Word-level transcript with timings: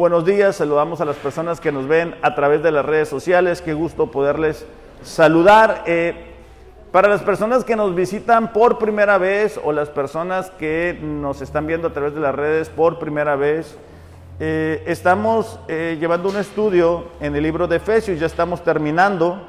Buenos 0.00 0.24
días, 0.24 0.56
saludamos 0.56 1.02
a 1.02 1.04
las 1.04 1.16
personas 1.16 1.60
que 1.60 1.72
nos 1.72 1.86
ven 1.86 2.14
a 2.22 2.34
través 2.34 2.62
de 2.62 2.72
las 2.72 2.86
redes 2.86 3.06
sociales, 3.06 3.60
qué 3.60 3.74
gusto 3.74 4.10
poderles 4.10 4.64
saludar. 5.02 5.84
Eh, 5.84 6.14
para 6.90 7.06
las 7.06 7.20
personas 7.20 7.64
que 7.64 7.76
nos 7.76 7.94
visitan 7.94 8.54
por 8.54 8.78
primera 8.78 9.18
vez 9.18 9.60
o 9.62 9.72
las 9.72 9.90
personas 9.90 10.48
que 10.52 10.98
nos 11.02 11.42
están 11.42 11.66
viendo 11.66 11.88
a 11.88 11.92
través 11.92 12.14
de 12.14 12.20
las 12.20 12.34
redes 12.34 12.70
por 12.70 12.98
primera 12.98 13.36
vez, 13.36 13.76
eh, 14.38 14.82
estamos 14.86 15.60
eh, 15.68 15.98
llevando 16.00 16.30
un 16.30 16.38
estudio 16.38 17.04
en 17.20 17.36
el 17.36 17.42
libro 17.42 17.68
de 17.68 17.76
Efesios, 17.76 18.18
ya 18.18 18.24
estamos 18.24 18.64
terminando. 18.64 19.46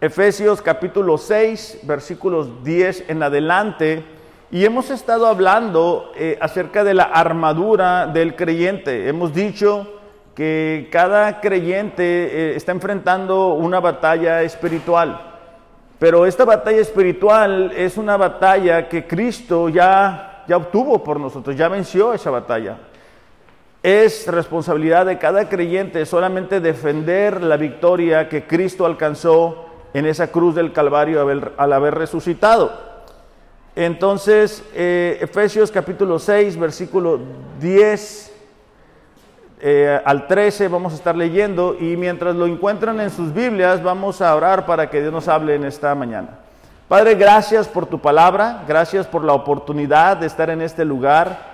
Efesios 0.00 0.60
capítulo 0.60 1.16
6, 1.16 1.82
versículos 1.84 2.64
10 2.64 3.04
en 3.06 3.22
adelante. 3.22 4.19
Y 4.52 4.64
hemos 4.64 4.90
estado 4.90 5.28
hablando 5.28 6.10
eh, 6.16 6.36
acerca 6.40 6.82
de 6.82 6.92
la 6.92 7.04
armadura 7.04 8.08
del 8.08 8.34
creyente. 8.34 9.08
Hemos 9.08 9.32
dicho 9.32 9.86
que 10.34 10.88
cada 10.90 11.40
creyente 11.40 12.02
eh, 12.02 12.56
está 12.56 12.72
enfrentando 12.72 13.54
una 13.54 13.78
batalla 13.78 14.42
espiritual. 14.42 15.20
Pero 16.00 16.26
esta 16.26 16.44
batalla 16.44 16.80
espiritual 16.80 17.70
es 17.76 17.96
una 17.96 18.16
batalla 18.16 18.88
que 18.88 19.06
Cristo 19.06 19.68
ya, 19.68 20.44
ya 20.48 20.56
obtuvo 20.56 21.04
por 21.04 21.20
nosotros, 21.20 21.54
ya 21.54 21.68
venció 21.68 22.12
esa 22.12 22.30
batalla. 22.30 22.78
Es 23.84 24.26
responsabilidad 24.26 25.06
de 25.06 25.18
cada 25.18 25.48
creyente 25.48 26.04
solamente 26.06 26.58
defender 26.58 27.40
la 27.40 27.56
victoria 27.56 28.28
que 28.28 28.48
Cristo 28.48 28.84
alcanzó 28.84 29.66
en 29.94 30.06
esa 30.06 30.32
cruz 30.32 30.56
del 30.56 30.72
Calvario 30.72 31.24
al 31.56 31.72
haber 31.72 31.94
resucitado. 31.94 32.89
Entonces, 33.76 34.64
eh, 34.74 35.18
Efesios 35.20 35.70
capítulo 35.70 36.18
6, 36.18 36.58
versículo 36.58 37.20
10 37.60 38.30
eh, 39.62 40.00
al 40.06 40.26
13 40.26 40.68
vamos 40.68 40.94
a 40.94 40.96
estar 40.96 41.14
leyendo 41.14 41.76
y 41.78 41.94
mientras 41.94 42.34
lo 42.34 42.46
encuentran 42.46 42.98
en 42.98 43.10
sus 43.10 43.34
Biblias 43.34 43.82
vamos 43.82 44.22
a 44.22 44.34
orar 44.34 44.64
para 44.64 44.88
que 44.88 45.02
Dios 45.02 45.12
nos 45.12 45.28
hable 45.28 45.54
en 45.54 45.64
esta 45.64 45.94
mañana. 45.94 46.38
Padre, 46.88 47.14
gracias 47.14 47.68
por 47.68 47.84
tu 47.84 48.00
palabra, 48.00 48.64
gracias 48.66 49.06
por 49.06 49.22
la 49.22 49.34
oportunidad 49.34 50.16
de 50.16 50.26
estar 50.26 50.48
en 50.48 50.62
este 50.62 50.84
lugar. 50.84 51.50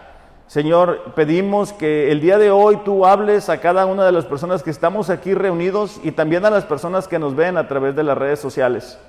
Señor, 0.46 1.12
pedimos 1.16 1.72
que 1.72 2.12
el 2.12 2.20
día 2.20 2.38
de 2.38 2.52
hoy 2.52 2.76
tú 2.84 3.04
hables 3.04 3.48
a 3.48 3.58
cada 3.58 3.86
una 3.86 4.04
de 4.04 4.12
las 4.12 4.24
personas 4.24 4.62
que 4.62 4.70
estamos 4.70 5.10
aquí 5.10 5.34
reunidos 5.34 6.00
y 6.04 6.12
también 6.12 6.44
a 6.44 6.50
las 6.50 6.64
personas 6.64 7.08
que 7.08 7.18
nos 7.18 7.34
ven 7.34 7.56
a 7.58 7.66
través 7.66 7.96
de 7.96 8.04
las 8.04 8.16
redes 8.16 8.38
sociales. 8.38 9.00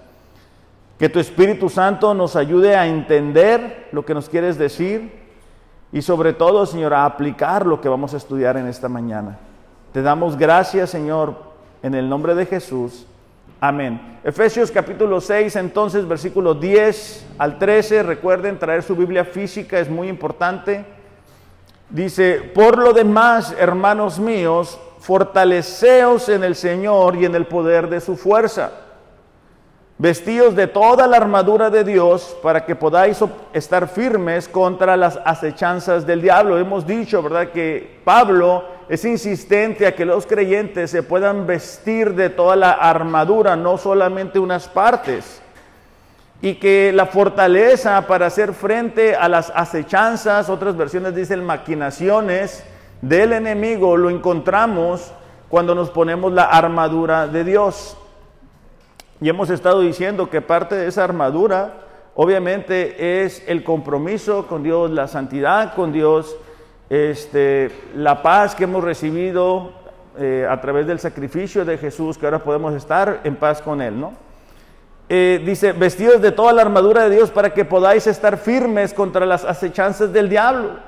Que 0.98 1.10
tu 1.10 1.20
Espíritu 1.20 1.70
Santo 1.70 2.14
nos 2.16 2.36
ayude 2.36 2.76
a 2.76 2.88
entender 2.88 3.90
lo 3.92 4.04
que 4.04 4.16
nos 4.16 4.30
quieres 4.30 4.58
decir 4.58 5.12
y 5.92 6.02
sobre 6.02 6.34
todo, 6.34 6.66
Señor, 6.66 6.94
a 6.94 7.06
aplicar 7.06 7.66
lo 7.66 7.80
que 7.80 7.88
vamos 7.88 8.14
a 8.14 8.18
estudiar 8.18 8.58
en 8.58 8.68
esta 8.68 8.90
mañana. 8.90 9.38
Te 9.94 10.02
damos 10.02 10.38
gracias, 10.38 10.90
Señor, 10.90 11.36
en 11.84 11.94
el 11.94 12.10
nombre 12.10 12.34
de 12.34 12.48
Jesús. 12.48 13.06
Amén. 13.62 14.20
Efesios 14.24 14.72
capítulo 14.72 15.22
6, 15.22 15.56
entonces, 15.56 16.08
versículo 16.08 16.56
10 16.56 17.28
al 17.38 17.60
13. 17.60 18.02
Recuerden 18.02 18.58
traer 18.58 18.82
su 18.82 18.96
Biblia 18.96 19.24
física, 19.24 19.80
es 19.80 19.90
muy 19.90 20.08
importante. 20.08 20.84
Dice, 21.92 22.52
por 22.54 22.78
lo 22.78 22.92
demás, 22.92 23.56
hermanos 23.58 24.20
míos, 24.20 24.80
fortaleceos 25.00 26.28
en 26.30 26.44
el 26.44 26.56
Señor 26.56 27.16
y 27.16 27.26
en 27.26 27.36
el 27.36 27.46
poder 27.46 27.88
de 27.88 28.02
su 28.02 28.18
fuerza 28.18 28.87
vestidos 30.00 30.56
de 30.56 30.68
toda 30.68 31.08
la 31.08 31.18
armadura 31.18 31.70
de 31.70 31.84
Dios 31.84 32.38
para 32.44 32.66
que 32.66 32.76
podáis 32.76 33.20
estar 33.54 33.88
firmes 33.88 34.48
contra 34.48 34.96
las 34.96 35.20
acechanzas 35.26 36.06
del 36.06 36.22
diablo. 36.22 36.58
Hemos 36.58 36.86
dicho, 36.86 37.24
¿verdad?, 37.24 37.50
que 37.50 38.00
Pablo 38.04 38.64
es 38.90 39.04
insistente 39.06 39.88
a 39.88 39.96
que 39.96 40.06
los 40.06 40.28
creyentes 40.28 40.92
se 40.92 41.04
puedan 41.04 41.48
vestir 41.48 42.14
de 42.14 42.30
toda 42.30 42.56
la 42.56 42.72
armadura, 42.72 43.56
no 43.56 43.78
solamente 43.78 44.40
unas 44.40 44.68
partes. 44.68 45.42
Y 46.42 46.56
que 46.56 46.92
la 46.94 47.08
fortaleza 47.08 48.06
para 48.06 48.28
hacer 48.28 48.54
frente 48.54 49.16
a 49.16 49.28
las 49.28 49.52
acechanzas, 49.56 50.50
otras 50.50 50.78
versiones 50.78 51.16
dicen 51.16 51.44
maquinaciones 51.44 52.64
del 53.02 53.34
enemigo, 53.34 53.98
lo 53.98 54.12
encontramos 54.12 55.12
cuando 55.50 55.74
nos 55.74 55.90
ponemos 55.90 56.32
la 56.32 56.44
armadura 56.44 57.28
de 57.28 57.44
Dios. 57.44 57.98
Y 59.20 59.30
hemos 59.30 59.50
estado 59.50 59.82
diciendo 59.82 60.30
que 60.30 60.42
parte 60.42 60.76
de 60.76 60.88
esa 60.88 61.04
armadura 61.04 61.74
obviamente 62.14 63.24
es 63.24 63.44
el 63.48 63.64
compromiso 63.64 64.48
con 64.48 64.64
Dios, 64.64 64.92
la 64.92 65.08
santidad 65.08 65.74
con 65.74 65.92
Dios, 65.92 66.36
este, 66.90 67.72
la 67.96 68.22
paz 68.22 68.56
que 68.56 68.64
hemos 68.64 68.84
recibido 68.84 69.72
eh, 70.18 70.48
a 70.50 70.60
través 70.62 70.88
del 70.88 71.00
sacrificio 71.00 71.66
de 71.66 71.78
Jesús, 71.78 72.18
que 72.18 72.26
ahora 72.26 72.44
podemos 72.44 72.74
estar 72.74 73.22
en 73.24 73.36
paz 73.36 73.62
con 73.62 73.82
Él, 73.82 74.00
¿no? 74.00 74.14
Eh, 75.10 75.42
dice, 75.46 75.72
vestidos 75.72 76.22
de 76.22 76.32
toda 76.32 76.52
la 76.54 76.64
armadura 76.64 77.04
de 77.04 77.16
Dios 77.16 77.32
para 77.32 77.54
que 77.54 77.64
podáis 77.64 78.08
estar 78.08 78.38
firmes 78.38 78.94
contra 78.94 79.26
las 79.26 79.46
acechanzas 79.46 80.12
del 80.12 80.28
diablo. 80.28 80.80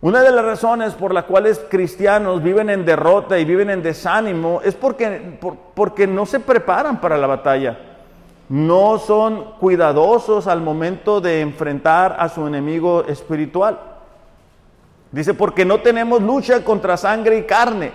Una 0.00 0.22
de 0.22 0.30
las 0.30 0.44
razones 0.44 0.94
por 0.94 1.12
las 1.12 1.24
cuales 1.24 1.60
cristianos 1.68 2.40
viven 2.40 2.70
en 2.70 2.84
derrota 2.84 3.36
y 3.36 3.44
viven 3.44 3.68
en 3.68 3.82
desánimo 3.82 4.60
es 4.62 4.76
porque, 4.76 5.38
porque 5.74 6.06
no 6.06 6.24
se 6.24 6.38
preparan 6.38 7.00
para 7.00 7.18
la 7.18 7.26
batalla. 7.26 7.80
No 8.48 8.98
son 8.98 9.54
cuidadosos 9.58 10.46
al 10.46 10.60
momento 10.60 11.20
de 11.20 11.40
enfrentar 11.40 12.16
a 12.20 12.28
su 12.28 12.46
enemigo 12.46 13.04
espiritual. 13.08 13.80
Dice, 15.10 15.34
porque 15.34 15.64
no 15.64 15.80
tenemos 15.80 16.22
lucha 16.22 16.62
contra 16.62 16.96
sangre 16.96 17.38
y 17.38 17.42
carne, 17.42 17.90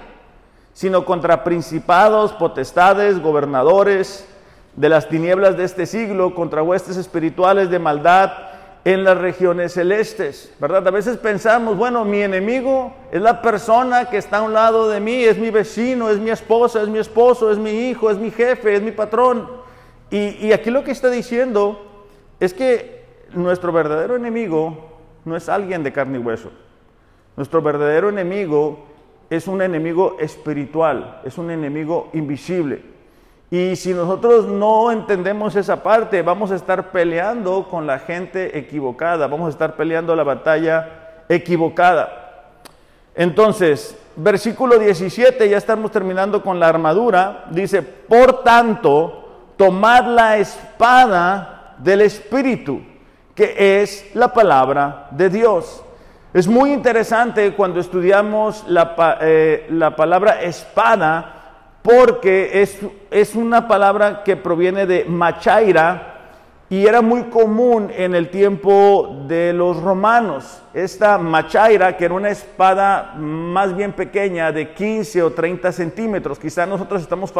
sino 0.73 1.05
contra 1.05 1.45
principados, 1.45 2.33
potestades, 2.33 3.21
gobernadores 3.21 4.27
de 4.75 4.89
las 4.89 5.07
tinieblas 5.07 5.55
de 5.55 5.63
este 5.63 5.85
siglo, 5.85 6.35
contra 6.35 6.63
huestes 6.63 6.97
espirituales 6.97 7.69
de 7.69 7.79
maldad 7.79 8.52
en 8.85 9.03
las 9.05 9.17
regiones 9.17 9.73
celestes, 9.73 10.53
¿verdad? 10.59 10.85
A 10.87 10.91
veces 10.91 11.17
pensamos, 11.17 11.77
bueno, 11.77 12.03
mi 12.03 12.21
enemigo 12.21 12.93
es 13.11 13.21
la 13.21 13.41
persona 13.41 14.09
que 14.09 14.17
está 14.17 14.39
a 14.39 14.41
un 14.41 14.51
lado 14.51 14.89
de 14.89 14.99
mí, 14.99 15.23
es 15.23 15.37
mi 15.37 15.51
vecino, 15.51 16.09
es 16.09 16.19
mi 16.19 16.29
esposa, 16.29 16.81
es 16.81 16.89
mi 16.89 16.99
esposo, 16.99 17.49
es 17.51 17.57
mi 17.57 17.71
hijo, 17.89 18.11
es 18.11 18.17
mi 18.17 18.29
jefe, 18.29 18.75
es 18.75 18.81
mi 18.81 18.91
patrón. 18.91 19.47
Y, 20.11 20.51
aquí 20.51 20.69
lo 20.69 20.83
que 20.83 20.91
está 20.91 21.09
diciendo 21.09 21.81
es 22.39 22.53
que 22.53 23.03
nuestro 23.33 23.71
verdadero 23.71 24.15
enemigo 24.15 24.99
no 25.25 25.35
es 25.35 25.49
alguien 25.49 25.81
de 25.81 25.93
carne 25.93 26.19
y 26.19 26.21
hueso. 26.21 26.51
Nuestro 27.35 27.61
verdadero 27.61 28.09
enemigo 28.09 28.85
es 29.29 29.47
un 29.47 29.61
enemigo 29.61 30.17
espiritual, 30.19 31.21
es 31.23 31.37
un 31.37 31.49
enemigo 31.49 32.09
invisible. 32.13 32.92
Y 33.53 33.75
si 33.75 33.93
nosotros 33.93 34.47
no 34.47 34.91
entendemos 34.91 35.55
esa 35.55 35.83
parte, 35.83 36.23
vamos 36.23 36.49
a 36.49 36.55
estar 36.55 36.89
peleando 36.89 37.67
con 37.69 37.85
la 37.85 37.99
gente 37.99 38.57
equivocada, 38.57 39.27
vamos 39.27 39.45
a 39.45 39.49
estar 39.51 39.75
peleando 39.75 40.15
la 40.15 40.23
batalla 40.23 41.21
equivocada. 41.29 42.55
Entonces, 43.13 43.95
versículo 44.15 44.79
17, 44.79 45.47
ya 45.47 45.57
estamos 45.57 45.91
terminando 45.91 46.41
con 46.41 46.59
la 46.59 46.67
armadura, 46.67 47.45
dice, 47.51 47.83
por 47.83 48.41
tanto, 48.41 49.51
tomad 49.55 50.07
la 50.07 50.37
espada 50.37 51.75
del 51.77 52.01
Espíritu, 52.01 52.81
que 53.35 53.83
es 53.83 54.15
la 54.15 54.33
palabra 54.33 55.09
de 55.11 55.29
Dios. 55.29 55.83
Es 56.33 56.47
muy 56.47 56.73
interesante 56.73 57.53
cuando 57.53 57.79
estudiamos 57.79 58.65
la, 58.67 59.19
eh, 59.21 59.67
la 59.69 59.95
palabra 59.95 60.41
espada, 60.41 61.42
porque 61.83 62.61
es, 62.61 62.79
es 63.11 63.35
una 63.35 63.67
palabra 63.67 64.23
que 64.23 64.35
proviene 64.35 64.85
de 64.85 65.05
machaira 65.05 66.13
y 66.69 66.87
era 66.87 67.03
muy 67.03 67.25
común 67.25 67.91
en 67.95 68.15
el 68.15 68.29
tiempo 68.29 69.23
de 69.27 69.53
los 69.53 69.79
romanos. 69.79 70.59
Esta 70.73 71.19
machaira, 71.19 71.95
que 71.95 72.05
era 72.05 72.15
una 72.15 72.31
espada 72.31 73.13
más 73.15 73.75
bien 73.75 73.91
pequeña, 73.91 74.51
de 74.51 74.73
15 74.73 75.21
o 75.21 75.33
30 75.33 75.71
centímetros, 75.71 76.39
quizá 76.39 76.65
nosotros 76.65 77.03
estamos 77.03 77.31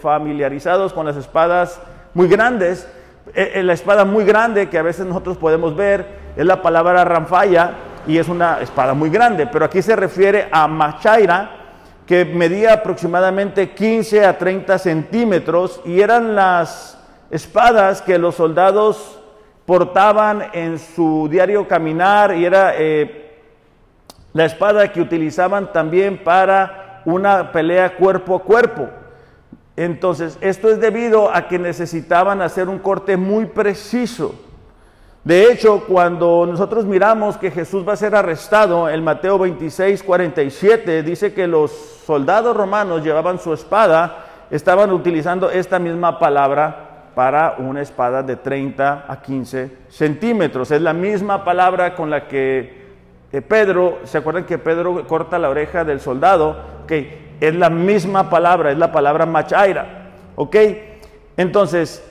familiarizados 0.00 0.94
con 0.94 1.04
las 1.04 1.16
espadas 1.16 1.78
muy 2.14 2.28
grandes. 2.28 2.88
Eh, 3.34 3.52
eh, 3.56 3.62
la 3.62 3.74
espada 3.74 4.06
muy 4.06 4.24
grande 4.24 4.70
que 4.70 4.78
a 4.78 4.82
veces 4.82 5.04
nosotros 5.04 5.36
podemos 5.36 5.76
ver 5.76 6.06
es 6.34 6.46
la 6.46 6.62
palabra 6.62 7.04
ramfaya 7.04 7.74
y 8.06 8.16
es 8.16 8.28
una 8.28 8.60
espada 8.62 8.94
muy 8.94 9.10
grande, 9.10 9.46
pero 9.46 9.66
aquí 9.66 9.82
se 9.82 9.96
refiere 9.96 10.48
a 10.50 10.66
machaira, 10.66 11.57
que 12.08 12.24
medía 12.24 12.72
aproximadamente 12.72 13.68
15 13.72 14.24
a 14.24 14.38
30 14.38 14.78
centímetros 14.78 15.82
y 15.84 16.00
eran 16.00 16.34
las 16.34 16.98
espadas 17.30 18.00
que 18.00 18.16
los 18.16 18.34
soldados 18.36 19.20
portaban 19.66 20.46
en 20.54 20.78
su 20.78 21.28
diario 21.30 21.68
caminar 21.68 22.34
y 22.34 22.46
era 22.46 22.72
eh, 22.78 23.36
la 24.32 24.46
espada 24.46 24.90
que 24.90 25.02
utilizaban 25.02 25.70
también 25.70 26.24
para 26.24 27.02
una 27.04 27.52
pelea 27.52 27.94
cuerpo 27.94 28.36
a 28.36 28.42
cuerpo. 28.42 28.88
Entonces, 29.76 30.38
esto 30.40 30.70
es 30.70 30.80
debido 30.80 31.30
a 31.30 31.46
que 31.46 31.58
necesitaban 31.58 32.40
hacer 32.40 32.70
un 32.70 32.78
corte 32.78 33.18
muy 33.18 33.44
preciso. 33.44 34.34
De 35.28 35.52
hecho, 35.52 35.84
cuando 35.86 36.46
nosotros 36.46 36.86
miramos 36.86 37.36
que 37.36 37.50
Jesús 37.50 37.86
va 37.86 37.92
a 37.92 37.96
ser 37.96 38.14
arrestado, 38.14 38.88
en 38.88 39.04
Mateo 39.04 39.38
26, 39.38 40.02
47, 40.02 41.02
dice 41.02 41.34
que 41.34 41.46
los 41.46 41.70
soldados 41.70 42.56
romanos 42.56 43.04
llevaban 43.04 43.38
su 43.38 43.52
espada, 43.52 44.24
estaban 44.50 44.90
utilizando 44.90 45.50
esta 45.50 45.78
misma 45.78 46.18
palabra 46.18 47.10
para 47.14 47.56
una 47.58 47.82
espada 47.82 48.22
de 48.22 48.36
30 48.36 49.04
a 49.06 49.20
15 49.20 49.70
centímetros. 49.88 50.70
Es 50.70 50.80
la 50.80 50.94
misma 50.94 51.44
palabra 51.44 51.94
con 51.94 52.08
la 52.08 52.26
que 52.26 52.86
eh, 53.30 53.42
Pedro, 53.42 53.98
¿se 54.04 54.16
acuerdan 54.16 54.46
que 54.46 54.56
Pedro 54.56 55.06
corta 55.06 55.38
la 55.38 55.50
oreja 55.50 55.84
del 55.84 56.00
soldado? 56.00 56.56
Ok, 56.84 56.92
es 57.38 57.54
la 57.54 57.68
misma 57.68 58.30
palabra, 58.30 58.72
es 58.72 58.78
la 58.78 58.92
palabra 58.92 59.26
machaira. 59.26 60.08
Ok, 60.36 60.56
entonces, 61.36 62.02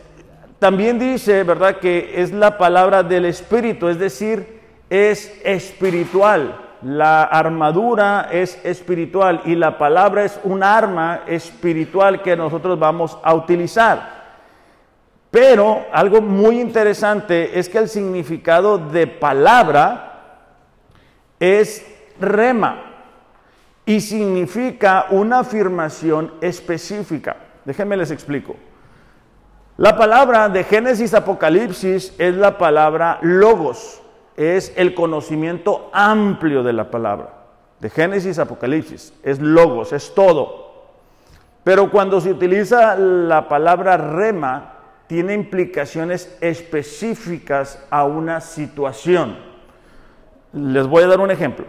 también 0.60 0.98
dice, 0.98 1.44
¿verdad?, 1.44 1.78
que 1.78 2.22
es 2.22 2.32
la 2.32 2.58
palabra 2.58 3.04
del 3.04 3.26
Espíritu, 3.26 3.88
es 3.88 4.00
decir, 4.00 4.60
es 4.90 5.40
espiritual. 5.44 6.64
La 6.82 7.24
armadura 7.24 8.30
es 8.32 8.64
espiritual 8.64 9.42
y 9.46 9.56
la 9.56 9.78
palabra 9.78 10.24
es 10.24 10.40
un 10.44 10.64
arma 10.64 11.22
espiritual 11.28 12.22
que 12.22 12.36
nosotros 12.36 12.78
vamos 12.78 13.18
a 13.24 13.34
utilizar. 13.34 14.18
Pero 15.32 15.86
algo 15.92 16.22
muy 16.22 16.60
interesante 16.60 17.60
es 17.60 17.68
que 17.68 17.80
el 17.80 17.90
significado 17.90 18.78
de 18.78 19.08
palabra 19.08 20.08
es 21.40 21.86
rema 22.20 22.84
y 23.86 24.02
significa 24.02 25.08
una 25.10 25.40
afirmación 25.40 26.34
específica. 26.42 27.38
Déjenme 27.66 27.98
les 27.98 28.12
explico. 28.12 28.56
La 29.78 29.96
palabra 29.96 30.50
de 30.50 30.64
Génesis 30.64 31.14
Apocalipsis 31.14 32.12
es 32.18 32.36
la 32.36 32.58
palabra 32.58 33.20
logos, 33.22 34.02
es 34.36 34.74
el 34.76 34.96
conocimiento 34.96 35.92
amplio 35.94 36.64
de 36.64 36.74
la 36.74 36.90
palabra. 36.90 37.34
De 37.80 37.92
Génesis 37.92 38.40
Apocalipsis 38.40 39.14
es 39.22 39.40
logos, 39.40 39.94
es 39.94 40.16
todo. 40.16 40.72
Pero 41.64 41.92
cuando 41.92 42.20
se 42.20 42.32
utiliza 42.32 42.96
la 42.96 43.48
palabra 43.48 43.98
rema, 43.98 44.74
tiene 45.06 45.36
implicaciones 45.36 46.36
específicas 46.42 47.80
a 47.92 48.04
una 48.06 48.42
situación. 48.42 49.38
Les 50.54 50.88
voy 50.88 51.04
a 51.04 51.08
dar 51.08 51.20
un 51.20 51.30
ejemplo. 51.30 51.68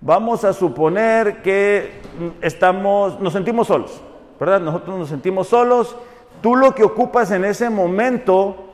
Vamos 0.00 0.42
a 0.44 0.54
suponer 0.54 1.42
que 1.42 2.00
estamos, 2.40 3.20
nos 3.20 3.34
sentimos 3.34 3.66
solos, 3.66 4.00
¿verdad? 4.40 4.58
Nosotros 4.58 4.98
nos 4.98 5.10
sentimos 5.10 5.48
solos 5.48 5.94
Tú 6.40 6.56
lo 6.56 6.74
que 6.74 6.82
ocupas 6.82 7.30
en 7.30 7.44
ese 7.44 7.70
momento 7.70 8.72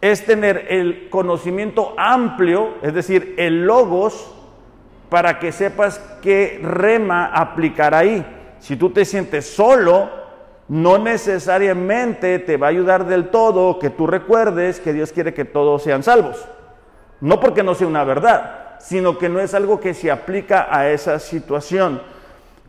es 0.00 0.24
tener 0.24 0.66
el 0.68 1.08
conocimiento 1.10 1.94
amplio, 1.96 2.74
es 2.82 2.94
decir, 2.94 3.34
el 3.38 3.66
logos, 3.66 4.34
para 5.08 5.38
que 5.38 5.52
sepas 5.52 6.00
qué 6.22 6.60
rema 6.62 7.26
aplicar 7.26 7.94
ahí. 7.94 8.24
Si 8.60 8.76
tú 8.76 8.90
te 8.90 9.04
sientes 9.04 9.46
solo, 9.46 10.10
no 10.68 10.98
necesariamente 10.98 12.38
te 12.38 12.56
va 12.56 12.66
a 12.66 12.70
ayudar 12.70 13.06
del 13.06 13.30
todo 13.30 13.78
que 13.78 13.90
tú 13.90 14.06
recuerdes 14.06 14.80
que 14.80 14.92
Dios 14.92 15.12
quiere 15.12 15.34
que 15.34 15.44
todos 15.44 15.82
sean 15.82 16.02
salvos. 16.02 16.46
No 17.20 17.40
porque 17.40 17.62
no 17.62 17.74
sea 17.74 17.86
una 17.86 18.04
verdad, 18.04 18.76
sino 18.78 19.18
que 19.18 19.28
no 19.28 19.40
es 19.40 19.54
algo 19.54 19.80
que 19.80 19.94
se 19.94 20.10
aplica 20.10 20.68
a 20.70 20.88
esa 20.90 21.18
situación. 21.18 22.02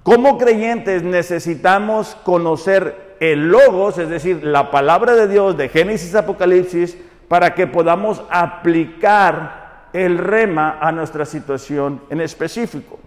Como 0.02 0.38
creyentes 0.38 1.04
necesitamos 1.04 2.16
conocer 2.24 3.09
el 3.20 3.50
logos, 3.50 3.98
es 3.98 4.10
decir, 4.10 4.44
la 4.44 4.72
palabra 4.72 5.16
de 5.16 5.28
Dios 5.28 5.58
de 5.58 5.70
Génesis 5.70 6.16
Apocalipsis, 6.16 6.98
para 7.28 7.54
que 7.54 7.68
podamos 7.68 8.24
aplicar 8.30 9.88
el 9.94 10.18
rema 10.18 10.78
a 10.82 10.92
nuestra 10.92 11.26
situación 11.26 12.02
en 12.10 12.22
específico. 12.22 13.00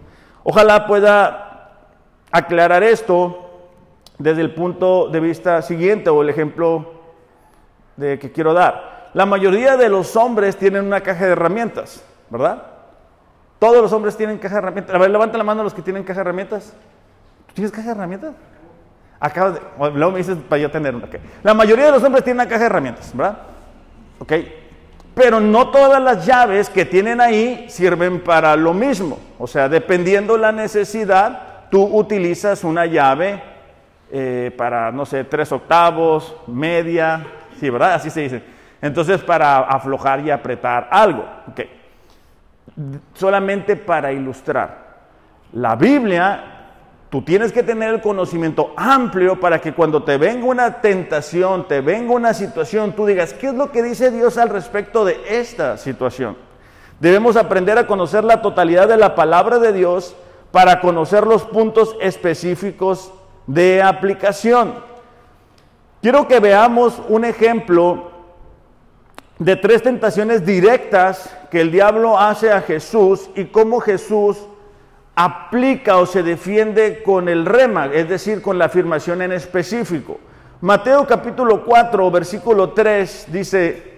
Ojalá 0.43 0.87
pueda 0.87 1.71
aclarar 2.31 2.83
esto 2.83 3.49
desde 4.17 4.41
el 4.41 4.53
punto 4.53 5.09
de 5.09 5.19
vista 5.19 5.61
siguiente 5.61 6.09
o 6.09 6.21
el 6.21 6.29
ejemplo 6.29 6.93
de 7.95 8.19
que 8.19 8.31
quiero 8.31 8.53
dar. 8.53 9.11
La 9.13 9.25
mayoría 9.25 9.77
de 9.77 9.89
los 9.89 10.15
hombres 10.15 10.57
tienen 10.57 10.85
una 10.85 11.01
caja 11.01 11.25
de 11.25 11.31
herramientas, 11.31 12.03
¿verdad? 12.29 12.63
Todos 13.59 13.81
los 13.81 13.93
hombres 13.93 14.17
tienen 14.17 14.37
caja 14.39 14.55
de 14.55 14.59
herramientas. 14.59 14.95
A 14.95 14.99
ver, 14.99 15.11
levanta 15.11 15.37
la 15.37 15.43
mano 15.43 15.63
los 15.63 15.73
que 15.73 15.81
tienen 15.81 16.03
caja 16.03 16.19
de 16.19 16.21
herramientas. 16.21 16.73
¿Tienes 17.53 17.71
caja 17.71 17.87
de 17.87 17.91
herramientas? 17.91 18.33
Acabo 19.25 19.51
de, 19.51 19.61
luego 19.97 20.11
me 20.11 20.17
dices 20.17 20.37
para 20.49 20.61
yo 20.61 20.69
tener 20.69 20.93
una. 20.93 21.07
La 21.43 21.53
mayoría 21.53 21.85
de 21.85 21.91
los 21.91 22.03
hombres 22.03 22.25
tienen 22.25 22.41
una 22.41 22.49
caja 22.49 22.59
de 22.59 22.65
herramientas, 22.65 23.15
¿verdad? 23.15 23.37
¿Ok? 24.19 24.33
Pero 25.15 25.39
no 25.39 25.69
todas 25.69 26.03
las 26.03 26.25
llaves 26.25 26.69
que 26.69 26.83
tienen 26.83 27.21
ahí 27.21 27.67
sirven 27.69 28.19
para 28.19 28.53
lo 28.57 28.73
mismo. 28.73 29.17
O 29.39 29.47
sea, 29.47 29.69
dependiendo 29.69 30.35
la 30.35 30.51
necesidad, 30.51 31.69
tú 31.71 31.83
utilizas 31.83 32.65
una 32.65 32.85
llave 32.85 33.41
eh, 34.11 34.51
para, 34.57 34.91
no 34.91 35.05
sé, 35.05 35.23
tres 35.23 35.53
octavos, 35.53 36.35
media, 36.45 37.25
sí, 37.61 37.69
¿verdad? 37.69 37.93
Así 37.93 38.09
se 38.09 38.19
dice. 38.23 38.43
Entonces, 38.81 39.21
para 39.21 39.59
aflojar 39.59 40.19
y 40.19 40.31
apretar 40.31 40.89
algo. 40.91 41.25
¿ok? 41.47 41.61
Solamente 43.13 43.77
para 43.77 44.11
ilustrar. 44.11 44.83
La 45.53 45.77
Biblia 45.77 46.52
Tú 47.13 47.21
tienes 47.21 47.51
que 47.51 47.61
tener 47.61 47.93
el 47.93 48.01
conocimiento 48.01 48.73
amplio 48.75 49.39
para 49.39 49.61
que 49.61 49.71
cuando 49.71 50.01
te 50.01 50.17
venga 50.17 50.47
una 50.47 50.81
tentación, 50.81 51.67
te 51.67 51.79
venga 51.79 52.11
una 52.11 52.33
situación, 52.33 52.93
tú 52.93 53.05
digas, 53.05 53.33
¿qué 53.33 53.49
es 53.49 53.53
lo 53.53 53.71
que 53.71 53.83
dice 53.83 54.09
Dios 54.09 54.39
al 54.39 54.49
respecto 54.49 55.05
de 55.05 55.21
esta 55.29 55.77
situación? 55.77 56.35
Debemos 56.99 57.35
aprender 57.35 57.77
a 57.77 57.85
conocer 57.85 58.23
la 58.23 58.41
totalidad 58.41 58.87
de 58.87 58.97
la 58.97 59.13
palabra 59.13 59.59
de 59.59 59.73
Dios 59.73 60.15
para 60.51 60.81
conocer 60.81 61.27
los 61.27 61.43
puntos 61.43 61.95
específicos 62.01 63.13
de 63.45 63.83
aplicación. 63.83 64.73
Quiero 66.01 66.27
que 66.27 66.39
veamos 66.39 66.99
un 67.09 67.25
ejemplo 67.25 68.09
de 69.37 69.55
tres 69.55 69.83
tentaciones 69.83 70.43
directas 70.47 71.31
que 71.51 71.61
el 71.61 71.71
diablo 71.71 72.17
hace 72.17 72.51
a 72.51 72.61
Jesús 72.61 73.29
y 73.35 73.45
cómo 73.45 73.81
Jesús 73.81 74.47
aplica 75.15 75.97
o 75.97 76.05
se 76.05 76.23
defiende 76.23 77.03
con 77.03 77.29
el 77.29 77.45
rema, 77.45 77.85
es 77.87 78.09
decir, 78.09 78.41
con 78.41 78.57
la 78.57 78.65
afirmación 78.65 79.21
en 79.21 79.31
específico. 79.31 80.19
Mateo 80.61 81.05
capítulo 81.05 81.63
4, 81.65 82.09
versículo 82.09 82.71
3 82.71 83.27
dice, 83.29 83.93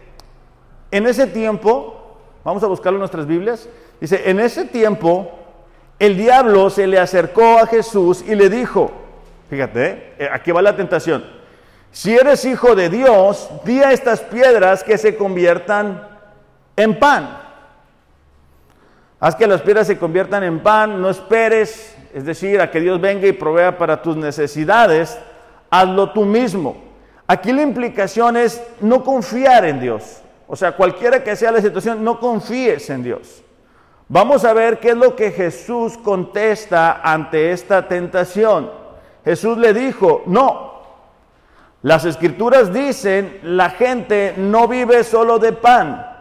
en 0.92 1.06
ese 1.08 1.28
tiempo, 1.28 2.18
vamos 2.44 2.64
a 2.64 2.68
buscarlo 2.68 2.98
en 2.98 3.02
nuestras 3.02 3.28
Biblias, 3.28 3.70
dice, 4.02 4.30
en 4.30 4.40
ese 4.40 4.66
tiempo 4.66 5.32
el 6.00 6.18
diablo 6.18 6.70
se 6.70 6.88
le 6.88 7.00
acercó 7.00 7.60
a 7.60 7.68
Jesús 7.68 8.24
y 8.28 8.36
le 8.36 8.50
dijo, 8.50 8.92
fíjate, 9.50 10.14
eh, 10.20 10.30
aquí 10.32 10.52
va 10.52 10.62
la 10.62 10.76
tentación, 10.76 11.24
si 11.92 12.14
eres 12.14 12.44
hijo 12.44 12.76
de 12.76 12.90
Dios, 12.90 13.50
di 13.64 13.82
a 13.82 13.94
estas 13.94 14.20
piedras 14.20 14.84
que 14.84 14.98
se 14.98 15.16
conviertan 15.16 16.06
en 16.76 17.00
pan. 17.00 17.45
Haz 19.26 19.36
que 19.36 19.48
las 19.48 19.64
piedras 19.64 19.88
se 19.88 19.98
conviertan 19.98 20.44
en 20.44 20.60
pan, 20.60 21.02
no 21.02 21.10
esperes, 21.10 21.98
es 22.14 22.26
decir, 22.26 22.62
a 22.62 22.70
que 22.70 22.80
Dios 22.80 23.02
venga 23.02 23.26
y 23.26 23.32
provea 23.32 23.76
para 23.76 24.00
tus 24.00 24.16
necesidades, 24.16 25.18
hazlo 25.72 26.12
tú 26.12 26.26
mismo. 26.26 26.78
Aquí 27.26 27.52
la 27.52 27.64
implicación 27.64 28.38
es 28.38 28.62
no 28.82 29.04
confiar 29.04 29.66
en 29.66 29.80
Dios. 29.80 30.22
O 30.48 30.56
sea, 30.56 30.74
cualquiera 30.74 31.24
que 31.24 31.36
sea 31.36 31.52
la 31.52 31.60
situación, 31.60 32.04
no 32.04 32.20
confíes 32.20 32.88
en 32.92 33.02
Dios. 33.02 33.42
Vamos 34.10 34.46
a 34.46 34.54
ver 34.54 34.80
qué 34.80 34.90
es 34.90 34.96
lo 34.96 35.16
que 35.16 35.32
Jesús 35.32 35.98
contesta 35.98 37.02
ante 37.04 37.52
esta 37.52 37.88
tentación. 37.88 38.70
Jesús 39.24 39.58
le 39.58 39.74
dijo, 39.74 40.22
no, 40.28 40.84
las 41.82 42.06
escrituras 42.06 42.72
dicen, 42.72 43.40
la 43.42 43.72
gente 43.72 44.36
no 44.38 44.68
vive 44.68 45.04
solo 45.04 45.40
de 45.40 45.52
pan 45.52 46.15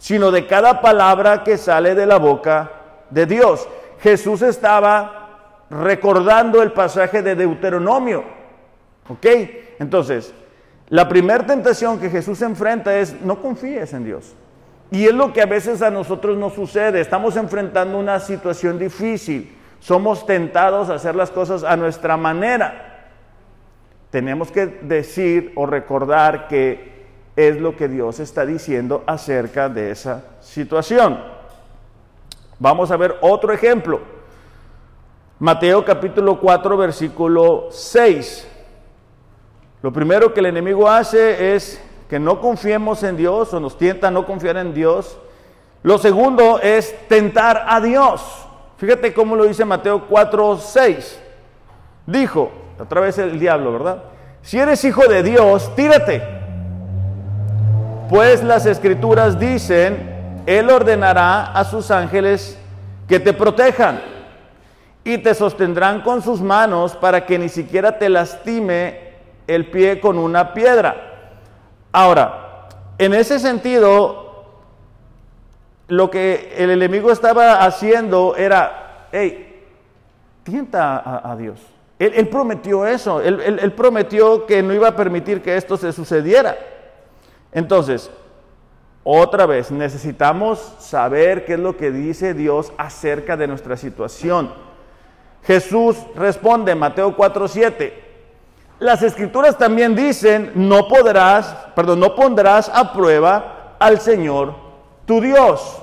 sino 0.00 0.30
de 0.30 0.46
cada 0.46 0.80
palabra 0.80 1.44
que 1.44 1.58
sale 1.58 1.94
de 1.94 2.06
la 2.06 2.18
boca 2.18 2.70
de 3.10 3.26
Dios. 3.26 3.68
Jesús 4.00 4.40
estaba 4.40 5.66
recordando 5.68 6.62
el 6.62 6.72
pasaje 6.72 7.20
de 7.20 7.36
Deuteronomio. 7.36 8.24
¿Ok? 9.10 9.26
Entonces, 9.78 10.32
la 10.88 11.06
primera 11.06 11.44
tentación 11.44 12.00
que 12.00 12.08
Jesús 12.08 12.40
enfrenta 12.40 12.98
es 12.98 13.20
no 13.20 13.42
confíes 13.42 13.92
en 13.92 14.04
Dios. 14.04 14.34
Y 14.90 15.04
es 15.04 15.12
lo 15.12 15.34
que 15.34 15.42
a 15.42 15.46
veces 15.46 15.82
a 15.82 15.90
nosotros 15.90 16.38
nos 16.38 16.54
sucede. 16.54 17.02
Estamos 17.02 17.36
enfrentando 17.36 17.98
una 17.98 18.20
situación 18.20 18.78
difícil. 18.78 19.54
Somos 19.80 20.24
tentados 20.24 20.88
a 20.88 20.94
hacer 20.94 21.14
las 21.14 21.30
cosas 21.30 21.62
a 21.62 21.76
nuestra 21.76 22.16
manera. 22.16 23.06
Tenemos 24.08 24.50
que 24.50 24.66
decir 24.66 25.52
o 25.56 25.66
recordar 25.66 26.48
que 26.48 26.89
es 27.36 27.60
lo 27.60 27.76
que 27.76 27.88
Dios 27.88 28.20
está 28.20 28.44
diciendo 28.44 29.02
acerca 29.06 29.68
de 29.68 29.90
esa 29.90 30.24
situación. 30.40 31.18
Vamos 32.58 32.90
a 32.90 32.96
ver 32.96 33.16
otro 33.20 33.52
ejemplo. 33.52 34.00
Mateo 35.38 35.84
capítulo 35.84 36.38
4, 36.38 36.76
versículo 36.76 37.68
6. 37.70 38.46
Lo 39.82 39.92
primero 39.92 40.34
que 40.34 40.40
el 40.40 40.46
enemigo 40.46 40.88
hace 40.88 41.54
es 41.54 41.80
que 42.08 42.18
no 42.18 42.40
confiemos 42.40 43.02
en 43.02 43.16
Dios 43.16 43.54
o 43.54 43.60
nos 43.60 43.78
tienta 43.78 44.10
no 44.10 44.26
confiar 44.26 44.58
en 44.58 44.74
Dios. 44.74 45.18
Lo 45.82 45.96
segundo 45.96 46.60
es 46.60 46.94
tentar 47.08 47.64
a 47.66 47.80
Dios. 47.80 48.22
Fíjate 48.76 49.14
cómo 49.14 49.36
lo 49.36 49.44
dice 49.44 49.64
Mateo 49.64 50.06
4, 50.06 50.58
6. 50.58 51.20
Dijo, 52.06 52.50
otra 52.78 53.00
vez 53.00 53.16
el 53.18 53.38
diablo, 53.38 53.72
¿verdad? 53.72 54.04
Si 54.42 54.58
eres 54.58 54.84
hijo 54.84 55.06
de 55.06 55.22
Dios, 55.22 55.74
tírate. 55.74 56.39
Pues 58.10 58.42
las 58.42 58.66
escrituras 58.66 59.38
dicen, 59.38 60.42
Él 60.44 60.68
ordenará 60.68 61.52
a 61.52 61.62
sus 61.62 61.92
ángeles 61.92 62.58
que 63.06 63.20
te 63.20 63.32
protejan 63.32 64.00
y 65.04 65.18
te 65.18 65.32
sostendrán 65.32 66.00
con 66.00 66.20
sus 66.20 66.40
manos 66.40 66.96
para 66.96 67.24
que 67.24 67.38
ni 67.38 67.48
siquiera 67.48 68.00
te 68.00 68.08
lastime 68.08 69.12
el 69.46 69.70
pie 69.70 70.00
con 70.00 70.18
una 70.18 70.52
piedra. 70.52 70.96
Ahora, 71.92 72.66
en 72.98 73.14
ese 73.14 73.38
sentido, 73.38 74.44
lo 75.86 76.10
que 76.10 76.52
el 76.58 76.70
enemigo 76.70 77.12
estaba 77.12 77.64
haciendo 77.64 78.34
era, 78.34 79.06
hey, 79.12 79.66
tienta 80.42 81.30
a, 81.30 81.36
Dios. 81.36 81.60
Él, 82.00 82.26
prometió 82.28 82.84
eso, 82.84 83.20
él, 83.20 83.72
prometió 83.76 84.46
que 84.46 84.64
no 84.64 84.74
iba 84.74 84.88
a 84.88 84.96
permitir 84.96 85.42
que 85.42 85.56
esto 85.56 85.76
se 85.76 85.92
sucediera. 85.92 86.56
Entonces, 87.52 88.10
otra 89.02 89.46
vez, 89.46 89.70
necesitamos 89.70 90.74
saber 90.78 91.44
qué 91.44 91.54
es 91.54 91.58
lo 91.58 91.76
que 91.76 91.90
dice 91.90 92.34
Dios 92.34 92.72
acerca 92.76 93.36
de 93.36 93.46
nuestra 93.46 93.76
situación. 93.76 94.52
Jesús 95.42 95.96
responde, 96.16 96.74
Mateo 96.74 97.16
4:7, 97.16 97.92
las 98.78 99.02
escrituras 99.02 99.58
también 99.58 99.94
dicen, 99.94 100.52
no 100.54 100.88
podrás, 100.88 101.54
perdón, 101.74 102.00
no 102.00 102.14
pondrás 102.14 102.70
a 102.72 102.92
prueba 102.92 103.76
al 103.78 104.00
Señor 104.00 104.54
tu 105.06 105.20
Dios. 105.20 105.82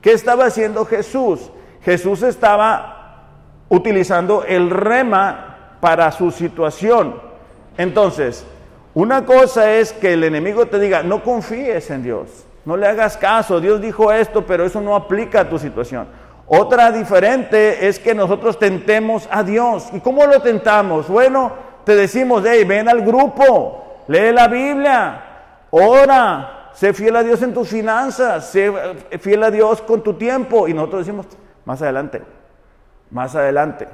¿Qué 0.00 0.12
estaba 0.12 0.46
haciendo 0.46 0.84
Jesús? 0.84 1.50
Jesús 1.82 2.22
estaba 2.22 3.24
utilizando 3.68 4.44
el 4.44 4.70
rema 4.70 5.76
para 5.80 6.10
su 6.12 6.30
situación. 6.30 7.20
Entonces, 7.76 8.44
una 8.98 9.24
cosa 9.24 9.74
es 9.74 9.92
que 9.92 10.14
el 10.14 10.24
enemigo 10.24 10.66
te 10.66 10.76
diga, 10.80 11.04
no 11.04 11.22
confíes 11.22 11.88
en 11.90 12.02
Dios, 12.02 12.44
no 12.64 12.76
le 12.76 12.84
hagas 12.84 13.16
caso, 13.16 13.60
Dios 13.60 13.80
dijo 13.80 14.10
esto, 14.12 14.44
pero 14.44 14.64
eso 14.64 14.80
no 14.80 14.96
aplica 14.96 15.42
a 15.42 15.48
tu 15.48 15.56
situación. 15.56 16.08
Otra 16.48 16.90
diferente 16.90 17.86
es 17.86 18.00
que 18.00 18.12
nosotros 18.12 18.58
tentemos 18.58 19.28
a 19.30 19.44
Dios. 19.44 19.88
¿Y 19.92 20.00
cómo 20.00 20.26
lo 20.26 20.42
tentamos? 20.42 21.06
Bueno, 21.06 21.52
te 21.84 21.94
decimos, 21.94 22.42
hey, 22.44 22.64
ven 22.64 22.88
al 22.88 23.02
grupo, 23.02 24.02
lee 24.08 24.32
la 24.32 24.48
Biblia, 24.48 25.22
ora, 25.70 26.70
sé 26.72 26.92
fiel 26.92 27.14
a 27.14 27.22
Dios 27.22 27.40
en 27.42 27.54
tus 27.54 27.68
finanzas, 27.68 28.50
sé 28.50 28.72
fiel 29.20 29.44
a 29.44 29.52
Dios 29.52 29.80
con 29.80 30.02
tu 30.02 30.14
tiempo. 30.14 30.66
Y 30.66 30.74
nosotros 30.74 31.06
decimos, 31.06 31.26
más 31.64 31.80
adelante, 31.82 32.20
más 33.12 33.36
adelante, 33.36 33.86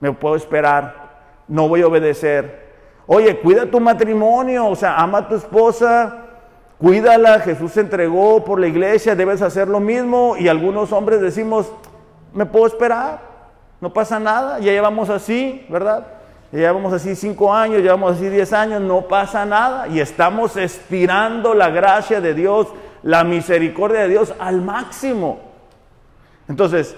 me 0.00 0.12
puedo 0.12 0.34
esperar, 0.34 1.10
no 1.46 1.68
voy 1.68 1.82
a 1.82 1.86
obedecer. 1.86 2.67
Oye, 3.10 3.40
cuida 3.40 3.64
tu 3.64 3.80
matrimonio, 3.80 4.66
o 4.66 4.76
sea, 4.76 4.96
ama 4.96 5.18
a 5.18 5.28
tu 5.28 5.34
esposa, 5.34 6.26
cuídala, 6.78 7.40
Jesús 7.40 7.72
se 7.72 7.80
entregó 7.80 8.44
por 8.44 8.60
la 8.60 8.66
iglesia, 8.66 9.16
debes 9.16 9.40
hacer 9.40 9.66
lo 9.66 9.80
mismo. 9.80 10.36
Y 10.36 10.46
algunos 10.46 10.92
hombres 10.92 11.22
decimos, 11.22 11.72
me 12.34 12.44
puedo 12.44 12.66
esperar, 12.66 13.20
no 13.80 13.94
pasa 13.94 14.20
nada, 14.20 14.58
ya 14.58 14.72
llevamos 14.72 15.08
así, 15.08 15.64
¿verdad? 15.70 16.06
Llevamos 16.52 16.92
así 16.92 17.16
cinco 17.16 17.54
años, 17.54 17.80
llevamos 17.80 18.16
así 18.16 18.28
diez 18.28 18.52
años, 18.52 18.82
no 18.82 19.08
pasa 19.08 19.46
nada. 19.46 19.88
Y 19.88 20.00
estamos 20.00 20.58
estirando 20.58 21.54
la 21.54 21.70
gracia 21.70 22.20
de 22.20 22.34
Dios, 22.34 22.68
la 23.02 23.24
misericordia 23.24 24.00
de 24.00 24.08
Dios 24.08 24.34
al 24.38 24.60
máximo. 24.60 25.40
Entonces, 26.46 26.94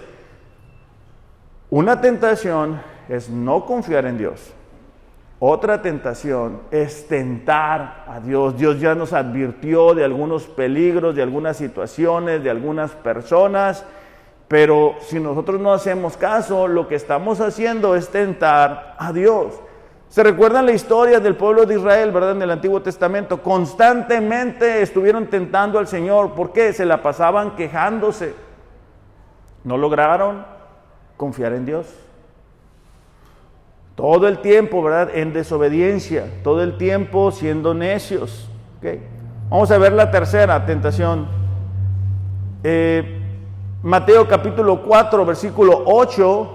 una 1.71 2.01
tentación 2.01 2.83
es 3.09 3.31
no 3.31 3.65
confiar 3.65 4.07
en 4.07 4.19
Dios. 4.19 4.55
Otra 5.41 5.83
tentación 5.83 6.61
es 6.71 7.09
tentar 7.09 8.05
a 8.07 8.21
Dios. 8.21 8.57
Dios 8.57 8.79
ya 8.79 8.95
nos 8.95 9.13
advirtió 9.13 9.95
de 9.95 10.05
algunos 10.05 10.45
peligros, 10.45 11.17
de 11.17 11.23
algunas 11.23 11.57
situaciones, 11.57 12.45
de 12.45 12.51
algunas 12.51 12.93
personas 12.93 13.85
pero 14.51 14.97
si 15.03 15.21
nosotros 15.21 15.61
no 15.61 15.73
hacemos 15.73 16.17
caso, 16.17 16.67
lo 16.67 16.89
que 16.89 16.97
estamos 16.97 17.41
haciendo 17.41 17.95
es 17.95 18.09
tentar 18.09 18.97
a 18.99 19.13
Dios. 19.13 19.55
¿Se 20.09 20.25
recuerdan 20.25 20.67
la 20.67 20.73
historia 20.73 21.21
del 21.21 21.37
pueblo 21.37 21.67
de 21.67 21.77
Israel, 21.77 22.11
verdad, 22.11 22.33
en 22.33 22.43
el 22.43 22.51
Antiguo 22.51 22.83
Testamento? 22.83 23.45
Constantemente 23.45 24.83
estuvieron 24.83 25.29
tentando 25.29 25.79
al 25.79 25.87
Señor. 25.87 26.35
¿Por 26.35 26.53
qué? 26.53 26.73
Se 26.73 26.85
la 26.85 27.01
pasaban 27.01 27.55
quejándose. 27.55 28.35
No 29.63 29.79
lograron 29.79 30.45
confiar 31.17 31.53
en 31.53 31.67
Dios. 31.67 31.87
Todo 34.01 34.29
el 34.29 34.39
tiempo, 34.39 34.83
¿verdad? 34.83 35.11
En 35.15 35.35
desobediencia. 35.35 36.25
Todo 36.43 36.63
el 36.63 36.79
tiempo 36.79 37.31
siendo 37.33 37.75
necios. 37.75 38.49
Vamos 39.51 39.71
a 39.71 39.77
ver 39.77 39.93
la 39.93 40.11
tercera 40.11 40.65
tentación. 40.65 41.29
Eh, 42.65 43.21
Mateo 43.83 44.27
capítulo 44.27 44.83
4, 44.83 45.27
versículo 45.27 45.83
8, 45.85 46.51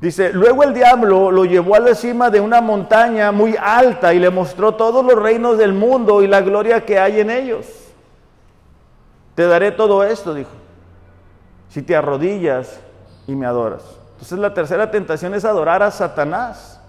dice, 0.00 0.32
luego 0.32 0.62
el 0.62 0.72
diablo 0.72 1.30
lo 1.30 1.44
llevó 1.44 1.74
a 1.74 1.80
la 1.80 1.94
cima 1.94 2.30
de 2.30 2.40
una 2.40 2.62
montaña 2.62 3.30
muy 3.30 3.54
alta 3.60 4.14
y 4.14 4.18
le 4.18 4.30
mostró 4.30 4.74
todos 4.76 5.04
los 5.04 5.22
reinos 5.22 5.58
del 5.58 5.74
mundo 5.74 6.22
y 6.22 6.28
la 6.28 6.40
gloria 6.40 6.86
que 6.86 6.98
hay 6.98 7.20
en 7.20 7.30
ellos. 7.30 7.66
Te 9.34 9.46
daré 9.46 9.70
todo 9.70 10.02
esto, 10.02 10.32
dijo, 10.32 10.50
si 11.68 11.82
te 11.82 11.94
arrodillas 11.94 12.80
y 13.26 13.34
me 13.34 13.44
adoras. 13.44 14.03
Entonces 14.14 14.38
la 14.38 14.54
tercera 14.54 14.90
tentación 14.90 15.34
es 15.34 15.44
adorar 15.44 15.82
a 15.82 15.90
Satanás. 15.90 16.80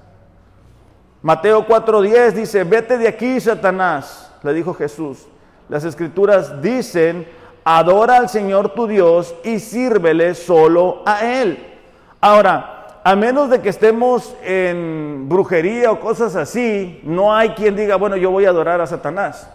Mateo 1.22 1.66
4:10 1.68 2.32
dice, 2.34 2.64
vete 2.64 2.98
de 2.98 3.08
aquí, 3.08 3.40
Satanás, 3.40 4.32
le 4.44 4.54
dijo 4.54 4.74
Jesús. 4.74 5.28
Las 5.70 5.84
escrituras 5.84 6.62
dicen, 6.62 7.28
adora 7.64 8.18
al 8.18 8.30
Señor 8.30 8.70
tu 8.70 8.86
Dios 8.86 9.36
y 9.44 9.60
sírvele 9.60 10.36
solo 10.36 11.02
a 11.06 11.26
Él. 11.26 11.74
Ahora, 12.22 13.02
a 13.04 13.16
menos 13.16 13.50
de 13.50 13.62
que 13.62 13.70
estemos 13.70 14.36
en 14.44 15.28
brujería 15.28 15.92
o 15.92 16.00
cosas 16.00 16.36
así, 16.36 17.02
no 17.04 17.36
hay 17.36 17.50
quien 17.50 17.76
diga, 17.76 17.96
bueno, 17.96 18.18
yo 18.18 18.32
voy 18.32 18.46
a 18.46 18.50
adorar 18.50 18.82
a 18.82 18.88
Satanás. 18.88 19.50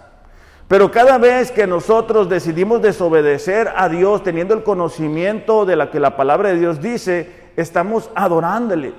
Pero 0.69 0.93
cada 0.93 1.19
vez 1.19 1.51
que 1.51 1.67
nosotros 1.67 2.29
decidimos 2.29 2.81
desobedecer 2.81 3.73
a 3.75 3.89
Dios 3.89 4.23
teniendo 4.23 4.55
el 4.55 4.63
conocimiento 4.63 5.67
de 5.67 5.75
la 5.75 5.91
que 5.91 5.99
la 5.99 6.17
palabra 6.17 6.51
de 6.51 6.59
Dios 6.59 6.81
dice, 6.81 7.40
estamos 7.57 8.11
adorándole. 8.15 8.93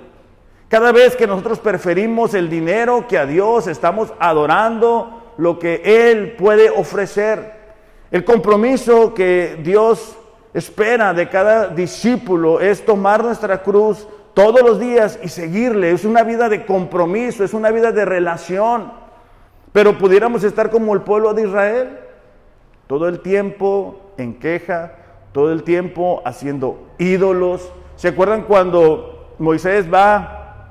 Cada 0.68 0.92
vez 0.92 1.16
que 1.16 1.28
nosotros 1.28 1.60
preferimos 1.60 2.34
el 2.34 2.50
dinero 2.50 3.06
que 3.08 3.18
a 3.18 3.26
Dios, 3.26 3.68
estamos 3.68 4.14
adorando 4.20 5.34
lo 5.38 5.60
que 5.60 5.82
Él 5.84 6.34
puede 6.38 6.70
ofrecer. 6.70 7.60
El 8.10 8.24
compromiso 8.24 9.14
que 9.14 9.60
Dios 9.62 10.18
espera 10.54 11.14
de 11.14 11.30
cada 11.30 11.68
discípulo 11.68 12.60
es 12.60 12.86
tomar 12.86 13.24
nuestra 13.24 13.64
cruz 13.64 14.08
todos 14.34 14.62
los 14.62 14.80
días 14.80 15.20
y 15.24 15.30
seguirle. 15.30 15.92
Es 15.92 16.06
una 16.06 16.24
vida 16.24 16.50
de 16.50 16.66
compromiso, 16.66 17.44
es 17.44 17.54
una 17.54 17.72
vida 17.72 17.92
de 17.92 18.06
relación. 18.06 18.92
Pero 19.72 19.98
pudiéramos 19.98 20.44
estar 20.44 20.70
como 20.70 20.94
el 20.94 21.02
pueblo 21.02 21.34
de 21.34 21.44
Israel, 21.44 22.00
todo 22.88 23.08
el 23.08 23.22
tiempo 23.22 24.14
en 24.18 24.34
queja, 24.36 24.96
todo 25.32 25.52
el 25.52 25.64
tiempo 25.64 26.22
haciendo 26.26 26.88
ídolos. 26.98 27.72
¿Se 28.02 28.08
acuerdan 28.08 28.46
cuando 28.46 29.36
Moisés 29.38 29.86
va 29.94 30.70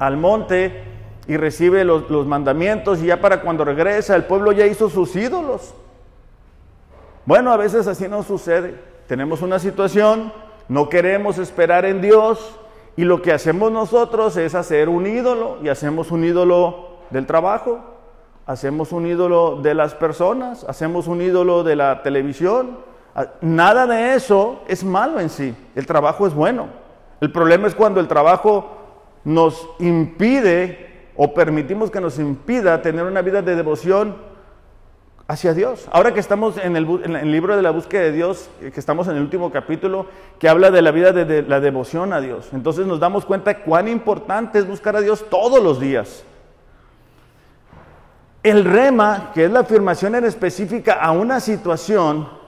al 0.00 0.16
monte 0.16 0.82
y 1.28 1.36
recibe 1.36 1.84
los, 1.84 2.26
mandamientos 2.26 3.00
y 3.00 3.06
ya 3.06 3.20
para 3.20 3.40
cuando 3.40 3.64
regresa 3.64 4.16
el 4.16 4.24
pueblo 4.24 4.50
ya 4.50 4.66
hizo 4.66 4.90
sus 4.90 5.14
ídolos? 5.14 5.74
Bueno, 7.24 7.52
a 7.52 7.56
veces 7.56 7.86
así 7.86 8.08
no 8.08 8.24
sucede. 8.24 8.74
Tenemos 9.06 9.42
una 9.42 9.60
situación, 9.60 10.32
no 10.68 10.88
queremos 10.88 11.38
esperar 11.38 11.84
en 11.84 12.00
Dios 12.00 12.58
y 12.96 13.04
lo 13.04 13.22
que 13.22 13.32
hacemos 13.32 13.70
nosotros 13.70 14.36
es 14.36 14.56
hacer 14.56 14.88
un 14.88 15.06
ídolo 15.06 15.58
y 15.62 15.68
hacemos 15.68 16.10
un 16.10 16.24
ídolo 16.24 16.96
del 17.10 17.26
trabajo, 17.26 17.78
hacemos 18.44 18.90
un 18.90 19.06
ídolo 19.06 19.60
de 19.62 19.74
las 19.74 19.94
personas, 19.94 20.64
hacemos 20.64 21.06
un 21.06 21.22
ídolo 21.22 21.62
de 21.62 21.76
la 21.76 22.02
televisión. 22.02 22.90
Ah, 23.14 23.26
nada 23.40 23.86
de 23.86 24.14
eso 24.14 24.62
es 24.68 24.84
malo 24.84 25.20
en 25.20 25.28
sí. 25.28 25.54
El 25.74 25.86
trabajo 25.86 26.26
es 26.26 26.34
bueno. 26.34 26.68
El 27.20 27.30
problema 27.30 27.68
es 27.68 27.74
cuando 27.74 28.00
el 28.00 28.08
trabajo 28.08 28.78
nos 29.24 29.68
impide 29.78 31.10
o 31.16 31.34
permitimos 31.34 31.90
que 31.90 32.00
nos 32.00 32.18
impida 32.18 32.82
tener 32.82 33.04
una 33.04 33.22
vida 33.22 33.42
de 33.42 33.54
devoción 33.54 34.16
hacia 35.28 35.54
Dios. 35.54 35.88
Ahora 35.92 36.12
que 36.12 36.20
estamos 36.20 36.56
en 36.58 36.76
el, 36.76 37.30
libro 37.30 37.56
de 37.56 37.62
la 37.62 37.70
búsqueda 37.70 38.02
de 38.02 38.12
Dios, 38.12 38.50
eh, 38.60 38.70
que 38.70 38.80
estamos 38.80 39.08
en 39.08 39.16
el 39.16 39.22
último 39.22 39.50
capítulo, 39.52 40.06
que 40.38 40.48
habla 40.48 40.70
de 40.70 40.82
la 40.82 40.90
vida 40.90 41.12
de, 41.12 41.42
la 41.42 41.60
devoción 41.60 42.12
a 42.12 42.20
Dios, 42.20 42.48
entonces 42.52 42.86
nos 42.86 43.00
damos 43.00 43.24
cuenta 43.24 43.62
cuán 43.62 43.88
importante 43.88 44.58
es 44.58 44.66
buscar 44.66 44.96
a 44.96 45.00
Dios 45.00 45.24
todos 45.30 45.62
los 45.62 45.80
días. 45.80 46.24
El 48.42 48.64
rema, 48.64 49.30
que 49.32 49.44
es 49.44 49.50
la 49.52 49.60
afirmación 49.60 50.16
en 50.16 50.24
específica 50.24 50.94
a 50.94 51.12
una 51.12 51.38
situación, 51.38 52.41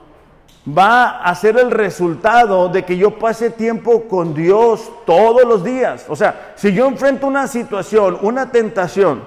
va 0.67 1.19
a 1.19 1.35
ser 1.35 1.57
el 1.57 1.69
resultado 1.71 2.69
de 2.69 2.83
que 2.83 2.97
yo 2.97 3.19
pase 3.19 3.51
tiempo 3.51 4.07
con 4.07 4.33
Dios 4.33 4.91
todos 5.05 5.43
los 5.45 5.63
días. 5.63 6.05
O 6.09 6.15
sea, 6.15 6.53
si 6.55 6.73
yo 6.73 6.87
enfrento 6.87 7.27
una 7.27 7.47
situación, 7.47 8.17
una 8.21 8.51
tentación, 8.51 9.23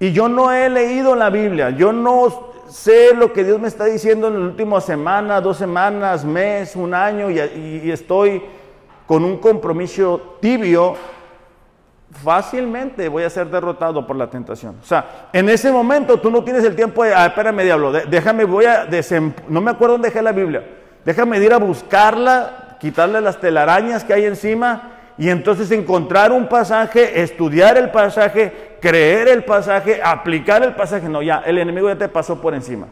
y 0.00 0.12
yo 0.12 0.28
no 0.28 0.50
he 0.50 0.68
leído 0.68 1.14
la 1.14 1.30
Biblia, 1.30 1.70
yo 1.70 1.92
no 1.92 2.52
sé 2.68 3.14
lo 3.14 3.32
que 3.32 3.44
Dios 3.44 3.60
me 3.60 3.68
está 3.68 3.84
diciendo 3.84 4.28
en 4.28 4.34
la 4.34 4.46
última 4.46 4.80
semana, 4.80 5.40
dos 5.40 5.58
semanas, 5.58 6.24
mes, 6.24 6.74
un 6.74 6.94
año, 6.94 7.30
y, 7.30 7.38
y 7.84 7.90
estoy 7.90 8.42
con 9.06 9.24
un 9.24 9.36
compromiso 9.36 10.36
tibio, 10.40 10.94
fácilmente 12.12 13.08
voy 13.08 13.22
a 13.22 13.30
ser 13.30 13.48
derrotado 13.48 14.06
por 14.06 14.16
la 14.16 14.28
tentación. 14.28 14.76
O 14.82 14.86
sea, 14.86 15.28
en 15.32 15.48
ese 15.48 15.72
momento 15.72 16.20
tú 16.20 16.30
no 16.30 16.44
tienes 16.44 16.64
el 16.64 16.76
tiempo 16.76 17.04
de, 17.04 17.14
ah, 17.14 17.26
espérame, 17.26 17.62
diablo, 17.62 17.92
déjame, 17.92 18.44
voy 18.44 18.66
a, 18.66 18.88
no 19.48 19.60
me 19.60 19.70
acuerdo 19.70 19.94
dónde 19.94 20.08
dejé 20.08 20.22
la 20.22 20.32
Biblia, 20.32 20.64
déjame 21.04 21.38
ir 21.38 21.52
a 21.52 21.58
buscarla, 21.58 22.76
quitarle 22.80 23.20
las 23.20 23.40
telarañas 23.40 24.04
que 24.04 24.12
hay 24.12 24.24
encima 24.24 24.90
y 25.16 25.28
entonces 25.30 25.70
encontrar 25.70 26.32
un 26.32 26.48
pasaje, 26.48 27.22
estudiar 27.22 27.78
el 27.78 27.90
pasaje, 27.90 28.76
creer 28.80 29.28
el 29.28 29.44
pasaje, 29.44 30.00
aplicar 30.02 30.62
el 30.62 30.74
pasaje. 30.74 31.08
No, 31.08 31.22
ya, 31.22 31.42
el 31.46 31.58
enemigo 31.58 31.88
ya 31.88 31.96
te 31.96 32.08
pasó 32.08 32.40
por 32.40 32.54
encima. 32.54 32.88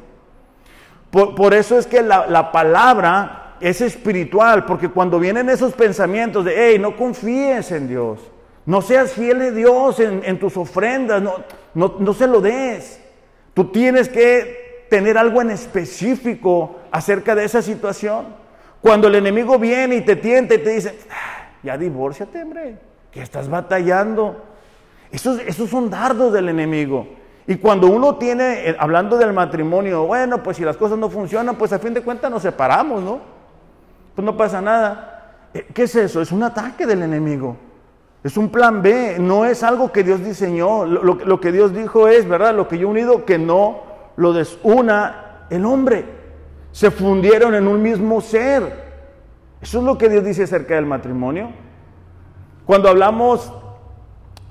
Por, 1.11 1.55
eso 1.55 1.77
es 1.77 1.89
que 1.89 2.03
la, 2.03 2.29
la 2.29 2.53
palabra 2.53 3.57
es 3.61 3.81
espiritual, 3.81 4.65
porque 4.65 4.89
cuando 4.89 5.19
vienen 5.19 5.49
esos 5.49 5.73
pensamientos 5.73 6.45
de, 6.45 6.55
hey, 6.57 6.79
no 6.79 6.97
confíes 6.97 7.73
en 7.73 7.89
Dios, 7.89 8.30
no 8.67 8.83
seas 8.83 9.13
fiel 9.13 9.39
de 9.39 9.53
Dios 9.53 10.01
en, 10.01 10.39
tus 10.39 10.57
ofrendas, 10.57 11.23
no, 11.23 11.45
no, 11.75 12.15
se 12.15 12.27
lo 12.27 12.41
des. 12.41 13.01
Tú 13.55 13.67
tienes 13.67 14.09
que 14.09 14.87
tener 14.91 15.17
algo 15.17 15.41
en 15.41 15.51
específico 15.51 16.77
acerca 16.91 17.35
de 17.35 17.45
esa 17.45 17.63
situación. 17.63 18.27
Cuando 18.81 19.09
el 19.09 19.15
enemigo 19.15 19.59
viene 19.59 19.97
y 19.97 20.01
te 20.03 20.17
tienta 20.17 20.55
y 20.55 20.59
te 20.59 20.71
dice, 20.71 20.99
ah, 21.11 21.49
ya 21.63 21.77
divórciate, 21.77 22.43
hombre, 22.43 22.77
que 23.11 23.23
estás 23.23 23.49
batallando. 23.49 24.45
Esos, 25.11 25.41
esos 25.41 25.69
son 25.69 25.91
dardos 25.91 26.33
del 26.33 26.49
enemigo. 26.49 27.09
Y 27.47 27.57
cuando 27.57 27.89
uno 27.89 28.17
tiene, 28.17 28.69
eh, 28.69 28.77
hablando 28.79 29.19
del 29.19 29.33
matrimonio, 29.33 30.07
bueno, 30.07 30.43
pues 30.43 30.57
si 30.57 30.65
las 30.65 30.77
cosas 30.77 30.99
no 30.99 31.11
funcionan, 31.11 31.57
pues 31.57 31.73
a 31.73 31.79
fin 31.79 31.95
de 31.95 32.03
cuentas 32.03 32.31
nos 32.31 32.43
separamos, 32.43 33.03
¿no? 33.03 33.21
Pues 34.15 34.25
no 34.25 34.37
pasa 34.37 34.61
nada. 34.61 35.49
Eh, 35.53 35.67
¿Qué 35.75 35.85
es 35.85 35.97
eso? 35.97 36.21
Es 36.21 36.31
un 36.31 36.43
ataque 36.43 36.87
del 36.87 37.03
enemigo. 37.03 37.57
Es 38.23 38.37
un 38.37 38.51
plan 38.51 38.83
B, 38.83 39.17
no 39.19 39.47
es 39.47 39.63
algo 39.63 39.93
que 39.93 40.05
Dios 40.05 40.23
diseñó. 40.23 40.85
Lo, 40.85 41.41
que 41.41 41.53
Dios 41.53 41.75
dijo 41.75 42.07
es, 42.07 42.29
¿verdad? 42.29 42.55
Lo 42.55 42.69
que 42.69 42.79
yo 42.79 42.89
he 42.89 42.91
unido, 42.91 43.25
que 43.25 43.39
no 43.39 43.81
lo 44.17 44.33
desuna 44.33 45.47
el 45.49 45.65
hombre. 45.65 46.05
Se 46.73 46.91
fundieron 46.91 47.55
en 47.55 47.67
un 47.67 47.83
mismo 47.83 48.21
ser. 48.21 48.91
Eso 49.63 49.79
es 49.79 49.85
lo 49.85 49.97
que 49.97 50.09
Dios 50.09 50.25
dice 50.25 50.43
acerca 50.43 50.75
del 50.75 50.87
matrimonio. 50.87 51.51
Cuando 52.67 52.89
hablamos 52.89 53.53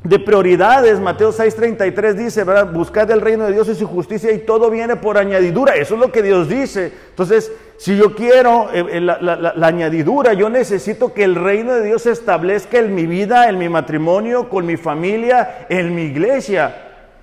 de 0.04 0.18
prioridades, 0.18 1.00
Mateo 1.00 1.32
6:33 1.32 2.14
dice, 2.14 2.44
¿verdad? 2.44 2.74
Buscad 2.74 3.10
el 3.12 3.22
reino 3.22 3.46
de 3.46 3.54
Dios 3.54 3.70
y 3.70 3.76
su 3.76 3.88
justicia 3.88 4.32
y 4.32 4.40
todo 4.40 4.72
viene 4.72 4.96
por 4.96 5.18
añadidura. 5.18 5.76
Eso 5.76 5.94
es 5.94 6.00
lo 6.00 6.12
que 6.12 6.24
Dios 6.24 6.50
dice. 6.50 6.92
Entonces, 7.10 7.52
si 7.80 7.96
yo 7.96 8.14
quiero 8.14 8.70
eh, 8.74 8.86
eh, 8.98 9.00
la, 9.00 9.54
añadidura, 9.62 10.34
yo 10.34 10.50
necesito 10.50 11.14
que 11.14 11.24
el 11.24 11.36
reino 11.36 11.74
de 11.74 11.86
Dios 11.86 12.02
se 12.02 12.12
establezca 12.12 12.78
en 12.78 12.94
mi 12.94 13.06
vida, 13.06 13.48
en 13.48 13.58
mi 13.58 13.70
matrimonio, 13.70 14.50
con 14.50 14.66
mi 14.66 14.76
familia, 14.76 15.66
en 15.70 15.96
mi 15.96 16.02
iglesia. 16.02 16.76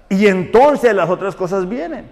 Y 0.09 0.27
entonces 0.27 0.95
las 0.95 1.11
otras 1.11 1.37
cosas 1.37 1.69
vienen. 1.69 2.11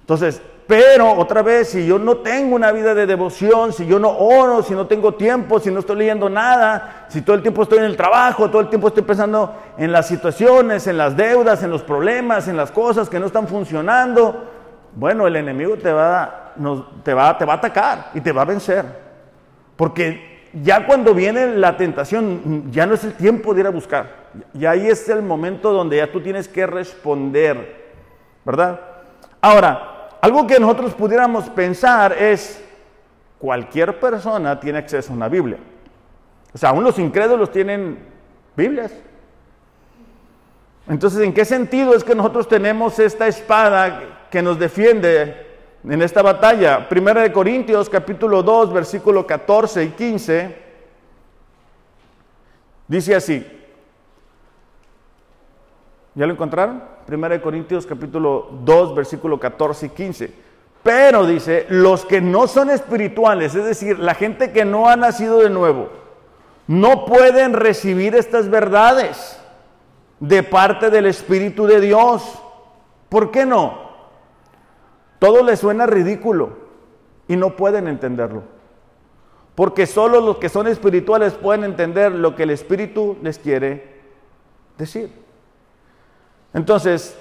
Entonces, 0.00 0.42
pero 0.66 1.14
otra 1.14 1.40
vez, 1.40 1.70
si 1.70 1.86
yo 1.86 1.98
no 1.98 2.18
tengo 2.18 2.54
una 2.54 2.70
vida 2.70 2.94
de 2.94 3.06
devoción, 3.06 3.72
si 3.72 3.86
yo 3.86 3.98
no 3.98 4.10
oro, 4.10 4.62
si 4.62 4.74
no 4.74 4.86
tengo 4.86 5.14
tiempo, 5.14 5.58
si 5.58 5.70
no 5.70 5.80
estoy 5.80 5.96
leyendo 5.96 6.28
nada, 6.28 7.06
si 7.08 7.22
todo 7.22 7.34
el 7.34 7.40
tiempo 7.40 7.62
estoy 7.62 7.78
en 7.78 7.84
el 7.84 7.96
trabajo, 7.96 8.50
todo 8.50 8.60
el 8.60 8.68
tiempo 8.68 8.88
estoy 8.88 9.04
pensando 9.04 9.54
en 9.78 9.90
las 9.90 10.06
situaciones, 10.06 10.86
en 10.86 10.98
las 10.98 11.16
deudas, 11.16 11.62
en 11.62 11.70
los 11.70 11.82
problemas, 11.82 12.46
en 12.46 12.58
las 12.58 12.70
cosas 12.70 13.08
que 13.08 13.18
no 13.18 13.24
están 13.24 13.48
funcionando, 13.48 14.50
bueno, 14.94 15.26
el 15.26 15.36
enemigo 15.36 15.76
te 15.76 15.90
va, 15.90 16.41
te 17.02 17.14
va, 17.14 17.36
te 17.36 17.44
va 17.44 17.54
a 17.54 17.56
atacar 17.56 18.10
y 18.14 18.20
te 18.20 18.32
va 18.32 18.42
a 18.42 18.46
vencer. 18.46 18.84
Porque 19.76 20.50
ya 20.52 20.86
cuando 20.86 21.14
viene 21.14 21.56
la 21.56 21.76
tentación, 21.76 22.70
ya 22.70 22.86
no 22.86 22.94
es 22.94 23.04
el 23.04 23.14
tiempo 23.14 23.54
de 23.54 23.60
ir 23.60 23.66
a 23.66 23.70
buscar. 23.70 24.22
Y 24.54 24.64
ahí 24.64 24.86
es 24.86 25.08
el 25.08 25.22
momento 25.22 25.72
donde 25.72 25.96
ya 25.96 26.10
tú 26.10 26.20
tienes 26.20 26.48
que 26.48 26.66
responder, 26.66 27.92
¿verdad? 28.44 28.80
Ahora, 29.40 30.08
algo 30.20 30.46
que 30.46 30.60
nosotros 30.60 30.94
pudiéramos 30.94 31.48
pensar 31.50 32.12
es, 32.12 32.62
cualquier 33.38 33.98
persona 33.98 34.58
tiene 34.60 34.78
acceso 34.78 35.12
a 35.12 35.16
una 35.16 35.28
Biblia. 35.28 35.58
O 36.54 36.58
sea, 36.58 36.70
aún 36.70 36.84
los 36.84 36.98
incrédulos 36.98 37.50
tienen 37.50 37.98
Biblias. 38.56 38.92
Entonces, 40.88 41.20
¿en 41.20 41.32
qué 41.32 41.44
sentido 41.44 41.94
es 41.94 42.04
que 42.04 42.14
nosotros 42.14 42.48
tenemos 42.48 42.98
esta 42.98 43.26
espada 43.26 44.02
que 44.30 44.42
nos 44.42 44.58
defiende 44.58 45.51
en 45.84 46.02
esta 46.02 46.22
batalla? 46.22 46.88
Primera 46.88 47.22
de 47.22 47.32
Corintios 47.32 47.88
capítulo 47.88 48.42
2, 48.42 48.72
versículo 48.72 49.26
14 49.26 49.84
y 49.84 49.88
15, 49.88 50.56
dice 52.88 53.14
así. 53.14 53.46
¿Ya 56.14 56.26
lo 56.26 56.32
encontraron? 56.32 56.82
1 57.08 57.42
Corintios 57.42 57.86
capítulo 57.86 58.48
2, 58.64 58.94
versículo 58.94 59.40
14 59.40 59.86
y 59.86 59.88
15. 59.88 60.34
Pero 60.82 61.26
dice, 61.26 61.66
los 61.68 62.04
que 62.04 62.20
no 62.20 62.46
son 62.46 62.70
espirituales, 62.70 63.54
es 63.54 63.64
decir, 63.64 63.98
la 63.98 64.14
gente 64.14 64.52
que 64.52 64.64
no 64.64 64.88
ha 64.88 64.96
nacido 64.96 65.38
de 65.38 65.48
nuevo, 65.48 65.88
no 66.66 67.04
pueden 67.06 67.54
recibir 67.54 68.14
estas 68.14 68.48
verdades 68.48 69.38
de 70.20 70.42
parte 70.42 70.90
del 70.90 71.06
Espíritu 71.06 71.66
de 71.66 71.80
Dios. 71.80 72.22
¿Por 73.08 73.30
qué 73.30 73.46
no? 73.46 73.91
Todo 75.22 75.44
les 75.44 75.60
suena 75.60 75.86
ridículo 75.86 76.50
y 77.28 77.36
no 77.36 77.54
pueden 77.54 77.86
entenderlo. 77.86 78.42
Porque 79.54 79.86
solo 79.86 80.20
los 80.20 80.38
que 80.38 80.48
son 80.48 80.66
espirituales 80.66 81.34
pueden 81.34 81.62
entender 81.62 82.10
lo 82.10 82.34
que 82.34 82.42
el 82.42 82.50
Espíritu 82.50 83.16
les 83.22 83.38
quiere 83.38 84.00
decir. 84.76 85.12
Entonces, 86.52 87.16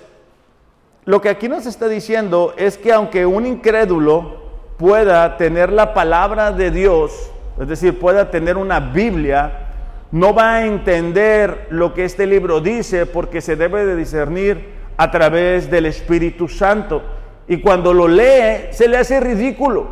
lo 1.06 1.22
que 1.22 1.30
aquí 1.30 1.48
nos 1.48 1.68
está 1.68 1.88
diciendo 1.88 2.56
es 2.58 2.76
que 2.76 2.92
aunque 2.92 3.28
un 3.28 3.46
incrédulo 3.46 4.46
pueda 4.80 5.38
tener 5.38 5.72
la 5.72 5.94
palabra 5.94 6.52
de 6.52 6.72
Dios, 6.72 7.32
es 7.60 7.68
decir, 7.68 8.00
pueda 8.00 8.32
tener 8.32 8.58
una 8.58 8.80
Biblia, 8.80 9.68
no 10.12 10.34
va 10.34 10.56
a 10.56 10.66
entender 10.66 11.68
lo 11.70 11.94
que 11.94 12.06
este 12.06 12.26
libro 12.26 12.62
dice 12.62 13.06
porque 13.06 13.42
se 13.42 13.56
debe 13.56 13.86
de 13.86 13.96
discernir 13.96 14.72
a 14.98 15.12
través 15.12 15.70
del 15.70 15.86
Espíritu 15.86 16.48
Santo. 16.48 17.21
Y 17.48 17.62
cuando 17.62 17.94
lo 17.94 18.08
lee, 18.08 18.68
se 18.72 18.88
le 18.88 18.98
hace 18.98 19.20
ridículo, 19.20 19.88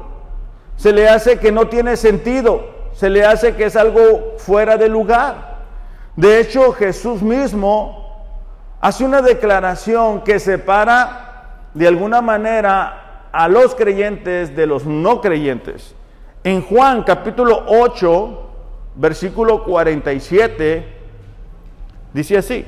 se 0.75 0.93
le 0.93 1.09
hace 1.09 1.39
que 1.39 1.51
no 1.51 1.67
tiene 1.67 1.97
sentido, 1.97 2.67
se 2.93 3.09
le 3.09 3.25
hace 3.25 3.55
que 3.55 3.65
es 3.65 3.75
algo 3.75 4.35
fuera 4.38 4.77
de 4.77 4.89
lugar. 4.89 5.57
De 6.15 6.39
hecho, 6.39 6.71
Jesús 6.73 7.21
mismo 7.21 8.25
hace 8.81 9.03
una 9.03 9.21
declaración 9.21 10.21
que 10.23 10.39
separa 10.39 11.67
de 11.73 11.88
alguna 11.88 12.21
manera 12.21 13.27
a 13.31 13.47
los 13.47 13.75
creyentes 13.75 14.55
de 14.55 14.65
los 14.65 14.85
no 14.85 15.21
creyentes. 15.21 15.95
En 16.43 16.62
Juan 16.62 17.03
capítulo 17.03 17.65
8, 17.67 18.49
versículo 18.95 19.63
47, 19.63 20.88
dice 22.13 22.38
así, 22.38 22.65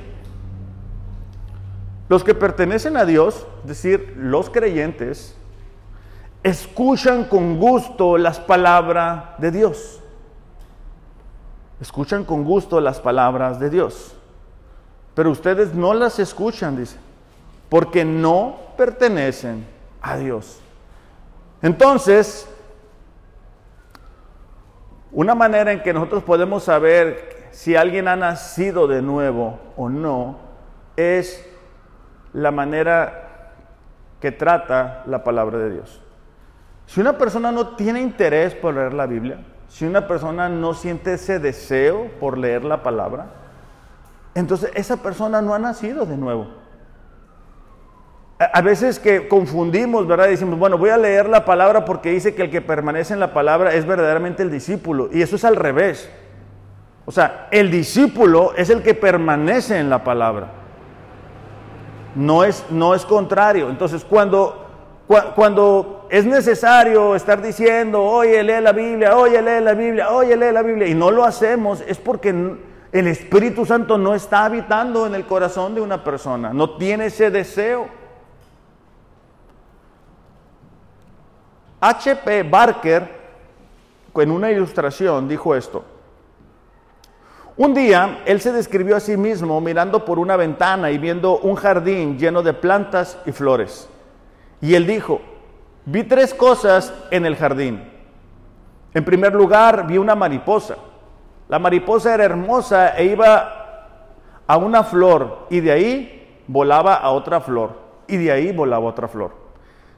los 2.12 2.24
que 2.24 2.36
pertenecen 2.36 2.96
a 2.98 3.06
Dios, 3.06 3.48
es 3.62 3.70
decir, 3.70 4.14
los 4.18 4.52
creyentes, 4.52 5.36
escuchan 6.44 7.24
con 7.24 7.58
gusto 7.58 8.20
las 8.20 8.40
palabras 8.40 9.40
de 9.40 9.52
Dios. 9.52 10.00
Escuchan 11.80 12.26
con 12.26 12.44
gusto 12.44 12.80
las 12.80 13.00
palabras 13.00 13.60
de 13.60 13.72
Dios 13.72 14.16
pero 15.14 15.30
ustedes 15.30 15.74
no 15.74 15.94
las 15.94 16.20
escuchan, 16.20 16.78
dice, 16.78 16.98
porque 17.70 18.06
no 18.06 18.56
pertenecen 18.78 19.68
a 20.02 20.18
Dios. 20.18 20.60
Entonces, 21.62 22.48
una 25.12 25.36
manera 25.36 25.74
en 25.74 25.84
que 25.84 25.94
nosotros 25.94 26.24
podemos 26.24 26.64
saber 26.64 27.50
si 27.52 27.76
alguien 27.76 28.08
ha 28.08 28.16
nacido 28.16 28.88
de 28.88 29.02
nuevo 29.02 29.60
o 29.76 29.90
no 29.90 30.38
es 30.96 31.46
la 32.34 32.52
manera 32.52 33.52
que 34.20 34.32
trata 34.32 35.04
la 35.08 35.24
palabra 35.24 35.58
de 35.58 35.72
Dios. 35.72 36.02
Si 36.86 37.02
una 37.02 37.18
persona 37.18 37.52
no 37.52 37.76
tiene 37.76 38.02
interés 38.02 38.54
por 38.54 38.76
leer 38.76 38.94
la 38.94 39.06
Biblia, 39.06 39.40
si 39.68 39.86
una 39.86 40.08
persona 40.08 40.50
no 40.50 40.74
siente 40.74 41.14
ese 41.14 41.40
deseo 41.40 42.10
por 42.20 42.38
leer 42.38 42.66
la 42.66 42.84
palabra, 42.84 43.28
entonces 44.36 44.72
esa 44.76 44.98
persona 44.98 45.42
no 45.42 45.54
ha 45.54 45.60
nacido 45.60 46.06
de 46.06 46.18
nuevo. 46.18 46.48
A 48.40 48.62
veces 48.62 49.00
que 49.00 49.28
confundimos, 49.28 50.08
¿verdad? 50.08 50.28
Decimos, 50.28 50.58
bueno, 50.58 50.78
voy 50.78 50.90
a 50.90 50.98
leer 50.98 51.30
la 51.30 51.46
palabra 51.46 51.86
porque 51.86 52.12
dice 52.12 52.34
que 52.34 52.42
el 52.42 52.50
que 52.50 52.62
permanece 52.62 53.14
en 53.14 53.20
la 53.20 53.34
palabra 53.34 53.74
es 53.74 53.86
verdaderamente 53.86 54.42
el 54.42 54.50
discípulo. 54.50 55.10
Y 55.12 55.22
eso 55.22 55.36
es 55.36 55.46
al 55.46 55.56
revés. 55.56 56.10
O 57.06 57.12
sea, 57.12 57.48
el 57.52 57.70
discípulo 57.70 58.54
es 58.56 58.70
el 58.70 58.82
que 58.82 58.96
permanece 58.96 59.78
en 59.78 59.90
la 59.90 60.04
palabra. 60.04 60.61
No 62.16 62.44
es, 62.44 62.66
no 62.70 62.94
es 62.94 63.06
contrario. 63.06 63.70
Entonces, 63.70 64.04
cuando, 64.04 64.66
cuando 65.36 66.08
es 66.10 66.26
necesario 66.26 67.16
estar 67.16 67.42
diciendo, 67.42 68.04
oye, 68.04 68.44
lee 68.44 68.62
la 68.62 68.74
Biblia, 68.74 69.16
oye, 69.16 69.42
lee 69.42 69.64
la 69.64 69.74
Biblia, 69.74 70.10
oye, 70.12 70.36
lee 70.36 70.52
la 70.52 70.62
Biblia, 70.62 70.88
y 70.88 70.94
no 70.94 71.10
lo 71.10 71.24
hacemos, 71.24 71.82
es 71.88 71.98
porque 71.98 72.30
el 72.92 73.08
Espíritu 73.08 73.66
Santo 73.66 73.98
no 73.98 74.14
está 74.14 74.46
habitando 74.46 75.06
en 75.06 75.16
el 75.16 75.26
corazón 75.26 75.74
de 75.74 75.82
una 75.82 76.04
persona, 76.04 76.52
no 76.54 76.76
tiene 76.78 77.06
ese 77.06 77.32
deseo. 77.32 77.88
H.P. 81.80 82.44
Barker, 82.44 83.10
en 84.14 84.32
una 84.32 84.52
ilustración, 84.52 85.28
dijo 85.28 85.56
esto. 85.56 85.84
Un 87.58 87.74
día 87.74 88.22
él 88.26 88.40
se 88.40 88.52
describió 88.52 88.96
a 88.96 89.02
sí 89.02 89.18
mismo 89.18 89.60
mirando 89.60 90.06
por 90.06 90.20
una 90.20 90.38
ventana 90.38 90.90
y 90.92 90.98
viendo 90.98 91.38
un 91.40 91.56
jardín 91.56 92.18
lleno 92.18 92.44
de 92.44 92.54
plantas 92.54 93.18
y 93.26 93.32
flores. 93.32 93.90
Y 94.62 94.76
él 94.76 94.88
dijo, 94.88 95.22
vi 95.86 96.04
tres 96.04 96.34
cosas 96.34 96.94
en 97.12 97.26
el 97.26 97.36
jardín. 97.36 97.84
En 98.94 99.04
primer 99.04 99.34
lugar, 99.34 99.88
vi 99.88 99.98
una 99.98 100.16
mariposa. 100.16 100.78
La 101.50 101.60
mariposa 101.60 102.14
era 102.14 102.24
hermosa 102.24 102.98
e 102.98 103.06
iba 103.06 103.62
a 104.48 104.58
una 104.58 104.84
flor 104.84 105.48
y 105.50 105.60
de 105.60 105.72
ahí 105.72 106.44
volaba 106.48 106.96
a 106.96 107.12
otra 107.12 107.42
flor 107.42 107.80
y 108.08 108.18
de 108.18 108.32
ahí 108.32 108.52
volaba 108.52 108.88
otra 108.88 109.08
flor. 109.08 109.32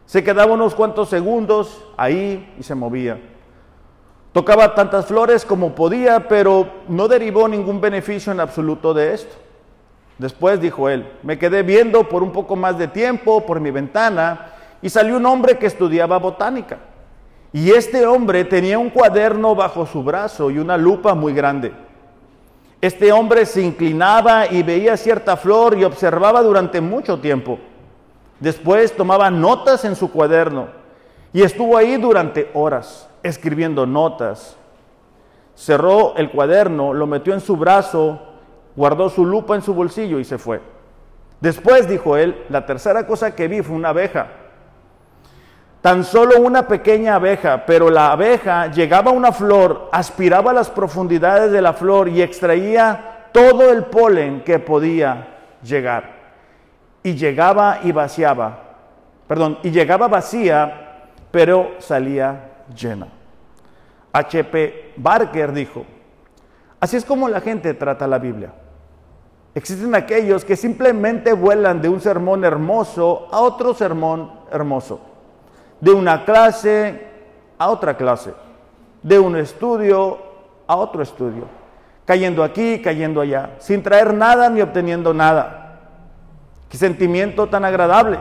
Se 0.06 0.24
quedaba 0.24 0.54
unos 0.54 0.76
cuantos 0.76 1.10
segundos 1.10 1.88
ahí 1.98 2.54
y 2.60 2.64
se 2.64 2.76
movía. 2.76 3.20
Tocaba 4.34 4.74
tantas 4.74 5.06
flores 5.06 5.46
como 5.46 5.76
podía, 5.76 6.28
pero 6.28 6.68
no 6.88 7.08
derivó 7.08 7.48
ningún 7.48 7.80
beneficio 7.80 8.32
en 8.32 8.40
absoluto 8.40 8.92
de 8.92 9.14
esto. 9.14 9.36
Después 10.18 10.60
dijo 10.60 10.90
él, 10.90 11.08
me 11.22 11.38
quedé 11.38 11.62
viendo 11.62 12.10
por 12.10 12.24
un 12.24 12.32
poco 12.32 12.56
más 12.56 12.80
de 12.80 12.88
tiempo 12.88 13.46
por 13.46 13.60
mi 13.60 13.70
ventana 13.70 14.48
y 14.82 14.90
salió 14.90 15.18
un 15.18 15.26
hombre 15.28 15.60
que 15.60 15.68
estudiaba 15.68 16.18
botánica. 16.18 16.80
Y 17.52 17.70
este 17.70 18.08
hombre 18.08 18.44
tenía 18.44 18.80
un 18.80 18.90
cuaderno 18.90 19.54
bajo 19.54 19.86
su 19.86 20.04
brazo 20.04 20.50
y 20.50 20.58
una 20.58 20.78
lupa 20.78 21.14
muy 21.14 21.34
grande. 21.34 21.72
Este 22.82 23.12
hombre 23.12 23.46
se 23.46 23.62
inclinaba 23.62 24.48
y 24.48 24.64
veía 24.64 24.98
cierta 24.98 25.38
flor 25.38 25.78
y 25.78 25.84
observaba 25.84 26.42
durante 26.42 26.82
mucho 26.82 27.20
tiempo. 27.20 27.60
Después 28.40 28.96
tomaba 28.96 29.30
notas 29.30 29.86
en 29.86 29.96
su 29.96 30.12
cuaderno 30.12 30.70
y 31.32 31.44
estuvo 31.44 31.78
ahí 31.78 31.98
durante 31.98 32.50
horas 32.56 33.08
escribiendo 33.24 33.86
notas. 33.86 34.58
Cerró 35.56 36.16
el 36.16 36.30
cuaderno, 36.30 36.94
lo 36.94 37.08
metió 37.08 37.34
en 37.34 37.40
su 37.40 37.58
brazo, 37.58 38.20
guardó 38.76 39.10
su 39.10 39.26
lupa 39.26 39.56
en 39.56 39.62
su 39.62 39.74
bolsillo 39.74 40.20
y 40.20 40.24
se 40.24 40.38
fue. 40.38 40.62
Después, 41.40 41.88
dijo 41.88 42.18
él, 42.18 42.46
la 42.50 42.66
tercera 42.66 43.08
cosa 43.08 43.36
que 43.36 43.48
vi 43.48 43.62
fue 43.62 43.76
una 43.76 43.90
abeja. 43.90 44.28
Tan 45.82 46.04
solo 46.04 46.40
una 46.40 46.68
pequeña 46.68 47.16
abeja, 47.16 47.66
pero 47.66 47.90
la 47.90 48.12
abeja 48.12 48.68
llegaba 48.68 49.12
a 49.12 49.14
una 49.14 49.32
flor, 49.32 49.90
aspiraba 49.92 50.52
a 50.52 50.54
las 50.54 50.70
profundidades 50.70 51.52
de 51.52 51.62
la 51.62 51.74
flor 51.74 52.08
y 52.08 52.22
extraía 52.22 53.28
todo 53.34 53.70
el 53.70 53.86
polen 53.86 54.44
que 54.44 54.60
podía 54.60 55.28
llegar 55.62 56.24
y 57.04 57.16
llegaba 57.16 57.80
y 57.84 57.92
vaciaba, 57.92 58.58
perdón, 59.28 59.60
y 59.62 59.72
llegaba 59.72 60.08
vacía, 60.08 61.10
pero 61.30 61.72
salía 61.80 62.52
llena. 62.74 63.08
H.P. 64.14 64.94
Barker 64.96 65.52
dijo, 65.52 65.86
así 66.80 66.96
es 66.98 67.04
como 67.04 67.28
la 67.28 67.42
gente 67.42 67.74
trata 67.74 68.06
la 68.08 68.20
Biblia. 68.20 68.54
Existen 69.56 69.94
aquellos 69.96 70.46
que 70.46 70.56
simplemente 70.56 71.34
vuelan 71.34 71.82
de 71.82 71.90
un 71.90 72.00
sermón 72.00 72.46
hermoso 72.46 73.28
a 73.32 73.40
otro 73.42 73.74
sermón 73.74 74.32
hermoso, 74.52 75.02
de 75.82 75.92
una 75.92 76.26
clase 76.26 77.08
a 77.58 77.70
otra 77.70 77.98
clase, 77.98 78.34
de 79.02 79.20
un 79.20 79.36
estudio 79.36 80.20
a 80.68 80.76
otro 80.76 81.02
estudio, 81.02 81.46
cayendo 82.06 82.44
aquí, 82.44 82.82
cayendo 82.82 83.20
allá, 83.20 83.56
sin 83.60 83.82
traer 83.82 84.14
nada 84.14 84.50
ni 84.50 84.62
obteniendo 84.62 85.14
nada. 85.14 85.80
Qué 86.70 86.78
sentimiento 86.78 87.48
tan 87.48 87.66
agradable. 87.66 88.20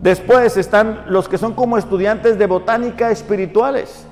Después 0.00 0.56
están 0.56 1.04
los 1.08 1.28
que 1.28 1.38
son 1.38 1.54
como 1.54 1.76
estudiantes 1.76 2.38
de 2.38 2.46
botánica 2.46 3.10
espirituales, 3.10 4.06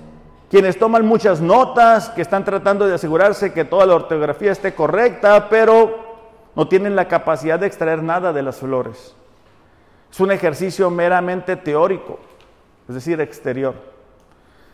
quienes 0.51 0.79
toman 0.79 1.07
muchas 1.07 1.40
notas, 1.40 2.09
que 2.11 2.22
están 2.22 2.44
tratando 2.44 2.87
de 2.87 2.94
asegurarse 2.94 3.53
que 3.53 3.64
toda 3.64 3.87
la 3.87 3.94
ortografía 3.94 4.51
esté 4.51 4.75
correcta, 4.75 5.49
pero 5.49 6.07
no 6.57 6.66
tienen 6.66 6.96
la 6.96 7.07
capacidad 7.07 7.59
de 7.59 7.66
extraer 7.66 8.03
nada 8.03 8.33
de 8.33 8.42
las 8.42 8.57
flores. 8.57 9.14
Es 10.11 10.18
un 10.18 10.33
ejercicio 10.33 10.90
meramente 10.90 11.55
teórico, 11.55 12.18
es 12.88 12.94
decir, 12.94 13.20
exterior. 13.20 13.75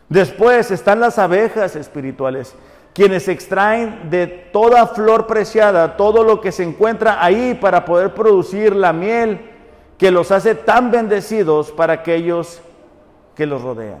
Después 0.09 0.71
están 0.71 0.99
las 0.99 1.19
abejas 1.19 1.75
espirituales, 1.75 2.55
quienes 2.93 3.27
extraen 3.27 4.09
de 4.09 4.27
toda 4.27 4.87
flor 4.87 5.27
preciada 5.27 5.95
todo 5.95 6.23
lo 6.23 6.41
que 6.41 6.51
se 6.51 6.63
encuentra 6.63 7.23
ahí 7.23 7.57
para 7.59 7.85
poder 7.85 8.13
producir 8.13 8.75
la 8.75 8.93
miel 8.93 9.52
que 10.03 10.11
los 10.11 10.33
hace 10.33 10.53
tan 10.53 10.91
bendecidos 10.91 11.71
para 11.71 11.93
aquellos 11.93 12.59
que 13.37 13.45
los 13.45 13.61
rodean. 13.61 13.99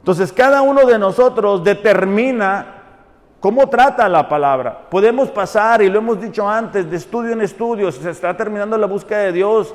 Entonces 0.00 0.32
cada 0.32 0.62
uno 0.62 0.84
de 0.84 0.98
nosotros 0.98 1.62
determina 1.62 2.66
cómo 3.38 3.68
trata 3.68 4.08
la 4.08 4.28
palabra. 4.28 4.88
Podemos 4.90 5.30
pasar, 5.30 5.80
y 5.80 5.88
lo 5.88 6.00
hemos 6.00 6.20
dicho 6.20 6.48
antes, 6.48 6.90
de 6.90 6.96
estudio 6.96 7.34
en 7.34 7.42
estudio, 7.42 7.92
se 7.92 8.10
está 8.10 8.36
terminando 8.36 8.76
la 8.76 8.88
búsqueda 8.88 9.20
de 9.20 9.32
Dios, 9.32 9.72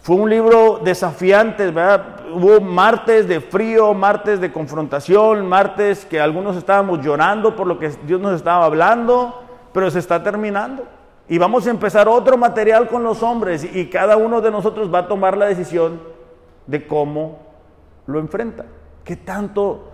fue 0.00 0.16
un 0.16 0.30
libro 0.30 0.80
desafiante, 0.82 1.70
¿verdad? 1.70 2.02
Hubo 2.32 2.62
martes 2.62 3.28
de 3.28 3.42
frío, 3.42 3.92
martes 3.92 4.40
de 4.40 4.50
confrontación, 4.50 5.46
martes 5.46 6.06
que 6.06 6.18
algunos 6.18 6.56
estábamos 6.56 7.04
llorando 7.04 7.54
por 7.54 7.66
lo 7.66 7.78
que 7.78 7.90
Dios 8.06 8.22
nos 8.22 8.36
estaba 8.36 8.64
hablando, 8.64 9.42
pero 9.74 9.90
se 9.90 9.98
está 9.98 10.22
terminando. 10.22 10.84
Y 11.28 11.36
vamos 11.36 11.66
a 11.66 11.70
empezar 11.70 12.08
otro 12.08 12.38
material 12.38 12.88
con 12.88 13.04
los 13.04 13.22
hombres 13.22 13.68
y 13.74 13.86
cada 13.90 14.16
uno 14.16 14.40
de 14.40 14.50
nosotros 14.50 14.92
va 14.92 15.00
a 15.00 15.08
tomar 15.08 15.36
la 15.36 15.46
decisión 15.46 16.00
de 16.66 16.86
cómo 16.86 17.38
lo 18.06 18.18
enfrenta. 18.18 18.64
¿Qué 19.04 19.14
tanto 19.14 19.90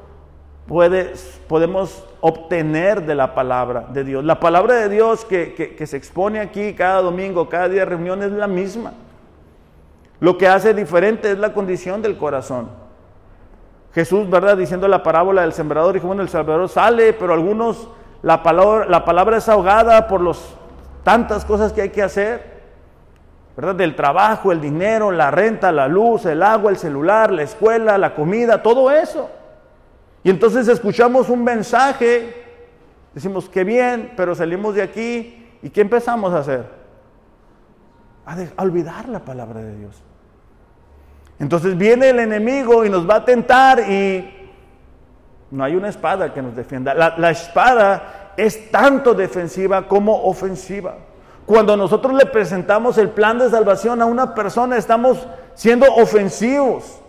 podemos 0.69 2.05
obtener 2.21 3.05
de 3.05 3.17
la 3.17 3.35
palabra 3.35 3.87
de 3.93 4.05
Dios? 4.05 4.25
La 4.25 4.39
palabra 4.39 4.75
de 4.75 4.89
Dios 4.89 5.25
que, 5.25 5.77
se 5.85 5.97
expone 5.97 6.39
aquí 6.39 6.73
cada 6.75 7.03
domingo, 7.03 7.49
cada 7.49 7.69
día 7.69 7.81
de 7.81 7.87
reunión 7.87 8.23
es 8.23 8.31
la 8.31 8.47
misma. 8.47 8.93
Lo 10.21 10.39
que 10.39 10.47
hace 10.47 10.73
diferente 10.73 11.33
es 11.33 11.39
la 11.39 11.53
condición 11.53 12.01
del 12.01 12.17
corazón. 12.17 12.69
Jesús, 13.93 14.31
¿verdad? 14.31 14.57
Diciendo 14.57 14.87
la 14.87 15.03
parábola 15.03 15.43
del 15.43 15.53
sembrador, 15.53 15.95
dijo, 15.95 16.07
bueno, 16.07 16.23
el 16.23 16.29
sembrador 16.29 16.69
sale, 16.69 17.13
pero 17.13 17.35
algunos, 17.35 17.89
la 18.23 18.43
palabra, 18.45 18.87
la 18.87 19.05
palabra 19.05 19.37
es 19.37 19.49
ahogada 19.49 20.07
por 20.07 20.21
los 20.21 20.57
tantas 21.05 21.45
cosas 21.45 21.73
que 21.73 21.83
hay 21.83 21.91
que 21.91 22.03
hacer, 22.03 22.55
¿verdad? 23.57 23.77
Del 23.77 23.95
trabajo, 23.95 24.51
el 24.51 24.61
dinero, 24.61 25.13
la 25.13 25.31
renta, 25.31 25.71
la 25.71 25.87
luz, 25.87 26.27
el 26.27 26.43
agua, 26.43 26.71
el 26.71 26.77
celular, 26.77 27.31
la 27.31 27.43
escuela, 27.43 27.97
la 27.99 28.15
comida, 28.15 28.63
todo 28.63 28.91
eso. 28.91 29.31
Y 30.25 30.31
entonces 30.31 30.67
escuchamos 30.67 31.29
un 31.29 31.45
mensaje, 31.45 32.35
decimos, 33.15 33.49
qué 33.49 33.63
bien, 33.63 34.15
pero 34.17 34.35
salimos 34.35 34.75
de 34.75 34.83
aquí 34.83 35.59
y 35.63 35.71
¿qué 35.71 35.83
empezamos 35.83 36.33
a 36.33 36.39
hacer? 36.39 36.85
a 38.27 38.63
olvidar 38.63 39.07
la 39.11 39.21
palabra 39.21 39.61
de 39.61 39.77
Dios. 39.77 40.03
Entonces 41.39 41.77
viene 41.77 42.11
el 42.11 42.21
enemigo 42.21 42.85
y 42.85 42.91
nos 42.91 43.09
va 43.09 43.17
a 43.17 43.25
tentar 43.25 43.81
y 43.81 44.51
no 45.51 45.65
hay 45.65 45.77
una 45.77 45.89
espada 45.89 46.33
que 46.33 46.43
nos 46.43 46.55
defienda. 46.55 46.95
La, 46.95 47.31
espada 47.31 48.24
es 48.37 48.71
tanto 48.71 49.15
defensiva 49.15 49.87
como 49.89 50.25
ofensiva. 50.25 50.97
Cuando 51.47 51.77
nosotros 51.77 52.15
le 52.15 52.27
presentamos 52.27 52.97
el 52.99 53.11
plan 53.11 53.39
de 53.39 53.51
salvación 53.51 54.01
a 54.01 54.07
una 54.07 54.35
persona, 54.35 54.77
estamos 54.77 55.27
siendo 55.55 55.87
ofensivos. 55.95 57.01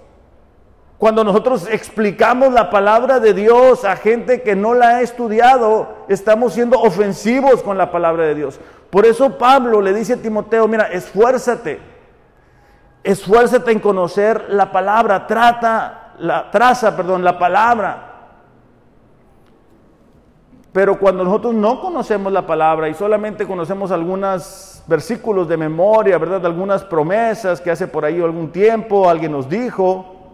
Cuando 0.98 1.24
nosotros 1.24 1.68
explicamos 1.70 2.54
la 2.54 2.70
palabra 2.70 3.20
de 3.20 3.34
Dios 3.34 3.86
a 3.86 3.96
gente 3.96 4.42
que 4.42 4.56
no 4.56 4.74
la 4.74 4.98
ha 4.98 5.02
estudiado, 5.02 6.06
estamos 6.10 6.54
siendo 6.54 6.80
ofensivos 6.80 7.62
con 7.64 7.78
la 7.78 7.92
palabra 7.92 8.26
de 8.26 8.36
Dios. 8.36 8.60
Por 8.90 9.06
eso 9.06 9.38
Pablo 9.38 9.82
le 9.82 9.94
dice 9.94 10.14
a 10.14 10.18
Timoteo, 10.18 10.68
mira, 10.68 10.86
esfuérzate 10.86 11.96
Esfuérzate 13.06 13.72
en 13.72 13.80
conocer 13.80 14.48
la 14.50 14.72
palabra, 14.72 15.28
trata, 15.28 16.14
la, 16.18 16.50
traza, 16.50 16.98
perdón, 16.98 17.24
la 17.24 17.38
palabra. 17.38 18.15
Pero 20.76 21.00
cuando 21.00 21.24
nosotros 21.24 21.54
no 21.54 21.80
conocemos 21.80 22.34
la 22.34 22.46
palabra 22.46 22.90
y 22.90 22.94
solamente 22.94 23.48
conocemos 23.48 23.92
algunos 23.92 24.84
versículos 24.86 25.48
de 25.48 25.56
memoria, 25.56 26.18
¿verdad? 26.18 26.46
Algunas 26.46 26.84
promesas 26.84 27.62
que 27.62 27.72
hace 27.72 27.88
por 27.88 28.04
ahí 28.04 28.20
algún 28.20 28.52
tiempo 28.52 29.10
alguien 29.10 29.32
nos 29.32 29.48
dijo. 29.48 30.34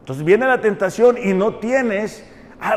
Entonces 0.00 0.22
viene 0.26 0.46
la 0.46 0.60
tentación 0.60 1.16
y 1.16 1.32
no 1.32 1.54
tienes 1.54 2.22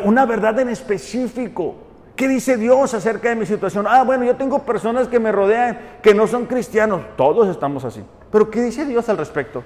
una 0.05 0.25
verdad 0.25 0.57
en 0.59 0.69
específico. 0.69 1.75
¿Qué 2.15 2.29
dice 2.29 2.55
Dios 2.55 2.93
acerca 2.93 3.27
de 3.27 3.35
mi 3.35 3.45
situación? 3.45 3.85
Ah, 3.85 4.05
bueno, 4.05 4.23
yo 4.23 4.37
tengo 4.37 4.59
personas 4.59 5.09
que 5.09 5.19
me 5.19 5.33
rodean 5.33 5.97
que 6.01 6.13
no 6.13 6.27
son 6.27 6.45
cristianos. 6.45 7.01
Todos 7.17 7.49
estamos 7.49 7.83
así. 7.83 8.05
Pero 8.31 8.49
¿qué 8.49 8.61
dice 8.61 8.85
Dios 8.85 9.09
al 9.09 9.17
respecto? 9.17 9.65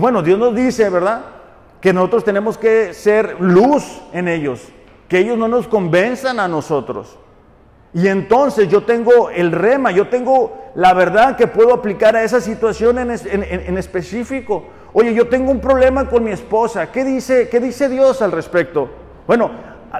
Bueno, 0.00 0.20
Dios 0.20 0.36
nos 0.36 0.52
dice, 0.52 0.90
¿verdad? 0.90 1.26
Que 1.80 1.92
nosotros 1.92 2.24
tenemos 2.24 2.58
que 2.58 2.92
ser 2.92 3.40
luz 3.40 4.02
en 4.12 4.26
ellos 4.26 4.72
que 5.10 5.18
ellos 5.18 5.36
no 5.36 5.48
nos 5.48 5.66
convenzan 5.66 6.38
a 6.38 6.46
nosotros. 6.46 7.18
Y 7.92 8.06
entonces 8.06 8.68
yo 8.68 8.84
tengo 8.84 9.28
el 9.28 9.50
rema, 9.50 9.90
yo 9.90 10.06
tengo 10.06 10.70
la 10.76 10.94
verdad 10.94 11.36
que 11.36 11.48
puedo 11.48 11.74
aplicar 11.74 12.14
a 12.14 12.22
esa 12.22 12.40
situación 12.40 12.96
en, 13.00 13.76
específico. 13.76 14.66
Oye, 14.92 15.12
yo 15.12 15.28
tengo 15.28 15.50
un 15.50 15.60
problema 15.60 16.08
con 16.08 16.22
mi 16.22 16.30
esposa. 16.30 16.92
¿Qué 16.92 17.04
dice, 17.04 17.48
qué 17.48 17.58
dice 17.58 17.88
Dios 17.88 18.22
al 18.22 18.30
respecto? 18.30 18.88
Bueno, 19.26 19.50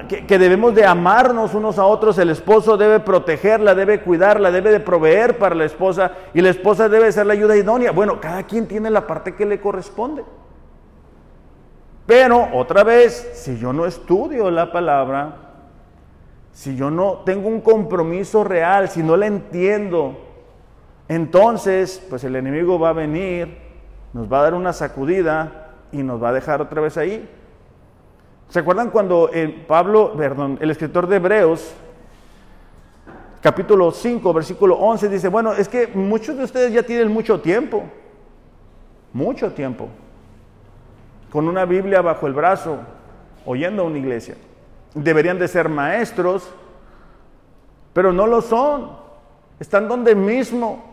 que, 0.07 0.25
que, 0.25 0.39
debemos 0.39 0.73
de 0.73 0.85
amarnos 0.85 1.53
unos 1.53 1.77
a 1.77 1.83
otros. 1.83 2.17
El 2.17 2.29
esposo 2.29 2.77
debe 2.77 3.01
protegerla, 3.01 3.75
debe 3.75 3.99
cuidarla, 3.99 4.49
debe 4.49 4.71
de 4.71 4.79
proveer 4.79 5.37
para 5.37 5.55
la 5.55 5.65
esposa 5.65 6.13
y 6.33 6.39
la 6.39 6.51
esposa 6.51 6.87
debe 6.87 7.11
ser 7.11 7.25
la 7.25 7.33
ayuda 7.33 7.57
idónea. 7.57 7.91
Bueno, 7.91 8.21
cada 8.21 8.43
quien 8.43 8.65
tiene 8.65 8.89
la 8.89 9.05
parte 9.05 9.35
que 9.35 9.45
le 9.45 9.59
corresponde. 9.59 10.23
Pero 12.05 12.49
otra 12.53 12.83
vez, 12.83 13.31
si 13.33 13.57
yo 13.57 13.73
no 13.73 13.85
estudio 13.85 14.49
la 14.49 14.71
palabra, 14.71 15.35
si 16.51 16.75
yo 16.75 16.89
no 16.89 17.21
tengo 17.25 17.47
un 17.47 17.61
compromiso 17.61 18.43
real, 18.43 18.89
si 18.89 19.03
no 19.03 19.15
la 19.15 19.27
entiendo, 19.27 20.17
entonces 21.07 22.05
pues 22.09 22.23
el 22.23 22.35
enemigo 22.35 22.79
va 22.79 22.89
a 22.89 22.93
venir, 22.93 23.57
nos 24.13 24.31
va 24.31 24.39
a 24.39 24.43
dar 24.43 24.53
una 24.55 24.73
sacudida 24.73 25.69
y 25.91 26.03
nos 26.03 26.21
va 26.21 26.29
a 26.29 26.33
dejar 26.33 26.61
otra 26.61 26.81
vez 26.81 26.97
ahí. 26.97 27.29
¿Se 28.49 28.59
acuerdan 28.59 28.89
cuando 28.89 29.29
el 29.29 29.65
Pablo, 29.65 30.13
perdón, 30.17 30.57
el 30.59 30.71
escritor 30.71 31.07
de 31.07 31.17
Hebreos, 31.17 31.73
capítulo 33.41 33.91
5, 33.91 34.33
versículo 34.33 34.75
11, 34.75 35.07
dice, 35.07 35.29
bueno, 35.29 35.53
es 35.53 35.69
que 35.69 35.87
muchos 35.87 36.35
de 36.35 36.43
ustedes 36.43 36.73
ya 36.73 36.83
tienen 36.83 37.11
mucho 37.11 37.39
tiempo, 37.39 37.83
mucho 39.13 39.53
tiempo 39.53 39.87
con 41.31 41.47
una 41.47 41.65
Biblia 41.65 42.01
bajo 42.01 42.27
el 42.27 42.33
brazo, 42.33 42.79
oyendo 43.45 43.83
a 43.83 43.85
una 43.85 43.97
iglesia. 43.97 44.35
Deberían 44.93 45.39
de 45.39 45.47
ser 45.47 45.69
maestros, 45.69 46.51
pero 47.93 48.11
no 48.11 48.27
lo 48.27 48.41
son. 48.41 48.91
Están 49.59 49.87
donde 49.87 50.13
mismo. 50.13 50.83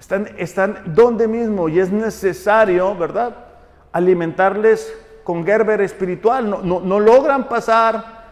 Están, 0.00 0.28
están 0.36 0.78
donde 0.86 1.28
mismo 1.28 1.68
y 1.68 1.78
es 1.78 1.90
necesario, 1.90 2.94
¿verdad? 2.96 3.36
Alimentarles 3.92 4.92
con 5.22 5.46
Gerber 5.46 5.80
espiritual. 5.80 6.50
No, 6.50 6.80
no, 6.80 7.00
logran 7.00 7.48
pasar 7.48 8.24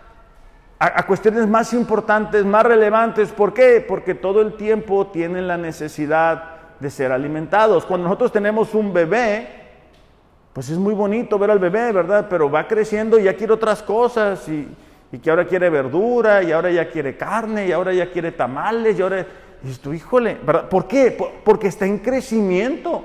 a, 0.78 1.00
a, 1.00 1.06
cuestiones 1.06 1.46
más 1.46 1.72
importantes, 1.72 2.44
más 2.44 2.66
relevantes. 2.66 3.30
¿Por 3.30 3.54
qué? 3.54 3.82
Porque 3.86 4.14
todo 4.14 4.42
el 4.42 4.54
tiempo 4.54 5.06
tienen 5.06 5.46
la 5.46 5.56
necesidad 5.56 6.56
de 6.80 6.90
ser 6.90 7.12
alimentados. 7.12 7.86
Cuando 7.86 8.08
nosotros 8.08 8.32
tenemos 8.32 8.74
un 8.74 8.92
bebé, 8.92 9.61
pues 10.52 10.68
es 10.68 10.78
muy 10.78 10.94
bonito 10.94 11.38
ver 11.38 11.50
al 11.50 11.58
bebé, 11.58 11.92
¿verdad? 11.92 12.26
Pero 12.28 12.50
va 12.50 12.68
creciendo 12.68 13.18
y 13.18 13.24
ya 13.24 13.34
quiere 13.34 13.54
otras 13.54 13.82
cosas 13.82 14.46
y, 14.48 14.68
que 15.18 15.30
ahora 15.30 15.46
quiere 15.46 15.68
verdura 15.68 16.42
y 16.42 16.52
ahora 16.52 16.70
ya 16.70 16.90
quiere 16.90 17.16
carne 17.16 17.66
y 17.66 17.72
ahora 17.72 17.92
ya 17.92 18.10
quiere 18.10 18.32
tamales 18.32 18.98
y 18.98 19.02
ahora... 19.02 19.26
Y 19.64 19.70
esto, 19.70 19.94
híjole, 19.94 20.38
¿verdad? 20.44 20.68
¿Por 20.68 20.88
qué? 20.88 21.16
porque 21.44 21.68
está 21.68 21.86
en 21.86 21.98
crecimiento. 21.98 23.04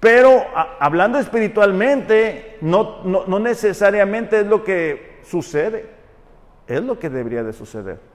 Pero 0.00 0.44
hablando 0.78 1.18
espiritualmente, 1.18 2.56
no, 2.62 3.02
no, 3.04 3.26
no 3.26 3.38
necesariamente 3.38 4.40
es 4.40 4.46
lo 4.46 4.64
que 4.64 5.20
sucede, 5.22 5.90
es 6.66 6.82
lo 6.82 6.98
que 6.98 7.10
debería 7.10 7.42
de 7.42 7.52
suceder. 7.52 8.09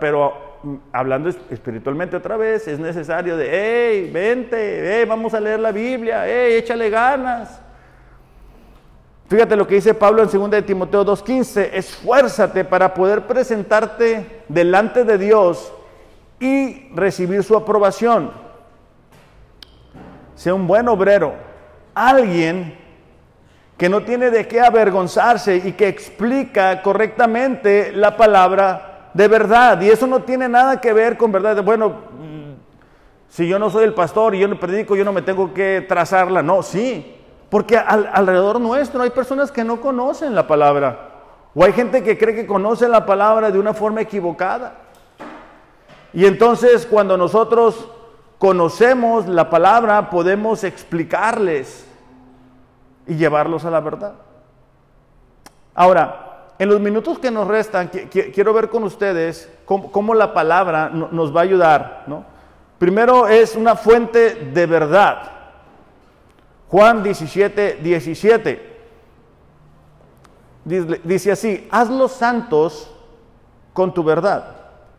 Pero 0.00 0.58
mm, 0.62 0.74
hablando 0.92 1.28
espiritualmente 1.28 2.16
otra 2.16 2.36
vez, 2.36 2.66
es 2.66 2.78
necesario 2.78 3.36
de, 3.36 3.48
hey, 3.50 4.10
vente, 4.12 5.04
vamos 5.04 5.34
a 5.34 5.40
leer 5.40 5.60
la 5.60 5.70
Biblia, 5.70 6.24
hey, 6.26 6.54
échale 6.56 6.88
ganas. 6.88 7.60
Fíjate 9.28 9.56
lo 9.56 9.66
que 9.66 9.74
dice 9.74 9.92
Pablo 9.92 10.22
en 10.22 10.30
2 10.30 10.50
de 10.50 10.62
Timoteo 10.62 11.04
2.15, 11.04 11.70
esfuérzate 11.72 12.64
para 12.64 12.94
poder 12.94 13.26
presentarte 13.26 14.44
delante 14.48 15.04
de 15.04 15.18
Dios 15.18 15.72
y 16.38 16.88
recibir 16.94 17.42
su 17.42 17.56
aprobación. 17.56 18.30
Sea 20.36 20.54
un 20.54 20.66
buen 20.66 20.88
obrero, 20.88 21.34
alguien 21.94 22.78
que 23.76 23.88
no 23.88 24.04
tiene 24.04 24.30
de 24.30 24.46
qué 24.46 24.60
avergonzarse 24.60 25.56
y 25.56 25.72
que 25.72 25.88
explica 25.88 26.80
correctamente 26.80 27.92
la 27.92 28.16
palabra 28.16 28.95
de 29.16 29.28
verdad. 29.28 29.80
Y 29.80 29.88
eso 29.88 30.06
no 30.06 30.20
tiene 30.22 30.48
nada 30.48 30.80
que 30.80 30.92
ver 30.92 31.16
con 31.16 31.32
verdad. 31.32 31.62
Bueno, 31.64 31.88
mm, 31.88 32.52
si 33.28 33.48
yo 33.48 33.58
no 33.58 33.70
soy 33.70 33.84
el 33.84 33.94
pastor 33.94 34.34
y 34.34 34.40
yo 34.40 34.48
no 34.48 34.60
predico, 34.60 34.94
yo 34.94 35.04
no 35.04 35.12
me 35.12 35.22
tengo 35.22 35.54
que 35.54 35.84
trazarla. 35.88 36.42
No, 36.42 36.62
sí. 36.62 37.14
Porque 37.48 37.78
alrededor 37.78 38.60
nuestro 38.60 39.02
hay 39.02 39.10
personas 39.10 39.50
que 39.50 39.64
no 39.64 39.80
conocen 39.80 40.34
la 40.34 40.46
palabra. 40.46 41.12
O 41.54 41.64
hay 41.64 41.72
gente 41.72 42.02
que 42.02 42.18
cree 42.18 42.34
que 42.34 42.46
conoce 42.46 42.86
la 42.88 43.06
palabra 43.06 43.50
de 43.50 43.58
una 43.58 43.72
forma 43.72 44.02
equivocada. 44.02 44.74
Y 46.12 46.26
entonces 46.26 46.84
cuando 46.84 47.16
nosotros 47.16 47.88
conocemos 48.38 49.26
la 49.26 49.48
palabra, 49.48 50.10
podemos 50.10 50.62
explicarles 50.64 51.88
y 53.06 53.14
llevarlos 53.14 53.64
a 53.64 53.70
la 53.70 53.80
verdad. 53.80 54.14
Ahora, 55.74 56.25
en 56.58 56.68
los 56.68 56.80
minutos 56.80 57.18
que 57.18 57.30
nos 57.30 57.46
restan, 57.46 57.88
quiero 57.88 58.54
ver 58.54 58.68
con 58.68 58.84
ustedes 58.84 59.50
cómo, 59.64 60.14
la 60.14 60.32
palabra 60.32 60.88
nos 60.88 61.34
va 61.34 61.40
a 61.40 61.44
ayudar. 61.44 62.06
Primero 62.78 63.28
es 63.28 63.54
una 63.56 63.76
fuente 63.76 64.50
de 64.52 64.66
verdad. 64.66 65.32
Juan 66.68 67.02
17, 67.02 67.78
17. 67.82 68.76
Dice 71.04 71.32
así, 71.32 71.68
haz 71.70 71.90
los 71.90 72.12
santos 72.12 72.90
con 73.72 73.92
tu 73.92 74.02
verdad. 74.02 74.56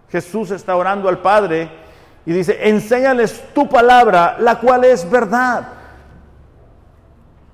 Jesús 0.09 0.51
está 0.51 0.75
orando 0.75 1.09
al 1.09 1.19
Padre 1.19 1.69
y 2.25 2.31
dice, 2.31 2.69
enséñales 2.69 3.43
tu 3.53 3.67
palabra, 3.67 4.37
la 4.39 4.59
cual 4.59 4.85
es 4.85 5.09
verdad. 5.09 5.69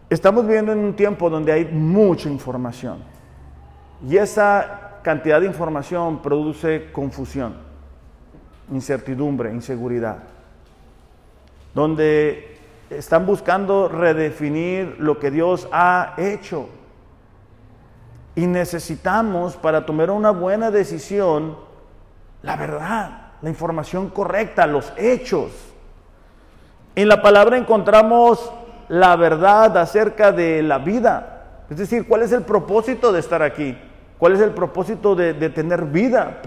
Estamos 0.10 0.46
viviendo 0.46 0.72
en 0.72 0.80
un 0.80 0.94
tiempo 0.94 1.30
donde 1.30 1.52
hay 1.52 1.66
mucha 1.66 2.30
información. 2.30 3.13
Y 4.08 4.18
esa 4.18 5.00
cantidad 5.02 5.40
de 5.40 5.48
información 5.48 6.22
produce 6.22 6.92
confusión, 6.92 7.56
incertidumbre, 8.72 9.52
inseguridad, 9.52 10.18
donde 11.74 12.58
están 12.90 13.26
buscando 13.26 13.88
redefinir 13.88 14.96
lo 15.00 15.20
que 15.20 15.32
Dios 15.32 15.68
ha 15.72 16.16
hecho. 16.18 16.68
Y 18.36 18.48
necesitamos 18.48 19.56
para 19.56 19.86
tomar 19.86 20.12
una 20.12 20.32
buena 20.32 20.72
decisión 20.72 21.56
la 22.42 22.58
verdad, 22.58 23.32
la 23.42 23.50
información 23.50 24.10
correcta, 24.10 24.68
los 24.68 24.92
hechos. 24.98 25.52
En 26.96 27.08
la 27.08 27.22
palabra 27.22 27.58
encontramos 27.58 28.52
la 28.90 29.16
verdad 29.16 29.78
acerca 29.78 30.32
de 30.32 30.62
la 30.62 30.78
vida. 30.78 31.64
Es 31.70 31.78
decir, 31.78 32.06
¿cuál 32.06 32.22
es 32.22 32.34
el 32.34 32.44
propósito 32.44 33.14
de 33.14 33.22
estar 33.22 33.42
aquí? 33.42 33.78
¿Cuál 34.24 34.36
es 34.36 34.40
el 34.40 34.52
propósito 34.52 35.16
de, 35.16 35.34
tener 35.50 35.84
vida? 35.84 36.38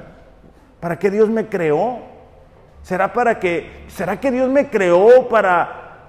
¿Para 0.80 0.98
qué 0.98 1.10
Dios 1.10 1.28
me 1.28 1.46
creó? 1.46 1.98
¿Será 2.82 3.12
para 3.12 3.38
que, 3.38 3.84
será 3.88 4.18
que 4.18 4.30
Dios 4.30 4.48
me 4.48 4.70
creó 4.70 5.28
para, 5.28 6.08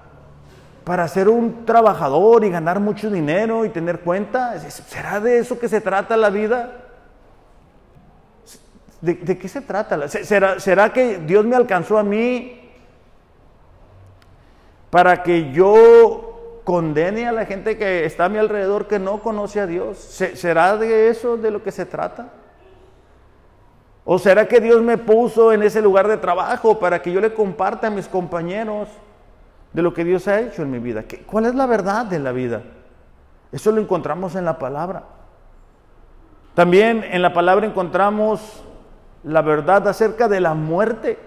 para 0.82 1.06
ser 1.08 1.28
un 1.28 1.66
trabajador 1.66 2.42
y 2.46 2.48
ganar 2.48 2.80
mucho 2.80 3.10
dinero 3.10 3.66
y 3.66 3.68
tener 3.68 4.00
cuenta? 4.00 4.58
¿Será 4.58 5.20
de 5.20 5.40
eso 5.40 5.58
que 5.58 5.68
se 5.68 5.82
trata 5.82 6.16
la 6.16 6.30
vida? 6.30 6.72
¿De, 9.02 9.36
qué 9.36 9.46
se 9.46 9.60
trata? 9.60 10.08
¿Será, 10.08 10.60
¿Será 10.60 10.90
que 10.90 11.18
Dios 11.18 11.44
me 11.44 11.54
alcanzó 11.54 11.98
a 11.98 12.02
mí 12.02 12.72
para 14.88 15.22
que 15.22 15.52
yo 15.52 16.27
condene 16.68 17.26
a 17.26 17.32
la 17.32 17.46
gente 17.46 17.78
que 17.78 18.04
está 18.04 18.26
a 18.26 18.28
mi 18.28 18.36
alrededor 18.36 18.88
que 18.88 18.98
no 18.98 19.22
conoce 19.22 19.58
a 19.58 19.66
Dios? 19.66 19.96
¿Será 19.96 20.76
de 20.76 21.08
eso 21.08 21.38
de 21.38 21.50
lo 21.50 21.62
que 21.62 21.72
se 21.72 21.86
trata? 21.86 22.28
¿O 24.04 24.18
será 24.18 24.46
que 24.46 24.60
Dios 24.60 24.82
me 24.82 24.98
puso 24.98 25.50
en 25.50 25.62
ese 25.62 25.80
lugar 25.80 26.06
de 26.08 26.18
trabajo 26.18 26.78
para 26.78 27.00
que 27.00 27.10
yo 27.10 27.22
le 27.22 27.32
comparta 27.32 27.86
a 27.86 27.90
mis 27.90 28.06
compañeros 28.06 28.90
de 29.72 29.80
lo 29.80 29.94
que 29.94 30.04
Dios 30.04 30.28
ha 30.28 30.40
hecho 30.40 30.60
en 30.60 30.70
mi 30.70 30.78
vida? 30.78 31.04
¿Cuál 31.26 31.46
es 31.46 31.54
la 31.54 31.64
verdad 31.64 32.04
de 32.04 32.18
la 32.18 32.32
vida? 32.32 32.60
Eso 33.50 33.72
lo 33.72 33.80
encontramos 33.80 34.34
en 34.34 34.44
la 34.44 34.58
palabra. 34.58 35.04
También 36.52 37.02
en 37.02 37.22
la 37.22 37.32
palabra 37.32 37.64
encontramos 37.64 38.62
la 39.24 39.40
verdad 39.40 39.88
acerca 39.88 40.28
de 40.28 40.40
la 40.42 40.52
muerte. 40.52 41.18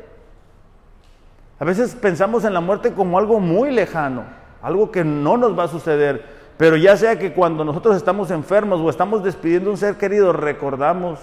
A 1.58 1.65
veces 1.65 1.95
pensamos 1.95 2.45
en 2.45 2.54
la 2.54 2.62
muerte 2.62 2.93
como 2.93 3.17
algo 3.17 3.39
muy 3.39 3.71
lejano, 3.71 4.39
algo 4.62 4.91
que 4.91 5.04
no 5.04 5.38
nos 5.38 5.58
va 5.58 5.63
a 5.63 5.67
suceder, 5.67 6.26
pero 6.58 6.76
ya 6.76 6.95
sea 6.95 7.17
que 7.17 7.34
cuando 7.34 7.63
nosotros 7.63 7.95
estamos 7.95 8.30
enfermos 8.32 8.80
o 8.80 8.89
estamos 8.89 9.24
despidiendo 9.24 9.69
a 9.69 9.74
un 9.74 9.78
ser 9.78 9.97
querido, 9.97 10.32
recordamos, 10.34 11.19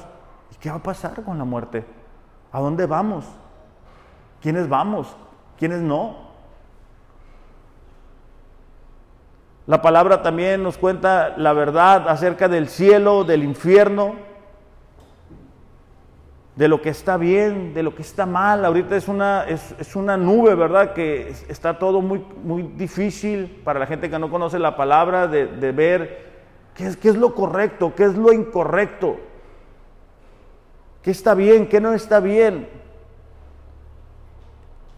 qué 0.61 0.71
va 0.71 0.77
a 0.77 0.83
pasar 0.83 1.23
con 1.23 1.39
la 1.39 1.45
muerte? 1.45 1.85
¿A 2.51 2.61
dónde 2.61 2.87
vamos? 2.87 3.25
¿Quiénes 4.41 4.69
vamos? 4.69 5.15
¿Quiénes 5.59 5.81
no? 5.81 6.29
La 9.67 9.83
palabra 9.83 10.23
también 10.23 10.63
nos 10.63 10.79
cuenta 10.79 11.35
la 11.37 11.53
verdad 11.53 12.09
acerca 12.09 12.49
del 12.49 12.69
cielo, 12.69 13.25
del 13.25 13.45
infierno, 13.45 14.15
de 16.59 16.67
lo 16.67 16.83
que 16.83 16.89
está 16.89 17.17
bien, 17.17 17.73
de 17.73 17.85
lo 17.85 17.95
que 17.95 18.03
está 18.03 18.27
mal. 18.27 18.65
Ahorita 18.65 18.97
es 18.97 19.07
una, 19.07 19.45
es, 19.45 19.95
una 19.95 20.17
nube, 20.17 20.57
¿verdad? 20.57 20.93
Que 20.93 21.33
está 21.49 21.79
todo 21.79 22.01
muy, 22.01 22.21
muy 22.43 22.65
difícil 22.65 23.61
para 23.63 23.79
la 23.79 23.87
gente 23.87 24.11
que 24.11 24.19
no 24.19 24.29
conoce 24.29 24.59
la 24.59 24.77
palabra 24.77 25.29
de, 25.29 25.47
ver 25.71 26.27
qué 26.75 26.89
es, 26.89 26.97
qué 26.97 27.11
es 27.11 27.17
lo 27.17 27.33
correcto, 27.33 27.93
qué 27.95 28.07
es 28.07 28.17
lo 28.17 28.33
incorrecto, 28.33 29.19
qué 31.01 31.13
está 31.13 31.35
bien, 31.35 31.69
qué 31.69 31.81
no 31.81 31.93
está 31.93 32.19
bien. 32.19 32.69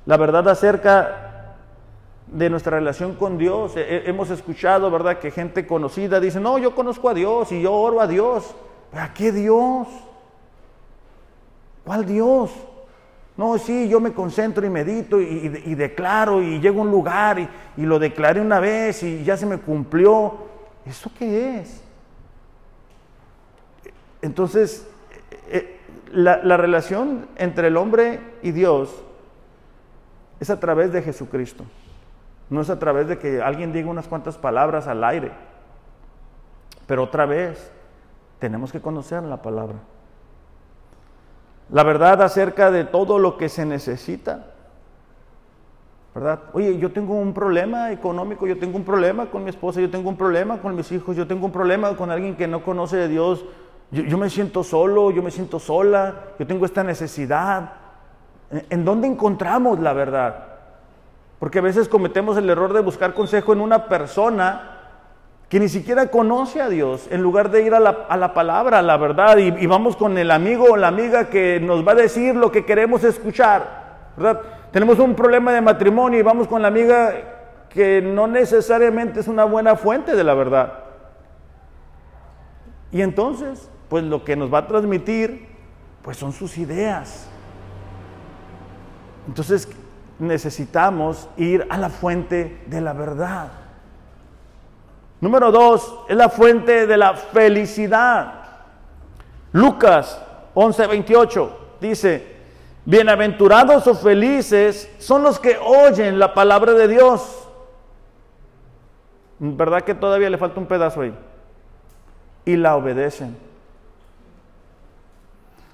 La 0.06 0.16
verdad 0.16 0.48
acerca 0.48 1.56
de 2.26 2.48
nuestra 2.48 2.78
relación 2.78 3.16
con 3.16 3.36
Dios. 3.36 3.74
Hemos 3.76 4.30
escuchado, 4.30 4.90
¿verdad?, 4.90 5.18
que 5.18 5.30
gente 5.30 5.66
conocida 5.66 6.20
dice, 6.20 6.40
no, 6.40 6.56
yo 6.56 6.74
conozco 6.74 7.10
a 7.10 7.12
Dios 7.12 7.52
y 7.52 7.60
yo 7.60 7.74
oro 7.74 8.00
a 8.00 8.06
Dios. 8.06 8.54
¿A 8.94 9.12
qué 9.12 9.30
Dios? 9.30 9.88
¿Cuál 11.84 12.06
Dios? 12.06 12.50
No, 13.36 13.56
sí, 13.56 13.88
yo 13.88 14.00
me 14.00 14.12
concentro 14.12 14.66
y 14.66 14.70
medito 14.70 15.20
y, 15.20 15.74
declaro 15.74 16.42
y 16.42 16.60
llego 16.60 16.80
a 16.80 16.84
un 16.84 16.90
lugar 16.90 17.38
y, 17.38 17.48
lo 17.86 17.98
declaré 17.98 18.40
una 18.40 18.60
vez 18.60 19.02
y 19.02 19.24
ya 19.24 19.36
se 19.36 19.46
me 19.46 19.58
cumplió. 19.58 20.34
¿Eso 20.84 21.10
qué 21.18 21.60
es? 21.60 21.82
Entonces, 24.20 24.86
eh, 25.30 25.48
eh, 25.48 25.80
la, 26.12 26.42
la 26.44 26.58
relación 26.58 27.28
entre 27.36 27.68
el 27.68 27.76
hombre 27.78 28.20
y 28.42 28.50
Dios 28.50 29.02
es 30.38 30.50
a 30.50 30.60
través 30.60 30.92
de 30.92 31.00
Jesucristo. 31.00 31.64
No 32.50 32.60
es 32.60 32.68
a 32.68 32.78
través 32.78 33.08
de 33.08 33.18
que 33.18 33.40
alguien 33.40 33.72
diga 33.72 33.88
unas 33.88 34.08
cuantas 34.08 34.36
palabras 34.36 34.86
al 34.86 35.02
aire. 35.04 35.32
Pero 36.86 37.04
otra 37.04 37.24
vez, 37.24 37.70
tenemos 38.38 38.70
que 38.70 38.80
conocer 38.80 39.22
la 39.22 39.40
palabra 39.40 39.76
la 41.72 41.82
verdad 41.82 42.22
acerca 42.22 42.70
de 42.70 42.84
todo 42.84 43.18
lo 43.18 43.36
que 43.36 43.48
se 43.48 43.64
necesita. 43.64 44.46
¿Verdad? 46.14 46.40
Oye, 46.52 46.76
yo 46.78 46.90
tengo 46.90 47.14
un 47.14 47.32
problema 47.32 47.92
económico, 47.92 48.46
yo 48.46 48.58
tengo 48.58 48.76
un 48.76 48.84
problema 48.84 49.26
con 49.26 49.44
mi 49.44 49.50
esposa, 49.50 49.80
yo 49.80 49.90
tengo 49.90 50.08
un 50.08 50.16
problema 50.16 50.58
con 50.58 50.74
mis 50.74 50.90
hijos, 50.90 51.16
yo 51.16 51.26
tengo 51.26 51.46
un 51.46 51.52
problema 51.52 51.94
con 51.96 52.10
alguien 52.10 52.34
que 52.34 52.48
no 52.48 52.64
conoce 52.64 52.96
de 52.96 53.08
Dios, 53.08 53.44
yo, 53.92 54.18
me 54.18 54.30
siento 54.30 54.64
solo, 54.64 55.10
yo 55.10 55.22
me 55.22 55.30
siento 55.30 55.58
sola, 55.58 56.14
yo 56.38 56.46
tengo 56.46 56.64
esta 56.64 56.84
necesidad. 56.84 57.72
¿En 58.50 58.84
dónde 58.84 59.06
encontramos 59.06 59.80
la 59.80 59.92
verdad? 59.92 60.46
Porque 61.38 61.58
a 61.58 61.62
veces 61.62 61.88
cometemos 61.88 62.36
el 62.36 62.50
error 62.50 62.72
de 62.72 62.80
buscar 62.80 63.14
consejo 63.14 63.52
en 63.52 63.60
una 63.60 63.88
persona 63.88 64.79
que 65.50 65.58
ni 65.58 65.68
siquiera 65.68 66.06
conoce 66.06 66.62
a 66.62 66.68
Dios, 66.68 67.08
en 67.10 67.22
lugar 67.22 67.50
de 67.50 67.62
ir 67.62 67.74
a 67.74 67.80
la, 67.80 68.34
palabra, 68.34 68.78
a 68.78 68.82
la 68.82 68.96
verdad, 68.96 69.36
y, 69.36 69.66
vamos 69.66 69.96
con 69.96 70.16
el 70.16 70.30
amigo 70.30 70.66
o 70.70 70.76
la 70.76 70.86
amiga 70.86 71.28
que 71.28 71.58
nos 71.58 71.86
va 71.86 71.90
a 71.90 71.96
decir 71.96 72.36
lo 72.36 72.52
que 72.52 72.64
queremos 72.64 73.02
escuchar, 73.02 74.12
¿verdad? 74.16 74.42
Tenemos 74.70 75.00
un 75.00 75.16
problema 75.16 75.52
de 75.52 75.60
matrimonio 75.60 76.20
y 76.20 76.22
vamos 76.22 76.46
con 76.46 76.62
la 76.62 76.68
amiga 76.68 77.12
que 77.68 78.00
no 78.00 78.28
necesariamente 78.28 79.18
es 79.18 79.26
una 79.26 79.42
buena 79.42 79.74
fuente 79.74 80.14
de 80.14 80.22
la 80.22 80.34
verdad. 80.34 80.84
Y 82.92 83.02
entonces, 83.02 83.68
pues 83.88 84.04
lo 84.04 84.24
que 84.24 84.36
nos 84.36 84.54
va 84.54 84.58
a 84.58 84.66
transmitir, 84.68 85.48
pues 86.02 86.16
son 86.16 86.32
sus 86.32 86.58
ideas. 86.58 87.28
Entonces 89.26 89.68
necesitamos 90.20 91.28
ir 91.36 91.66
a 91.70 91.76
la 91.76 91.90
fuente 91.90 92.62
de 92.66 92.80
la 92.80 92.92
verdad. 92.92 93.59
Número 95.20 95.52
dos, 95.52 96.00
es 96.08 96.16
la 96.16 96.28
fuente 96.28 96.86
de 96.86 96.96
la 96.96 97.14
felicidad. 97.14 98.34
Lucas 99.52 100.20
11:28 100.54 101.50
dice, 101.80 102.36
bienaventurados 102.84 103.86
o 103.86 103.94
felices 103.94 104.90
son 104.98 105.22
los 105.22 105.38
que 105.38 105.58
oyen 105.58 106.18
la 106.18 106.32
palabra 106.32 106.72
de 106.72 106.88
Dios. 106.88 107.48
¿Verdad 109.38 109.82
que 109.82 109.94
todavía 109.94 110.30
le 110.30 110.38
falta 110.38 110.60
un 110.60 110.66
pedazo 110.66 111.02
ahí? 111.02 111.14
Y 112.44 112.56
la 112.56 112.76
obedecen. 112.76 113.36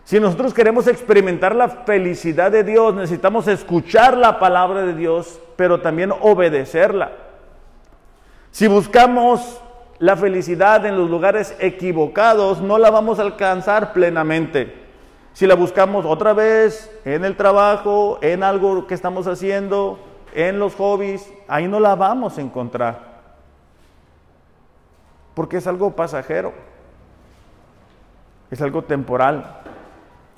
Si 0.04 0.20
nosotros 0.20 0.54
queremos 0.54 0.86
experimentar 0.86 1.54
la 1.54 1.68
felicidad 1.68 2.52
de 2.52 2.62
Dios, 2.62 2.94
necesitamos 2.94 3.48
escuchar 3.48 4.16
la 4.16 4.38
palabra 4.38 4.82
de 4.82 4.94
Dios, 4.94 5.40
pero 5.56 5.80
también 5.80 6.12
obedecerla. 6.20 7.25
Si 8.56 8.68
buscamos 8.68 9.60
la 9.98 10.16
felicidad 10.16 10.86
en 10.86 10.96
los 10.96 11.10
lugares 11.10 11.54
equivocados, 11.58 12.62
no 12.62 12.78
la 12.78 12.88
vamos 12.88 13.18
a 13.18 13.22
alcanzar 13.22 13.92
plenamente. 13.92 14.72
Si 15.34 15.46
la 15.46 15.54
buscamos 15.54 16.06
otra 16.06 16.32
vez 16.32 16.90
en 17.04 17.26
el 17.26 17.36
trabajo, 17.36 18.18
en 18.22 18.42
algo 18.42 18.86
que 18.86 18.94
estamos 18.94 19.26
haciendo, 19.26 19.98
en 20.34 20.58
los 20.58 20.74
hobbies, 20.76 21.30
ahí 21.48 21.68
no 21.68 21.80
la 21.80 21.96
vamos 21.96 22.38
a 22.38 22.40
encontrar. 22.40 23.20
Porque 25.34 25.58
es 25.58 25.66
algo 25.66 25.94
pasajero, 25.94 26.54
es 28.50 28.62
algo 28.62 28.84
temporal. 28.84 29.60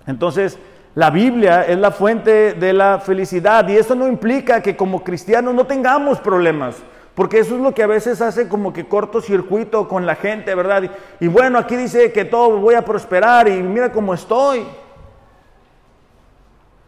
Entonces, 0.09 0.59
la 0.97 1.11
Biblia 1.11 1.63
es 1.63 1.79
la 1.79 1.93
fuente 1.93 2.55
de 2.55 2.73
la 2.73 2.99
felicidad 2.99 3.69
y 3.69 3.77
eso 3.77 3.95
no 3.95 4.09
implica 4.09 4.61
que 4.61 4.77
como 4.77 5.05
cristianos 5.05 5.55
no 5.55 5.69
tengamos 5.69 6.19
problemas. 6.19 6.83
Porque 7.19 7.41
eso 7.41 7.57
es 7.57 7.61
lo 7.61 7.75
que 7.75 7.83
a 7.83 7.89
veces 7.89 8.21
hace 8.23 8.49
como 8.49 8.73
que 8.73 8.87
cortocircuito 8.87 9.89
con 9.89 10.07
la 10.07 10.15
gente, 10.15 10.55
¿verdad? 10.55 10.89
Y, 11.19 11.27
bueno, 11.27 11.59
aquí 11.59 11.75
dice 11.75 12.13
que 12.13 12.25
todo 12.25 12.61
voy 12.61 12.77
a 12.77 12.85
prosperar 12.85 13.49
y 13.49 13.61
mira 13.61 13.91
cómo 13.91 14.15
estoy. 14.15 14.65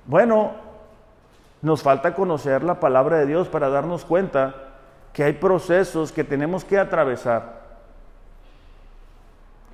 Bueno, 0.06 0.52
nos 1.60 1.82
falta 1.82 2.14
conocer 2.14 2.62
la 2.62 2.78
palabra 2.78 3.18
de 3.18 3.26
Dios 3.26 3.48
para 3.48 3.70
darnos 3.70 4.04
cuenta 4.04 4.54
que 5.12 5.24
hay 5.24 5.32
procesos 5.32 6.12
que 6.12 6.22
tenemos 6.22 6.64
que 6.64 6.78
atravesar. 6.78 7.62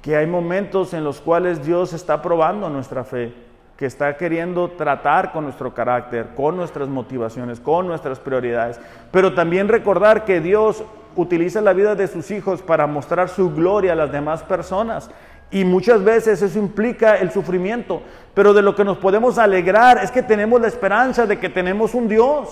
Que 0.00 0.16
hay 0.16 0.26
momentos 0.26 0.94
en 0.94 1.04
los 1.04 1.20
cuales 1.20 1.66
Dios 1.66 1.92
está 1.92 2.22
probando 2.22 2.70
nuestra 2.70 3.04
fe 3.04 3.34
que 3.76 3.86
está 3.86 4.16
queriendo 4.16 4.70
tratar 4.70 5.32
con 5.32 5.44
nuestro 5.44 5.74
carácter, 5.74 6.28
con 6.34 6.56
nuestras 6.56 6.88
motivaciones, 6.88 7.60
con 7.60 7.86
nuestras 7.86 8.18
prioridades. 8.18 8.80
Pero 9.10 9.34
también 9.34 9.68
recordar 9.68 10.24
que 10.24 10.40
Dios 10.40 10.82
utiliza 11.14 11.60
la 11.60 11.74
vida 11.74 11.94
de 11.94 12.08
sus 12.08 12.30
hijos 12.30 12.62
para 12.62 12.86
mostrar 12.86 13.28
su 13.28 13.54
gloria 13.54 13.92
a 13.92 13.96
las 13.96 14.12
demás 14.12 14.42
personas. 14.42 15.10
Y 15.50 15.64
muchas 15.64 16.02
veces 16.02 16.40
eso 16.40 16.58
implica 16.58 17.16
el 17.16 17.30
sufrimiento. 17.30 18.02
Pero 18.34 18.54
de 18.54 18.62
lo 18.62 18.74
que 18.74 18.84
nos 18.84 18.96
podemos 18.96 19.38
alegrar 19.38 19.98
es 20.02 20.10
que 20.10 20.22
tenemos 20.22 20.60
la 20.60 20.68
esperanza 20.68 21.26
de 21.26 21.38
que 21.38 21.50
tenemos 21.50 21.94
un 21.94 22.08
Dios. 22.08 22.48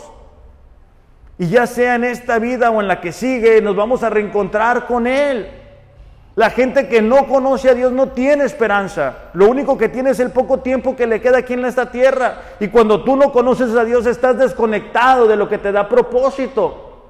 Y 1.38 1.48
ya 1.48 1.66
sea 1.66 1.96
en 1.96 2.04
esta 2.04 2.38
vida 2.38 2.70
o 2.70 2.80
en 2.80 2.88
la 2.88 3.00
que 3.00 3.12
sigue, 3.12 3.60
nos 3.62 3.74
vamos 3.74 4.02
a 4.02 4.10
reencontrar 4.10 4.86
con 4.86 5.06
Él. 5.06 5.63
La 6.36 6.50
gente 6.50 6.88
que 6.88 7.00
no 7.00 7.28
conoce 7.28 7.70
a 7.70 7.74
Dios 7.74 7.92
no 7.92 8.08
tiene 8.08 8.44
esperanza. 8.44 9.30
Lo 9.34 9.48
único 9.48 9.78
que 9.78 9.88
tiene 9.88 10.10
es 10.10 10.18
el 10.18 10.30
poco 10.30 10.58
tiempo 10.58 10.96
que 10.96 11.06
le 11.06 11.20
queda 11.20 11.38
aquí 11.38 11.52
en 11.52 11.64
esta 11.64 11.92
tierra. 11.92 12.38
Y 12.58 12.68
cuando 12.68 13.04
tú 13.04 13.16
no 13.16 13.30
conoces 13.30 13.74
a 13.76 13.84
Dios 13.84 14.04
estás 14.06 14.36
desconectado 14.36 15.28
de 15.28 15.36
lo 15.36 15.48
que 15.48 15.58
te 15.58 15.70
da 15.70 15.88
propósito. 15.88 17.02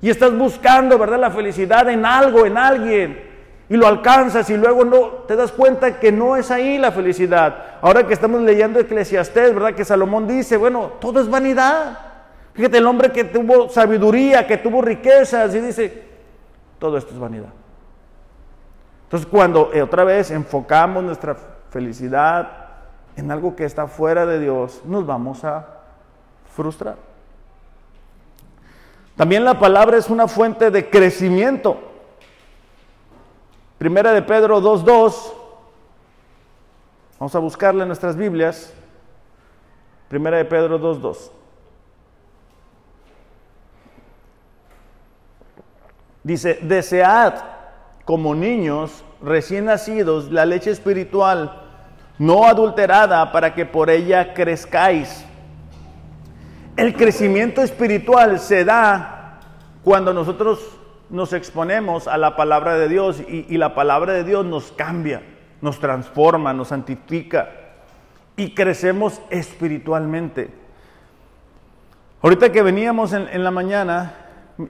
Y 0.00 0.08
estás 0.08 0.36
buscando, 0.36 0.98
¿verdad? 0.98 1.18
La 1.18 1.30
felicidad 1.32 1.88
en 1.88 2.06
algo, 2.06 2.46
en 2.46 2.56
alguien. 2.56 3.34
Y 3.68 3.76
lo 3.76 3.88
alcanzas 3.88 4.48
y 4.50 4.56
luego 4.56 4.84
no 4.84 5.00
te 5.26 5.34
das 5.34 5.50
cuenta 5.50 5.98
que 5.98 6.12
no 6.12 6.36
es 6.36 6.52
ahí 6.52 6.78
la 6.78 6.92
felicidad. 6.92 7.56
Ahora 7.82 8.06
que 8.06 8.14
estamos 8.14 8.40
leyendo 8.42 8.78
Eclesiastés, 8.78 9.52
¿verdad? 9.52 9.74
Que 9.74 9.84
Salomón 9.84 10.28
dice, 10.28 10.56
bueno, 10.56 10.92
todo 11.00 11.20
es 11.20 11.28
vanidad. 11.28 11.98
Fíjate, 12.52 12.78
el 12.78 12.86
hombre 12.86 13.10
que 13.10 13.24
tuvo 13.24 13.68
sabiduría, 13.68 14.46
que 14.46 14.58
tuvo 14.58 14.80
riquezas 14.80 15.52
y 15.56 15.60
dice, 15.60 16.02
todo 16.78 16.98
esto 16.98 17.12
es 17.14 17.18
vanidad. 17.18 17.63
Entonces 19.14 19.30
cuando 19.30 19.72
eh, 19.72 19.80
otra 19.80 20.02
vez 20.02 20.32
enfocamos 20.32 21.04
nuestra 21.04 21.36
felicidad 21.70 22.50
en 23.14 23.30
algo 23.30 23.54
que 23.54 23.64
está 23.64 23.86
fuera 23.86 24.26
de 24.26 24.40
Dios, 24.40 24.82
nos 24.84 25.06
vamos 25.06 25.44
a 25.44 25.68
frustrar. 26.52 26.96
También 29.14 29.44
la 29.44 29.56
palabra 29.56 29.98
es 29.98 30.10
una 30.10 30.26
fuente 30.26 30.72
de 30.72 30.90
crecimiento. 30.90 31.78
Primera 33.78 34.10
de 34.10 34.20
Pedro 34.20 34.60
2.2 34.60 35.14
Vamos 37.20 37.36
a 37.36 37.38
buscarla 37.38 37.82
en 37.82 37.88
nuestras 37.90 38.16
Biblias. 38.16 38.74
Primera 40.08 40.38
de 40.38 40.44
Pedro 40.44 40.80
2.2. 40.80 41.30
Dice, 46.24 46.58
desead 46.62 47.54
como 48.04 48.34
niños 48.34 49.04
recién 49.22 49.66
nacidos 49.66 50.30
la 50.30 50.44
leche 50.44 50.70
espiritual 50.70 51.62
no 52.18 52.46
adulterada 52.46 53.32
para 53.32 53.54
que 53.54 53.66
por 53.66 53.90
ella 53.90 54.34
crezcáis. 54.34 55.24
El 56.76 56.94
crecimiento 56.94 57.62
espiritual 57.62 58.38
se 58.38 58.64
da 58.64 59.40
cuando 59.82 60.12
nosotros 60.12 60.60
nos 61.10 61.32
exponemos 61.32 62.08
a 62.08 62.16
la 62.16 62.36
palabra 62.36 62.76
de 62.76 62.88
Dios 62.88 63.20
y, 63.20 63.56
la 63.56 63.74
palabra 63.74 64.12
de 64.12 64.24
Dios 64.24 64.44
nos 64.44 64.72
cambia, 64.72 65.22
nos 65.60 65.78
transforma, 65.78 66.52
nos 66.52 66.68
santifica 66.68 67.50
y 68.36 68.54
crecemos 68.54 69.20
espiritualmente. 69.30 70.50
Ahorita 72.22 72.50
que 72.50 72.62
veníamos 72.62 73.12
en, 73.12 73.28
en 73.28 73.44
la 73.44 73.50
mañana, 73.50 74.14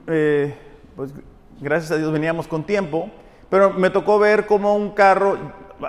eh, 0.07 0.55
pues 0.95 1.13
gracias 1.59 1.91
a 1.91 1.97
Dios 1.97 2.11
veníamos 2.11 2.47
con 2.47 2.63
tiempo, 2.63 3.09
pero 3.49 3.71
me 3.71 3.89
tocó 3.89 4.19
ver 4.19 4.45
como 4.45 4.75
un 4.75 4.91
carro, 4.91 5.37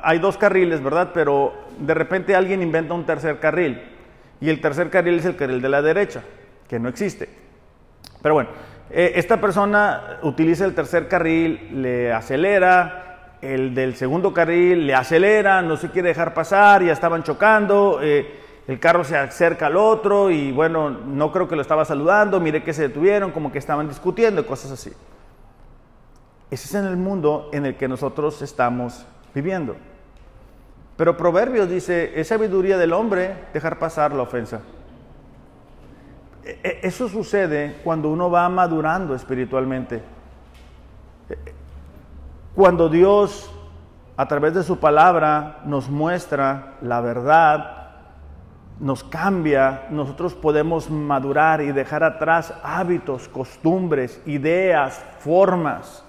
hay 0.02 0.18
dos 0.18 0.36
carriles, 0.36 0.82
¿verdad? 0.82 1.10
Pero 1.14 1.52
de 1.78 1.94
repente 1.94 2.34
alguien 2.34 2.62
inventa 2.62 2.94
un 2.94 3.06
tercer 3.06 3.38
carril 3.38 3.80
y 4.40 4.50
el 4.50 4.60
tercer 4.60 4.90
carril 4.90 5.18
es 5.18 5.24
el 5.24 5.36
carril 5.36 5.62
de 5.62 5.68
la 5.68 5.82
derecha, 5.82 6.22
que 6.68 6.78
no 6.78 6.88
existe. 6.88 7.28
Pero 8.22 8.34
bueno, 8.34 8.50
eh, 8.90 9.12
esta 9.16 9.40
persona 9.40 10.18
utiliza 10.22 10.64
el 10.64 10.74
tercer 10.74 11.08
carril, 11.08 11.82
le 11.82 12.12
acelera, 12.12 13.36
el 13.40 13.74
del 13.74 13.96
segundo 13.96 14.32
carril 14.32 14.86
le 14.86 14.94
acelera, 14.94 15.62
no 15.62 15.76
se 15.76 15.90
quiere 15.90 16.08
dejar 16.08 16.34
pasar, 16.34 16.82
ya 16.82 16.92
estaban 16.92 17.22
chocando, 17.22 18.00
eh, 18.02 18.40
el 18.66 18.80
carro 18.80 19.04
se 19.04 19.16
acerca 19.16 19.66
al 19.66 19.76
otro 19.76 20.30
y 20.30 20.50
bueno, 20.50 20.90
no 20.90 21.30
creo 21.30 21.46
que 21.48 21.54
lo 21.54 21.62
estaba 21.62 21.84
saludando, 21.84 22.40
mire 22.40 22.62
que 22.62 22.72
se 22.72 22.82
detuvieron, 22.82 23.30
como 23.30 23.52
que 23.52 23.58
estaban 23.58 23.88
discutiendo, 23.88 24.46
cosas 24.46 24.72
así. 24.72 24.92
Ese 26.50 26.68
es 26.68 26.74
en 26.74 26.84
el 26.86 26.96
mundo 26.96 27.50
en 27.52 27.66
el 27.66 27.76
que 27.76 27.88
nosotros 27.88 28.40
estamos 28.40 29.04
viviendo. 29.34 29.76
Pero 30.96 31.16
Proverbios 31.16 31.68
dice, 31.68 32.18
es 32.18 32.28
sabiduría 32.28 32.78
del 32.78 32.92
hombre 32.92 33.46
dejar 33.52 33.78
pasar 33.78 34.12
la 34.12 34.22
ofensa. 34.22 34.60
E, 36.44 36.60
e, 36.62 36.86
eso 36.86 37.08
sucede 37.08 37.80
cuando 37.82 38.08
uno 38.08 38.30
va 38.30 38.48
madurando 38.48 39.14
espiritualmente. 39.14 40.02
E, 41.28 41.36
cuando 42.54 42.88
Dios, 42.88 43.50
a 44.16 44.26
través 44.28 44.54
de 44.54 44.62
su 44.62 44.78
palabra, 44.78 45.60
nos 45.66 45.90
muestra 45.90 46.76
la 46.80 47.00
verdad, 47.00 47.72
nos 48.78 49.02
cambia, 49.02 49.86
nosotros 49.90 50.34
podemos 50.34 50.88
madurar 50.88 51.60
y 51.60 51.72
dejar 51.72 52.04
atrás 52.04 52.54
hábitos, 52.62 53.28
costumbres, 53.28 54.22
ideas, 54.26 55.04
formas 55.18 56.05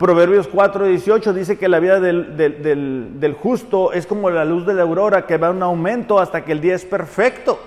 Proverbios 0.00 0.48
4:18 0.50 1.34
dice 1.34 1.58
que 1.58 1.68
la 1.68 1.78
vida 1.78 2.00
del, 2.00 3.36
justo 3.38 3.92
es 3.92 4.06
como 4.06 4.30
la 4.30 4.46
luz 4.46 4.64
de 4.64 4.72
la 4.72 4.80
aurora 4.80 5.26
que 5.26 5.36
va 5.36 5.50
en 5.50 5.62
aumento 5.62 6.18
hasta 6.18 6.42
que 6.42 6.52
el 6.52 6.62
día 6.62 6.74
es 6.74 6.86
perfecto. 6.86 7.60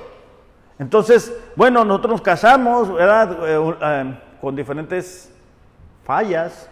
Entonces, 0.80 1.32
bueno, 1.56 1.86
nosotros 1.86 2.14
nos 2.14 2.22
casamos, 2.24 2.92
¿verdad? 2.92 3.38
Eh, 3.48 3.76
eh, 3.84 4.20
con 4.42 4.56
diferentes 4.56 5.32
fallas, 6.06 6.68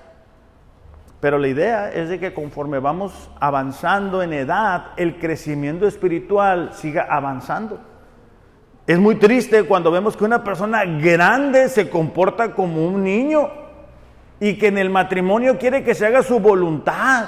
pero 1.19 1.37
la 1.37 1.47
idea 1.47 1.91
es 1.91 2.09
de 2.09 2.19
que 2.19 2.33
conforme 2.33 2.79
vamos 2.79 3.29
avanzando 3.39 4.23
en 4.23 4.33
edad, 4.33 4.93
el 4.97 5.19
crecimiento 5.19 5.85
espiritual 5.85 6.71
siga 6.73 7.05
avanzando. 7.07 7.77
Es 8.87 8.97
muy 8.97 9.13
triste 9.13 9.61
cuando 9.65 9.91
vemos 9.91 10.17
que 10.17 10.23
una 10.23 10.43
persona 10.43 10.83
grande 10.85 11.69
se 11.69 11.87
comporta 11.87 12.55
como 12.55 12.83
un 12.83 13.03
niño 13.03 13.60
y 14.41 14.57
que 14.57 14.67
en 14.67 14.79
el 14.79 14.89
matrimonio 14.89 15.59
quiere 15.59 15.83
que 15.83 15.93
se 15.93 16.07
haga 16.07 16.23
su 16.23 16.39
voluntad. 16.39 17.25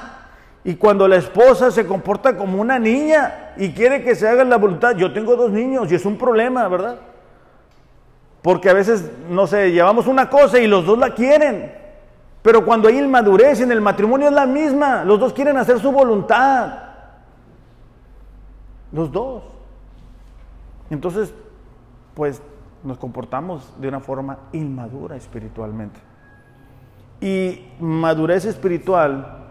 Y 0.64 0.76
cuando 0.76 1.07
la 1.07 1.18
esposa 1.18 1.70
se 1.70 1.86
comporta 1.86 2.36
como 2.36 2.59
una 2.59 2.80
niña 2.80 3.53
y 3.55 3.70
quiere 3.70 4.03
que 4.03 4.16
se 4.16 4.28
haga 4.28 4.43
la 4.43 4.57
voluntad, 4.57 4.95
yo 4.95 5.14
tengo 5.14 5.36
dos 5.36 5.51
niños 5.51 5.91
y 5.91 5.95
es 5.95 6.05
un 6.07 6.18
problema, 6.18 6.68
¿verdad? 6.68 6.97
Porque 8.41 8.68
a 8.68 8.74
veces, 8.74 9.11
no 9.30 9.45
sé, 9.45 9.72
llevamos 9.72 10.07
una 10.07 10.28
cosa 10.28 10.57
y 10.57 10.66
los 10.66 10.88
dos 10.88 10.97
la 10.97 11.14
quieren. 11.14 11.72
Pero 12.41 12.66
cuando 12.66 12.88
hay 12.88 12.97
inmadurez 12.97 13.61
en 13.61 13.72
el 13.72 13.80
matrimonio 13.80 14.30
es 14.30 14.34
la 14.34 14.47
misma, 14.47 15.03
los 15.03 15.20
dos 15.20 15.34
quieren 15.34 15.55
hacer 15.57 15.80
su 15.80 15.91
voluntad. 15.91 16.80
Los 18.91 19.11
dos. 19.11 19.43
Entonces, 20.89 21.32
pues 22.16 22.41
nos 22.84 22.97
comportamos 22.97 23.72
de 23.80 23.88
una 23.88 23.99
forma 23.99 24.39
inmadura 24.51 25.16
espiritualmente. 25.16 26.12
Y 27.24 27.61
madurez 27.80 28.43
espiritual 28.43 29.43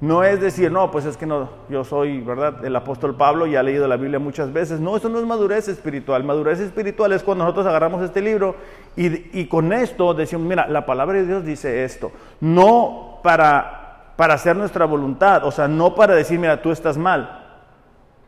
no 0.00 0.24
es 0.24 0.40
decir, 0.40 0.72
no, 0.72 0.90
pues 0.90 1.04
es 1.04 1.16
que 1.16 1.26
no, 1.26 1.48
yo 1.68 1.84
soy, 1.84 2.20
¿verdad? 2.20 2.64
El 2.64 2.74
apóstol 2.74 3.14
Pablo 3.14 3.46
ya 3.46 3.60
ha 3.60 3.62
leído 3.62 3.86
la 3.86 3.96
Biblia 3.96 4.18
muchas 4.18 4.52
veces. 4.52 4.80
No, 4.80 4.96
eso 4.96 5.08
no 5.08 5.20
es 5.20 5.24
madurez 5.24 5.68
espiritual. 5.68 6.24
Madurez 6.24 6.58
espiritual 6.58 7.12
es 7.12 7.22
cuando 7.22 7.44
nosotros 7.44 7.66
agarramos 7.66 8.02
este 8.02 8.20
libro 8.20 8.56
y, 8.96 9.40
y 9.40 9.46
con 9.46 9.72
esto 9.72 10.12
decimos, 10.12 10.44
mira, 10.48 10.66
la 10.66 10.84
palabra 10.84 11.18
de 11.18 11.26
Dios 11.26 11.44
dice 11.44 11.84
esto. 11.84 12.10
No 12.40 13.20
para, 13.22 14.12
para 14.16 14.34
hacer 14.34 14.56
nuestra 14.56 14.84
voluntad, 14.84 15.46
o 15.46 15.52
sea, 15.52 15.68
no 15.68 15.94
para 15.94 16.16
decir, 16.16 16.40
mira, 16.40 16.60
tú 16.60 16.72
estás 16.72 16.98
mal. 16.98 17.42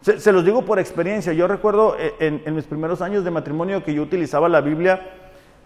Se, 0.00 0.30
los 0.30 0.44
digo 0.44 0.64
por 0.64 0.78
experiencia. 0.78 1.32
Yo 1.32 1.48
recuerdo 1.48 1.96
eh, 1.98 2.14
en, 2.20 2.54
mis 2.54 2.66
primeros 2.66 3.02
años 3.02 3.24
de 3.24 3.32
matrimonio 3.32 3.82
que 3.82 3.92
yo 3.92 4.02
utilizaba 4.02 4.48
la 4.48 4.60
Biblia 4.60 5.10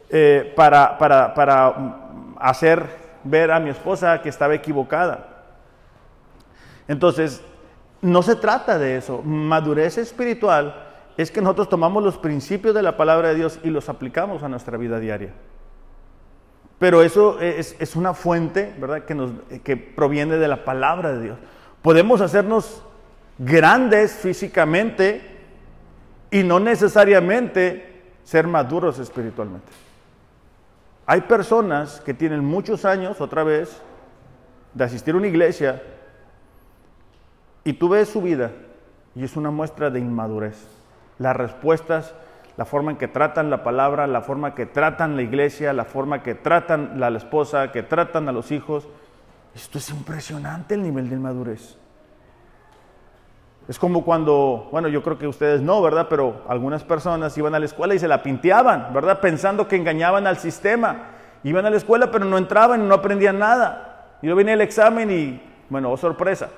eh, 0.09 0.55
para, 0.57 0.97
para, 0.97 1.35
para 1.35 1.75
hacer 2.41 3.00
ver 3.25 3.51
a 3.51 3.61
mi 3.61 3.71
esposa 3.71 4.21
que 4.23 4.29
estaba 4.29 4.55
equivocada. 4.55 5.45
Entonces, 6.89 7.43
no 8.03 8.23
se 8.23 8.37
trata 8.37 8.79
de 8.79 8.97
eso. 8.97 9.23
Madurez 9.23 9.99
espiritual 9.99 10.87
es 11.17 11.31
que 11.31 11.41
nosotros 11.41 11.69
tomamos 11.69 12.03
los 12.03 12.19
principios 12.19 12.75
de 12.75 12.83
la 12.83 12.97
palabra 12.97 13.29
de 13.29 13.35
Dios 13.35 13.59
y 13.63 13.71
los 13.71 13.89
aplicamos 13.89 14.43
a 14.43 14.49
nuestra 14.49 14.77
vida 14.77 14.99
diaria. 14.99 15.33
Pero 16.79 17.03
eso 17.03 17.39
es, 17.41 17.95
una 17.95 18.15
fuente, 18.15 18.75
¿verdad?, 18.79 19.05
que, 19.05 19.15
nos, 19.15 19.33
que 19.63 19.77
proviene 19.77 20.37
de 20.39 20.49
la 20.49 20.65
palabra 20.65 21.13
de 21.13 21.23
Dios. 21.23 21.39
Podemos 21.83 22.23
hacernos 22.23 22.83
grandes 23.39 24.13
físicamente 24.13 25.21
y 26.31 26.43
no 26.43 26.59
necesariamente 26.59 28.03
ser 28.25 28.47
maduros 28.47 28.99
espiritualmente. 28.99 29.71
Hay 31.11 31.23
personas 31.23 32.01
que 32.03 32.15
tienen 32.15 32.45
muchos 32.45 32.85
años, 32.85 33.21
otra 33.21 33.43
vez, 33.43 33.83
de 34.75 34.85
asistir 34.85 35.13
a 35.13 35.17
una 35.17 35.27
iglesia 35.27 35.83
y 37.65 37.73
tú 37.73 37.89
ves 37.89 38.11
su 38.11 38.23
vida 38.23 38.53
y 39.17 39.25
es 39.25 39.37
una 39.37 39.51
muestra 39.51 39.91
de 39.91 39.99
inmadurez. 39.99 40.69
Las 41.19 41.35
respuestas, 41.35 42.15
la 42.57 42.65
forma 42.65 42.93
en 42.93 42.97
que 42.97 43.09
tratan 43.09 43.51
la 43.51 43.65
palabra, 43.65 44.07
la 44.07 44.21
forma 44.21 44.55
que 44.55 44.67
tratan 44.67 45.17
la 45.17 45.23
iglesia, 45.23 45.73
la 45.73 45.85
forma 45.85 46.23
que 46.23 46.37
tratan 46.37 47.03
a 47.03 47.11
la 47.11 47.19
esposa, 47.19 47.73
que 47.73 47.83
tratan 47.83 48.29
a 48.29 48.33
los 48.33 48.53
hijos. 48.53 48.87
Esto 49.53 49.79
es 49.79 49.91
impresionante 49.91 50.75
el 50.75 50.83
nivel 50.85 51.09
de 51.09 51.17
inmadurez. 51.17 51.77
Es 53.71 53.79
como 53.79 54.05
cuando, 54.05 54.69
bueno, 54.73 54.89
yo 54.89 55.01
creo 55.01 55.17
que 55.17 55.29
ustedes 55.29 55.63
no, 55.63 55.81
¿verdad? 55.81 56.09
Pero 56.11 56.43
algunas 56.49 56.83
personas 56.83 57.39
iban 57.39 57.55
a 57.55 57.61
la 57.61 57.67
escuela 57.67 57.95
y 57.95 58.01
se 58.01 58.09
la 58.09 58.21
pinteaban, 58.21 58.93
¿verdad? 58.93 59.21
Pensando 59.21 59.69
que 59.69 59.77
engañaban 59.77 60.27
al 60.27 60.39
sistema. 60.39 61.11
Iban 61.45 61.65
a 61.67 61.71
la 61.71 61.77
escuela 61.77 62.11
pero 62.11 62.25
no 62.25 62.37
entraban 62.37 62.83
y 62.83 62.89
no 62.89 62.97
aprendían 62.97 63.39
nada. 63.39 64.17
Y 64.23 64.27
luego 64.27 64.39
venía 64.39 64.55
el 64.55 64.61
examen 64.61 65.09
y, 65.13 65.41
bueno, 65.69 65.93
oh 65.93 65.97
sorpresa. 65.97 66.49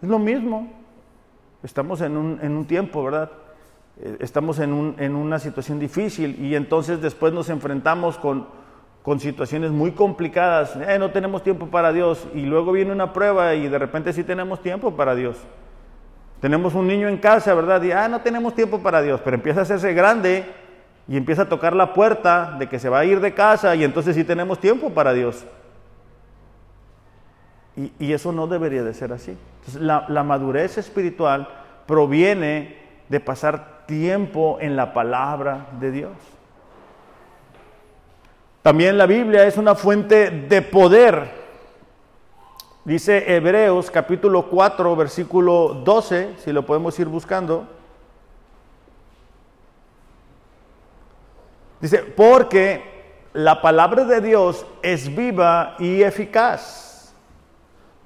Es 0.00 0.08
lo 0.08 0.18
mismo. 0.18 0.72
Estamos 1.62 2.00
en 2.00 2.16
un, 2.16 2.38
en 2.40 2.56
un 2.56 2.64
tiempo, 2.64 3.04
¿verdad? 3.04 3.30
Eh, 4.00 4.16
estamos 4.20 4.60
en, 4.60 4.72
un, 4.72 4.94
en, 4.96 5.14
una 5.14 5.38
situación 5.38 5.78
difícil 5.78 6.42
y 6.42 6.54
entonces 6.54 7.02
después 7.02 7.34
nos 7.34 7.50
enfrentamos 7.50 8.16
con, 8.16 8.46
con 9.02 9.20
situaciones 9.20 9.72
muy 9.72 9.92
complicadas. 9.92 10.74
Eh, 10.74 10.98
no 10.98 11.10
tenemos 11.10 11.42
tiempo 11.42 11.66
para 11.66 11.92
Dios. 11.92 12.26
Y 12.32 12.46
luego 12.46 12.72
viene 12.72 12.92
una 12.92 13.12
prueba 13.12 13.54
y 13.54 13.68
de 13.68 13.78
repente 13.78 14.14
sí 14.14 14.24
tenemos 14.24 14.62
tiempo 14.62 14.96
para 14.96 15.14
Dios. 15.14 15.36
Tenemos 16.40 16.74
un 16.74 16.86
niño 16.86 17.08
en 17.08 17.16
casa, 17.16 17.52
¿verdad? 17.54 17.82
Y, 17.82 17.90
ah, 17.90 18.08
no 18.08 18.20
tenemos 18.20 18.54
tiempo 18.54 18.78
para 18.80 19.02
Dios, 19.02 19.20
pero 19.24 19.34
empieza 19.36 19.60
a 19.60 19.62
hacerse 19.64 19.92
grande 19.92 20.44
y 21.08 21.16
empieza 21.16 21.42
a 21.42 21.48
tocar 21.48 21.74
la 21.74 21.92
puerta 21.92 22.56
de 22.58 22.68
que 22.68 22.78
se 22.78 22.88
va 22.88 23.00
a 23.00 23.04
ir 23.04 23.20
de 23.20 23.34
casa 23.34 23.74
y 23.74 23.82
entonces 23.82 24.14
sí 24.14 24.24
tenemos 24.24 24.60
tiempo 24.60 24.90
para 24.90 25.12
Dios. 25.12 25.44
Y, 28.00 28.12
eso 28.12 28.32
no 28.32 28.48
debería 28.48 28.82
de 28.82 28.92
ser 28.92 29.12
así. 29.12 29.36
Entonces, 29.60 29.80
la, 29.80 30.04
la 30.08 30.24
madurez 30.24 30.78
espiritual 30.78 31.48
proviene 31.86 32.76
de 33.08 33.20
pasar 33.20 33.86
tiempo 33.86 34.58
en 34.60 34.74
la 34.74 34.92
palabra 34.92 35.68
de 35.78 35.92
Dios. 35.92 36.12
También 38.62 38.98
la 38.98 39.06
Biblia 39.06 39.46
es 39.46 39.56
una 39.56 39.76
fuente 39.76 40.30
de 40.30 40.60
poder 40.60 41.47
Dice 42.88 43.36
Hebreos 43.36 43.90
capítulo 43.90 44.46
4, 44.46 44.96
versículo 44.96 45.82
12, 45.84 46.36
si 46.38 46.52
lo 46.52 46.64
podemos 46.64 46.98
ir 46.98 47.06
buscando. 47.06 47.68
Dice, 51.82 51.98
porque 51.98 53.26
la 53.34 53.60
palabra 53.60 54.06
de 54.06 54.22
Dios 54.22 54.64
es 54.80 55.14
viva 55.14 55.76
y 55.78 56.02
eficaz, 56.02 57.12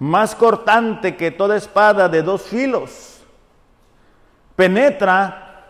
más 0.01 0.35
cortante 0.35 1.15
que 1.17 1.31
toda 1.31 1.57
espada 1.57 2.09
de 2.09 2.21
dos 2.21 2.43
filos, 2.43 3.23
penetra 4.57 5.65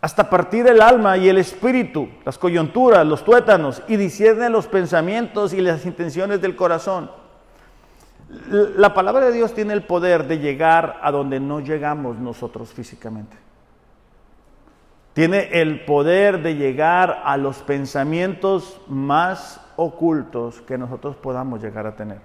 hasta 0.00 0.30
partir 0.30 0.68
el 0.68 0.80
alma 0.80 1.16
y 1.16 1.28
el 1.28 1.38
espíritu, 1.38 2.08
las 2.24 2.38
coyunturas, 2.38 3.04
los 3.04 3.24
tuétanos, 3.24 3.82
y 3.88 3.96
discierne 3.96 4.48
los 4.48 4.68
pensamientos 4.68 5.52
y 5.52 5.60
las 5.60 5.84
intenciones 5.84 6.40
del 6.40 6.54
corazón. 6.54 7.25
La 8.28 8.92
palabra 8.92 9.26
de 9.26 9.32
Dios 9.32 9.54
tiene 9.54 9.72
el 9.72 9.84
poder 9.84 10.26
de 10.26 10.38
llegar 10.38 10.98
a 11.02 11.10
donde 11.12 11.38
no 11.38 11.60
llegamos 11.60 12.18
nosotros 12.18 12.72
físicamente. 12.72 13.36
Tiene 15.12 15.48
el 15.60 15.84
poder 15.84 16.42
de 16.42 16.56
llegar 16.56 17.22
a 17.24 17.36
los 17.36 17.58
pensamientos 17.58 18.80
más 18.88 19.60
ocultos 19.76 20.60
que 20.62 20.76
nosotros 20.76 21.16
podamos 21.16 21.62
llegar 21.62 21.86
a 21.86 21.96
tener. 21.96 22.18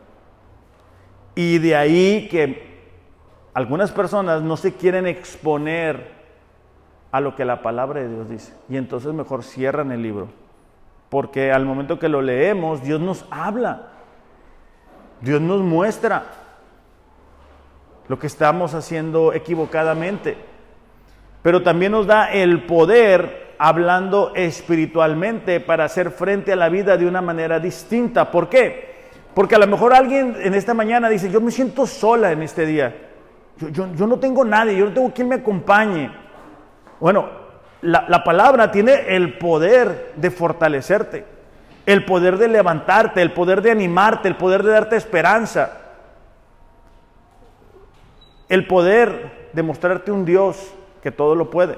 Y 1.36 1.60
de 1.60 1.76
ahí 1.76 2.28
que 2.30 2.72
algunas 3.54 3.92
personas 3.92 4.42
no 4.42 4.58
se 4.58 4.74
quieren 4.74 5.08
exponer 5.08 6.12
a 7.12 7.22
lo 7.22 7.36
que 7.36 7.46
la 7.46 7.62
palabra 7.62 8.02
de 8.02 8.10
Dios 8.10 8.30
dice. 8.30 8.54
Y 8.70 8.78
entonces 8.78 9.14
mejor 9.14 9.44
cierran 9.44 9.92
el 9.92 10.02
libro. 10.02 10.30
Porque 11.10 11.52
al 11.52 11.66
momento 11.66 12.00
que 12.00 12.10
lo 12.10 12.22
leemos, 12.22 12.84
Dios 12.84 13.00
nos 13.00 13.26
habla. 13.30 13.91
Dios 15.22 15.40
nos 15.42 15.62
muestra 15.62 16.24
lo 18.08 18.20
que 18.20 18.28
estamos 18.28 18.74
haciendo 18.74 19.34
equivocadamente 19.34 20.52
pero 21.42 21.64
también 21.64 21.92
nos 21.92 22.08
da 22.08 22.32
el 22.32 22.64
poder 22.64 23.54
hablando 23.58 24.32
espiritualmente 24.36 25.60
para 25.60 25.86
hacer 25.86 26.12
frente 26.12 26.54
a 26.54 26.56
la 26.56 26.70
vida 26.70 26.98
de 26.98 27.08
una 27.08 27.22
manera 27.22 27.60
distinta. 27.60 28.30
¿Por 28.32 28.50
qué? 28.50 28.92
Porque 29.34 29.56
a 29.56 29.60
lo 29.60 29.68
mejor 29.68 29.94
alguien 29.94 30.36
en 30.40 30.54
esta 30.54 30.74
mañana 30.74 31.10
dice, 31.10 31.32
yo 31.32 31.42
me 31.42 31.52
siento 31.52 31.86
sola 31.86 32.32
en 32.32 32.44
este 32.44 32.66
día, 32.66 32.96
yo, 33.72 34.08
no 34.08 34.20
tengo 34.20 34.44
nadie, 34.44 34.78
yo 34.78 34.86
no 34.86 34.94
tengo 34.94 35.14
quien 35.14 35.30
me 35.30 35.36
acompañe. 35.36 36.12
Bueno, 37.00 37.30
la, 37.82 38.06
la 38.08 38.24
palabra 38.24 38.72
tiene 38.72 39.16
el 39.16 39.38
poder 39.38 40.14
de 40.16 40.32
fortalecerte, 40.32 41.26
el 41.86 42.06
poder 42.06 42.38
de 42.38 42.48
levantarte, 42.48 43.22
el 43.22 43.34
poder 43.34 43.62
de 43.62 43.72
animarte, 43.72 44.28
el 44.28 44.38
poder 44.38 44.64
de 44.64 44.72
darte 44.72 44.96
esperanza, 44.96 45.78
el 48.50 48.68
poder 48.68 49.50
de 49.54 49.64
mostrarte 49.64 50.12
un 50.12 50.26
Dios 50.26 50.74
que 51.02 51.12
todo 51.12 51.36
lo 51.36 51.50
puede. 51.50 51.78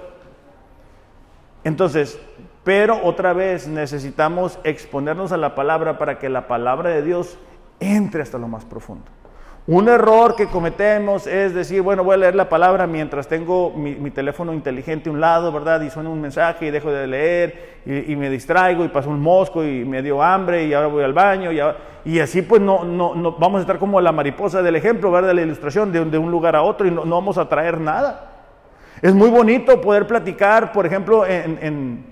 Entonces, 1.63 2.19
pero 2.63 3.03
otra 3.03 3.33
vez 3.33 3.67
necesitamos 3.67 4.59
exponernos 4.63 5.31
a 5.31 5.37
la 5.37 5.55
palabra 5.55 5.97
para 5.97 6.19
que 6.19 6.29
la 6.29 6.47
palabra 6.47 6.89
de 6.89 7.01
Dios 7.01 7.37
entre 7.79 8.21
hasta 8.21 8.37
lo 8.37 8.47
más 8.47 8.65
profundo. 8.65 9.05
Un 9.65 9.87
error 9.87 10.35
que 10.35 10.47
cometemos 10.47 11.25
es 11.25 11.53
decir, 11.53 11.81
bueno, 11.81 12.03
voy 12.03 12.15
a 12.15 12.17
leer 12.17 12.35
la 12.35 12.49
palabra 12.49 12.85
mientras 12.85 13.29
tengo 13.29 13.71
mi, 13.71 14.11
teléfono 14.11 14.53
inteligente 14.53 15.07
a 15.07 15.13
un 15.13 15.21
lado, 15.21 15.53
¿verdad? 15.53 15.79
Y 15.79 15.89
suena 15.89 16.09
un 16.09 16.19
mensaje 16.19 16.65
y 16.65 16.71
dejo 16.71 16.91
de 16.91 17.07
leer 17.07 17.81
y, 17.85 18.13
me 18.17 18.29
distraigo 18.29 18.83
y 18.83 18.89
paso 18.89 19.09
un 19.09 19.21
mosco 19.21 19.63
y 19.63 19.85
me 19.85 20.01
dio 20.01 20.21
hambre 20.21 20.65
y 20.65 20.73
ahora 20.73 20.87
voy 20.87 21.03
al 21.05 21.13
baño 21.13 21.49
y, 22.03 22.19
así 22.19 22.41
pues 22.41 22.61
no, 22.61 22.83
no, 22.83 23.15
no, 23.15 23.31
vamos 23.37 23.59
a 23.59 23.61
estar 23.61 23.79
como 23.79 24.01
la 24.01 24.11
mariposa 24.11 24.61
del 24.61 24.75
ejemplo, 24.75 25.09
¿verdad? 25.11 25.29
De 25.29 25.35
la 25.35 25.41
ilustración 25.43 25.93
de, 25.93 26.17
un 26.17 26.29
lugar 26.29 26.57
a 26.57 26.61
otro 26.61 26.85
y 26.85 26.91
no, 26.91 27.05
vamos 27.05 27.37
a 27.37 27.47
traer 27.47 27.79
nada. 27.79 28.31
Es 29.01 29.13
muy 29.13 29.29
bonito 29.29 29.79
poder 29.79 30.05
platicar, 30.07 30.73
por 30.73 30.85
ejemplo, 30.85 31.25
en, 31.25 32.05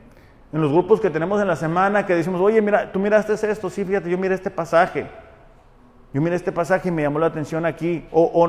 los 0.53 0.71
grupos 0.71 1.01
que 1.01 1.09
tenemos 1.09 1.41
en 1.41 1.49
la 1.49 1.57
semana, 1.57 2.05
que 2.05 2.15
decimos, 2.15 2.39
oye, 2.39 2.61
mira, 2.61 2.93
tú 2.93 2.99
miraste 2.99 3.33
esto, 3.33 3.69
sí, 3.69 3.83
fíjate, 3.83 4.09
yo 4.09 4.17
miré 4.17 4.35
este 4.35 4.49
pasaje. 4.49 5.05
Yo 6.13 6.21
miré 6.21 6.35
este 6.35 6.51
pasaje 6.51 6.89
y 6.89 6.91
me 6.91 7.03
llamó 7.03 7.19
la 7.19 7.27
atención 7.27 7.65
aquí. 7.65 8.05
O, 8.11 8.47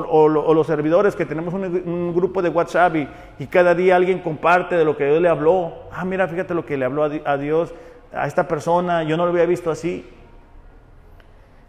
los 0.55 0.67
servidores 0.67 1.15
que 1.15 1.25
tenemos 1.25 1.55
un, 1.55 2.13
grupo 2.15 2.43
de 2.43 2.49
WhatsApp 2.49 2.97
y, 3.39 3.47
cada 3.47 3.75
día 3.75 3.97
alguien 3.97 4.19
comparte 4.19 4.77
de 4.77 4.85
lo 4.85 4.97
que 4.97 5.07
Dios 5.07 5.21
le 5.21 5.29
habló. 5.29 5.73
Ah, 5.93 6.05
mira, 6.05 6.27
fíjate 6.27 6.55
lo 6.55 6.67
que 6.67 6.77
le 6.77 6.85
habló 6.85 7.05
a, 7.05 7.37
Dios, 7.37 7.73
a 8.13 8.27
esta 8.27 8.49
persona, 8.49 9.05
yo 9.05 9.17
no 9.17 9.25
lo 9.25 9.31
había 9.31 9.47
visto 9.47 9.71
así. 9.71 10.09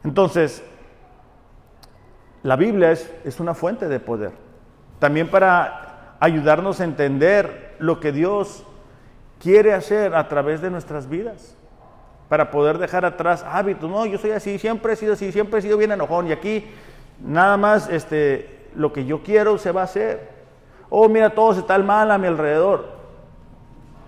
Entonces, 0.04 0.64
la 2.41 2.56
Biblia 2.56 2.91
es 2.91 3.39
una 3.39 3.54
fuente 3.54 3.88
de 3.88 4.00
poder. 4.00 4.32
También 5.00 5.30
para 5.30 6.16
ayudarnos 6.20 6.80
a 6.80 6.86
entender 6.86 7.76
lo 7.80 8.00
que 8.00 8.12
Dios 8.12 8.66
quiere 9.39 9.74
hacer 9.74 10.16
a 10.16 10.28
través 10.30 10.62
de 10.62 10.70
nuestras 10.70 11.10
vidas, 11.10 11.58
para 12.30 12.52
poder 12.52 12.78
dejar 12.78 13.06
atrás 13.06 13.46
hábitos. 13.48 13.90
No, 13.90 14.06
yo 14.06 14.18
soy 14.18 14.32
así, 14.32 14.58
siempre 14.60 14.94
he 14.94 14.96
sido 14.96 15.14
así, 15.14 15.32
siempre 15.32 15.60
he 15.60 15.62
sido 15.62 15.78
bien 15.78 15.92
enojón 15.92 16.28
y 16.28 16.32
aquí 16.32 16.66
nada 17.20 17.58
más 17.58 17.90
este, 17.90 18.68
lo 18.76 18.92
que 18.94 19.06
yo 19.06 19.24
quiero 19.24 19.58
se 19.58 19.72
va 19.72 19.82
a 19.82 19.86
hacer. 19.86 20.32
Oh, 20.90 21.10
mira, 21.10 21.32
todo 21.32 21.60
está 21.60 21.78
mal 21.80 22.12
a 22.12 22.18
mi 22.18 22.28
alrededor. 22.28 22.86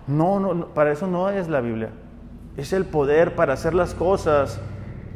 No, 0.08 0.40
no, 0.40 0.68
para 0.68 0.92
eso 0.92 1.08
no 1.08 1.30
es 1.30 1.48
la 1.48 1.62
Biblia. 1.62 1.90
Es 2.58 2.74
el 2.74 2.86
poder 2.86 3.36
para 3.36 3.54
hacer 3.54 3.74
las 3.74 3.94
cosas 3.94 4.60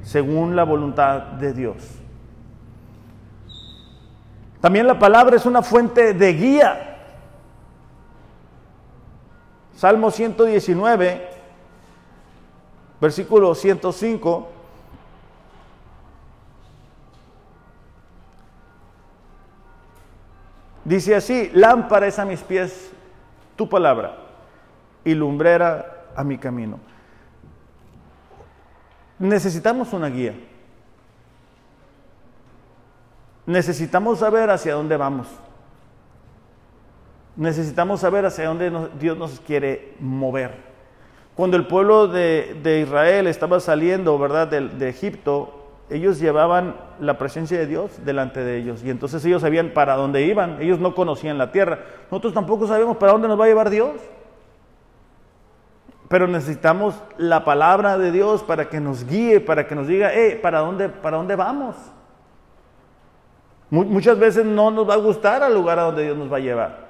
según 0.02 0.56
la 0.56 0.64
voluntad 0.64 1.22
de 1.34 1.54
Dios. 1.54 2.00
También 4.62 4.88
la 4.88 5.00
palabra 5.00 5.36
es 5.36 5.46
una 5.46 5.62
fuente 5.62 6.14
de 6.14 6.34
guía. 6.34 6.98
Salmo 9.76 10.12
119, 10.12 11.30
versículo 13.00 13.54
105. 13.56 14.48
Dice 20.86 21.16
así, 21.16 21.52
lámpara 21.54 22.08
es 22.08 22.18
a 22.18 22.26
mis 22.26 22.42
pies 22.42 22.92
tu 23.56 23.70
palabra 23.70 24.18
y 25.04 25.14
lumbrera 25.14 26.06
a 26.16 26.24
mi 26.24 26.38
camino. 26.38 26.80
Necesitamos 29.20 29.94
una 29.94 30.08
guía. 30.08 30.34
Necesitamos 33.46 34.20
saber 34.20 34.50
hacia 34.50 34.74
dónde 34.74 34.98
vamos 34.98 35.28
necesitamos 37.40 38.02
saber 38.02 38.26
hacia 38.26 38.48
dónde 38.48 38.90
Dios 39.00 39.18
nos 39.18 39.40
quiere 39.40 39.96
mover. 40.02 40.69
Cuando 41.40 41.56
el 41.56 41.68
pueblo 41.68 42.10
de, 42.10 42.84
Israel 42.86 43.26
estaba 43.26 43.62
saliendo, 43.62 44.20
¿verdad?, 44.20 44.50
de, 44.50 44.90
Egipto, 44.90 45.70
ellos 45.90 46.20
llevaban 46.20 46.76
la 47.00 47.18
presencia 47.18 47.58
de 47.58 47.66
Dios 47.66 48.04
delante 48.04 48.44
de 48.44 48.58
ellos 48.58 48.84
y 48.84 48.90
entonces 48.90 49.24
ellos 49.24 49.42
sabían 49.42 49.70
para 49.70 49.96
dónde 49.96 50.24
iban, 50.24 50.62
ellos 50.62 50.80
no 50.80 50.94
conocían 50.94 51.38
la 51.38 51.54
tierra. 51.54 51.80
Nosotros 52.12 52.34
tampoco 52.34 52.68
sabemos 52.68 52.98
para 52.98 53.14
dónde 53.14 53.30
nos 53.30 53.40
va 53.40 53.46
a 53.46 53.48
llevar 53.48 53.70
Dios. 53.70 53.94
Pero 56.10 56.28
necesitamos 56.28 57.02
la 57.18 57.46
palabra 57.46 57.98
de 57.98 58.12
Dios 58.12 58.44
para 58.44 58.68
que 58.68 58.82
nos 58.82 59.06
guíe, 59.06 59.40
para 59.40 59.66
que 59.66 59.76
nos 59.76 59.88
diga, 59.88 60.12
hey, 60.14 60.38
¿para 60.42 60.60
dónde, 60.60 60.90
para 60.90 61.16
dónde 61.16 61.38
vamos? 61.38 61.78
Muchas 63.70 64.20
veces 64.20 64.44
no 64.44 64.72
nos 64.72 64.90
va 64.90 64.96
a 64.96 64.98
gustar 64.98 65.42
al 65.42 65.54
lugar 65.54 65.80
a 65.80 65.84
donde 65.84 66.04
Dios 66.04 66.18
nos 66.18 66.30
va 66.30 66.36
a 66.36 66.42
llevar. 66.42 66.89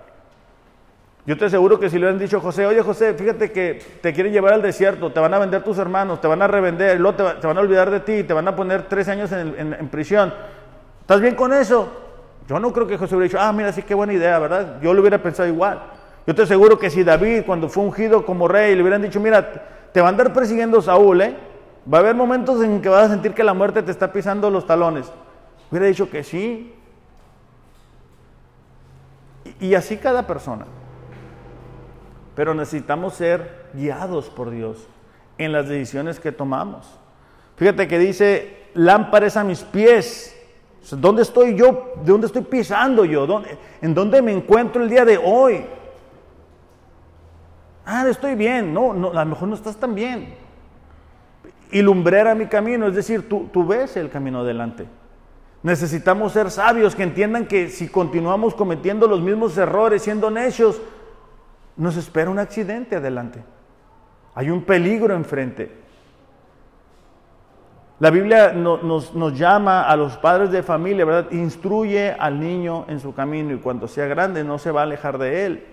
Yo 1.30 1.38
te 1.38 1.46
aseguro 1.46 1.80
que 1.80 1.92
si 1.92 2.00
le 2.00 2.10
han 2.10 2.18
dicho 2.18 2.38
a 2.38 2.40
José, 2.40 2.66
oye 2.66 2.82
José, 2.82 3.14
fíjate 3.14 3.52
que 3.52 3.80
te 4.02 4.14
quieren 4.14 4.34
llevar 4.34 4.54
al 4.54 4.64
desierto, 4.64 5.12
te 5.12 5.20
van 5.20 5.32
a 5.32 5.38
vender 5.38 5.64
tus 5.64 5.78
hermanos, 5.78 6.20
te 6.20 6.28
van 6.28 6.42
a 6.42 6.48
revender, 6.48 7.00
luego 7.00 7.36
te, 7.40 7.46
van 7.46 7.56
a 7.56 7.62
olvidar 7.62 7.92
de 7.92 8.00
ti, 8.00 8.24
te 8.24 8.34
van 8.34 8.48
a 8.48 8.56
poner 8.56 8.88
tres 8.90 9.08
años 9.10 9.32
en, 9.32 9.88
prisión. 9.92 10.34
¿Estás 11.02 11.22
bien 11.22 11.36
con 11.36 11.54
eso? 11.54 11.88
Yo 12.48 12.60
no 12.60 12.74
creo 12.74 12.88
que 12.88 12.98
José 12.98 13.16
hubiera 13.16 13.28
dicho, 13.30 13.40
ah, 13.40 13.54
mira, 13.54 13.72
sí, 13.72 13.84
qué 13.84 13.94
buena 13.94 14.14
idea, 14.14 14.40
¿verdad? 14.40 14.82
Yo 14.82 14.92
lo 14.92 15.02
hubiera 15.02 15.22
pensado 15.22 15.48
igual. 15.48 15.80
Yo 16.26 16.34
te 16.34 16.42
aseguro 16.42 16.80
que 16.80 16.90
si 16.90 17.04
David, 17.04 17.44
cuando 17.46 17.70
fue 17.70 17.84
ungido 17.84 18.26
como 18.26 18.48
rey, 18.48 18.74
le 18.74 18.82
hubieran 18.82 19.04
dicho, 19.04 19.20
mira, 19.20 19.92
te 19.94 20.02
va 20.02 20.08
a 20.08 20.10
andar 20.10 20.34
persiguiendo 20.34 20.82
Saúl, 20.82 21.22
¿eh? 21.22 21.36
Va 21.94 22.00
a 22.00 22.02
haber 22.02 22.16
momentos 22.16 22.64
en 22.64 22.82
que 22.82 22.90
vas 22.90 23.06
a 23.06 23.10
sentir 23.10 23.36
que 23.36 23.44
la 23.44 23.54
muerte 23.54 23.84
te 23.84 23.92
está 23.92 24.12
pisando 24.12 24.50
los 24.50 24.66
talones. 24.66 25.06
Hubiera 25.70 25.86
dicho 25.86 26.10
que 26.10 26.24
sí. 26.24 26.74
y 29.60 29.76
así 29.76 29.98
cada 29.98 30.26
persona. 30.26 30.66
Pero 32.40 32.54
necesitamos 32.54 33.16
ser 33.16 33.66
guiados 33.74 34.30
por 34.30 34.50
Dios 34.50 34.88
en 35.38 35.52
las 35.52 35.68
decisiones 35.68 36.22
que 36.22 36.32
tomamos. 36.32 36.88
Fíjate 37.58 37.86
que 37.86 38.00
dice, 38.00 38.70
lámparas 38.76 39.36
a 39.36 39.44
mis 39.44 39.62
pies. 39.62 40.34
¿Dónde 40.90 41.24
estoy 41.24 41.58
yo? 41.58 41.96
¿De 42.02 42.10
dónde 42.10 42.28
estoy 42.28 42.44
pisando 42.44 43.04
yo? 43.04 43.28
¿En 43.82 43.94
dónde 43.94 44.22
me 44.22 44.32
encuentro 44.32 44.82
el 44.82 44.90
día 44.90 45.04
de 45.04 45.18
hoy? 45.18 45.66
Ah, 47.86 48.08
estoy 48.08 48.36
bien. 48.36 48.74
No, 48.74 48.94
no, 48.94 49.10
a 49.10 49.26
lo 49.26 49.32
mejor 49.32 49.50
no 49.50 49.56
estás 49.56 49.76
tan 49.76 49.94
bien. 49.94 50.34
Y 51.72 51.82
lumbrera 51.82 52.36
mi 52.36 52.46
camino, 52.46 52.88
es 52.88 52.96
decir, 52.96 53.28
tú, 53.28 53.50
tú 53.52 53.68
ves 53.68 53.98
el 53.98 54.10
camino 54.10 54.40
adelante. 54.40 54.88
Necesitamos 55.62 56.32
ser 56.32 56.52
sabios 56.52 56.96
que 56.96 57.04
entiendan 57.04 57.48
que 57.48 57.68
si 57.68 57.90
continuamos 57.90 58.56
cometiendo 58.56 59.08
los 59.08 59.20
mismos 59.20 59.58
errores, 59.58 60.04
siendo 60.04 60.32
necios, 60.32 60.80
nos 61.80 61.96
espera 61.96 62.30
un 62.30 62.40
accidente 62.40 62.98
adelante. 62.98 63.42
Hay 64.36 64.50
un 64.50 64.64
peligro 64.64 65.16
enfrente. 65.16 65.72
La 68.00 68.12
Biblia 68.12 68.52
nos, 68.52 69.14
nos, 69.14 69.38
llama 69.38 69.84
a 69.84 69.96
los 69.96 70.18
padres 70.18 70.52
de 70.52 70.62
familia, 70.62 71.04
¿verdad? 71.06 71.32
Instruye 71.32 72.12
al 72.12 72.40
niño 72.40 72.86
en 72.88 73.00
su 73.00 73.14
camino 73.14 73.54
y 73.54 73.58
cuando 73.58 73.88
sea 73.88 74.06
grande 74.08 74.44
no 74.44 74.58
se 74.60 74.72
va 74.72 74.82
a 74.82 74.84
alejar 74.84 75.18
de 75.18 75.46
él. 75.46 75.66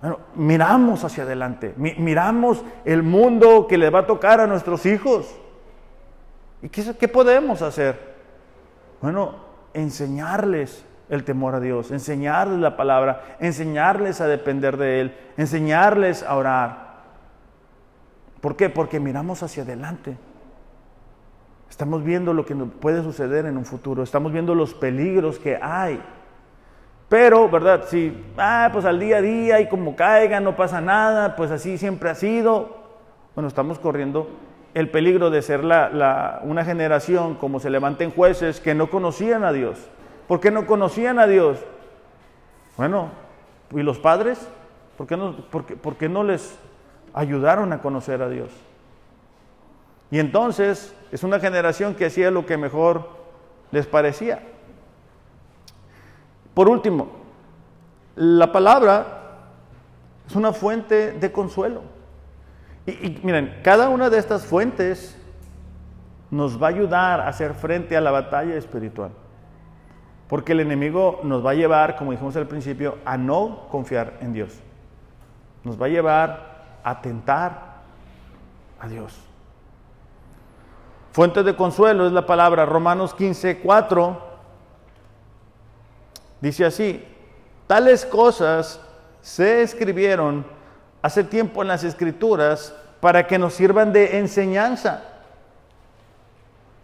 Bueno, 0.00 0.18
miramos 0.34 1.04
hacia 1.04 1.24
adelante, 1.24 1.74
miramos 1.76 2.64
el 2.84 3.02
mundo 3.02 3.66
que 3.68 3.78
le 3.78 3.88
va 3.88 4.00
a 4.00 4.06
tocar 4.06 4.40
a 4.40 4.46
nuestros 4.46 4.84
hijos. 4.84 5.34
¿Y 6.60 6.68
qué, 6.68 6.82
qué 6.98 7.08
podemos 7.08 7.62
hacer? 7.62 8.14
Bueno, 9.00 9.36
enseñarles 9.74 10.84
el 11.12 11.24
temor 11.24 11.54
a 11.54 11.60
Dios, 11.60 11.90
enseñarles 11.90 12.58
la 12.58 12.74
palabra, 12.74 13.36
enseñarles 13.38 14.22
a 14.22 14.26
depender 14.26 14.78
de 14.78 15.02
Él, 15.02 15.16
enseñarles 15.36 16.22
a 16.22 16.34
orar. 16.36 16.92
¿Por 18.40 18.56
qué? 18.56 18.70
Porque 18.70 18.98
miramos 18.98 19.42
hacia 19.42 19.62
adelante. 19.62 20.16
Estamos 21.68 22.02
viendo 22.02 22.32
lo 22.32 22.46
que 22.46 22.54
puede 22.54 23.02
suceder 23.02 23.44
en 23.44 23.58
un 23.58 23.66
futuro, 23.66 24.02
estamos 24.02 24.32
viendo 24.32 24.54
los 24.54 24.72
peligros 24.72 25.38
que 25.38 25.58
hay. 25.60 26.02
Pero, 27.10 27.46
¿verdad? 27.50 27.84
Si, 27.88 28.24
ah, 28.38 28.70
pues 28.72 28.86
al 28.86 28.98
día 28.98 29.18
a 29.18 29.20
día 29.20 29.60
y 29.60 29.68
como 29.68 29.94
caiga, 29.94 30.40
no 30.40 30.56
pasa 30.56 30.80
nada, 30.80 31.36
pues 31.36 31.50
así 31.50 31.76
siempre 31.76 32.08
ha 32.08 32.14
sido. 32.14 32.74
Bueno, 33.34 33.48
estamos 33.48 33.78
corriendo 33.78 34.30
el 34.72 34.88
peligro 34.88 35.28
de 35.28 35.42
ser 35.42 35.60
una 35.60 36.64
generación, 36.64 37.34
como 37.34 37.60
se 37.60 37.68
levanten 37.68 38.12
jueces, 38.12 38.60
que 38.60 38.74
no 38.74 38.88
conocían 38.88 39.44
a 39.44 39.52
Dios. 39.52 39.90
¿Por 40.28 40.40
qué 40.40 40.50
no 40.50 40.66
conocían 40.66 41.18
a 41.18 41.26
Dios? 41.26 41.58
Bueno, 42.76 43.10
¿y 43.70 43.82
los 43.82 43.98
padres? 43.98 44.38
¿Por 44.96 45.06
qué 45.06 45.16
no, 45.16 45.34
no 46.10 46.24
les 46.24 46.58
ayudaron 47.14 47.72
a 47.72 47.80
conocer 47.80 48.22
a 48.22 48.28
Dios? 48.28 48.50
Y 50.10 50.18
entonces 50.18 50.94
es 51.10 51.22
una 51.22 51.40
generación 51.40 51.94
que 51.94 52.06
hacía 52.06 52.30
lo 52.30 52.44
que 52.46 52.56
mejor 52.56 53.08
les 53.70 53.86
parecía. 53.86 54.42
Por 56.54 56.68
último, 56.68 57.08
la 58.14 58.52
palabra 58.52 59.20
es 60.28 60.36
una 60.36 60.52
fuente 60.52 61.12
de 61.12 61.32
consuelo. 61.32 61.82
Y, 62.86 63.20
miren, 63.22 63.60
cada 63.62 63.88
una 63.88 64.10
de 64.10 64.18
estas 64.18 64.44
fuentes 64.44 65.16
nos 66.30 66.62
va 66.62 66.66
a 66.66 66.70
ayudar 66.70 67.20
a 67.20 67.28
hacer 67.28 67.54
frente 67.54 67.96
a 67.96 68.00
la 68.00 68.10
batalla 68.10 68.54
espiritual. 68.54 69.12
Porque 70.32 70.52
el 70.52 70.60
enemigo 70.60 71.20
nos 71.24 71.44
va 71.44 71.50
a 71.50 71.54
llevar, 71.54 71.94
como 71.96 72.12
dijimos 72.12 72.34
al 72.36 72.46
principio, 72.46 72.96
a 73.04 73.18
no 73.18 73.68
confiar 73.70 74.14
en 74.22 74.32
Dios. 74.32 74.54
Nos 75.62 75.78
va 75.78 75.84
a 75.84 75.88
llevar 75.90 76.78
a 76.82 77.02
tentar 77.02 77.82
a 78.80 78.88
Dios. 78.88 79.14
Fuente 81.12 81.42
de 81.42 81.54
consuelo 81.54 82.06
es 82.06 82.12
la 82.12 82.24
palabra 82.24 82.64
Romanos 82.64 83.12
15, 83.12 83.58
4. 83.58 84.22
Dice 86.40 86.64
así, 86.64 87.04
tales 87.66 88.06
cosas 88.06 88.80
se 89.20 89.60
escribieron 89.60 90.46
hace 91.02 91.24
tiempo 91.24 91.60
en 91.60 91.68
las 91.68 91.84
escrituras 91.84 92.74
para 93.02 93.26
que 93.26 93.38
nos 93.38 93.52
sirvan 93.52 93.92
de 93.92 94.16
enseñanza. 94.18 95.11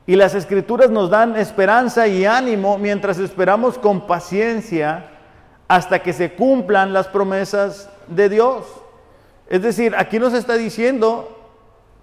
Y 0.08 0.16
las 0.16 0.34
escrituras 0.34 0.88
nos 0.88 1.10
dan 1.10 1.36
esperanza 1.36 2.08
y 2.08 2.24
ánimo 2.24 2.78
mientras 2.78 3.18
esperamos 3.18 3.76
con 3.76 4.06
paciencia 4.06 5.10
hasta 5.68 5.98
que 5.98 6.14
se 6.14 6.32
cumplan 6.32 6.94
las 6.94 7.08
promesas 7.08 7.90
de 8.06 8.30
Dios. 8.30 8.64
Es 9.50 9.60
decir, 9.60 9.94
aquí 9.98 10.18
nos 10.18 10.32
está 10.32 10.54
diciendo 10.54 11.36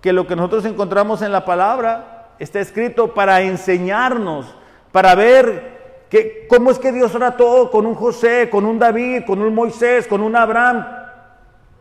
que 0.02 0.14
lo 0.14 0.28
que 0.28 0.36
nosotros 0.36 0.66
encontramos 0.66 1.24
en 1.24 1.32
la 1.32 1.46
palabra 1.46 2.36
está 2.38 2.60
escrito 2.60 3.16
para 3.16 3.42
enseñarnos, 3.42 4.54
para 4.92 5.16
ver 5.16 6.06
que, 6.08 6.46
cómo 6.48 6.70
es 6.70 6.78
que 6.78 6.92
Dios 6.92 7.12
trató 7.12 7.72
con 7.72 7.88
un 7.88 7.96
José, 7.96 8.52
con 8.52 8.66
un 8.66 8.78
David, 8.78 9.24
con 9.26 9.42
un 9.42 9.56
Moisés, 9.56 10.06
con 10.06 10.22
un 10.22 10.36
Abraham, 10.36 10.86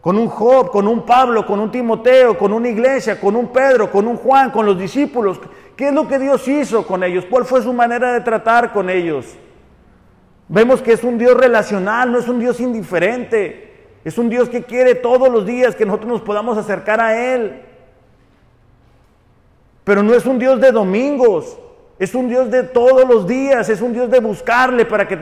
con 0.00 0.18
un 0.18 0.28
Job, 0.28 0.70
con 0.70 0.88
un 0.88 1.04
Pablo, 1.04 1.46
con 1.46 1.60
un 1.60 1.70
Timoteo, 1.70 2.38
con 2.38 2.52
una 2.54 2.68
iglesia, 2.68 3.20
con 3.20 3.36
un 3.36 3.48
Pedro, 3.48 3.90
con 3.90 4.06
un 4.06 4.16
Juan, 4.16 4.50
con 4.50 4.64
los 4.64 4.78
discípulos. 4.78 5.38
¿Qué 5.76 5.88
es 5.88 5.94
lo 5.94 6.06
que 6.06 6.18
Dios 6.18 6.46
hizo 6.46 6.86
con 6.86 7.02
ellos? 7.02 7.24
¿Cuál 7.28 7.44
fue 7.44 7.62
su 7.62 7.72
manera 7.72 8.12
de 8.12 8.20
tratar 8.20 8.72
con 8.72 8.88
ellos? 8.88 9.26
Vemos 10.48 10.82
que 10.82 10.92
es 10.92 11.02
un 11.02 11.18
Dios 11.18 11.34
relacional, 11.36 12.12
no 12.12 12.18
es 12.18 12.28
un 12.28 12.38
Dios 12.38 12.60
indiferente. 12.60 13.64
Es 14.04 14.18
un 14.18 14.28
Dios 14.28 14.48
que 14.48 14.62
quiere 14.62 14.94
todos 14.94 15.30
los 15.30 15.46
días 15.46 15.74
que 15.74 15.86
nosotros 15.86 16.08
nos 16.12 16.20
podamos 16.20 16.58
acercar 16.58 17.00
a 17.00 17.34
Él. 17.34 17.62
Pero 19.82 20.02
no 20.02 20.14
es 20.14 20.26
un 20.26 20.38
Dios 20.38 20.60
de 20.60 20.72
domingos, 20.72 21.58
es 21.98 22.14
un 22.14 22.28
Dios 22.28 22.50
de 22.50 22.64
todos 22.64 23.08
los 23.08 23.26
días, 23.26 23.68
es 23.68 23.80
un 23.80 23.94
Dios 23.94 24.10
de 24.10 24.20
buscarle 24.20 24.84
para 24.84 25.08
que 25.08 25.16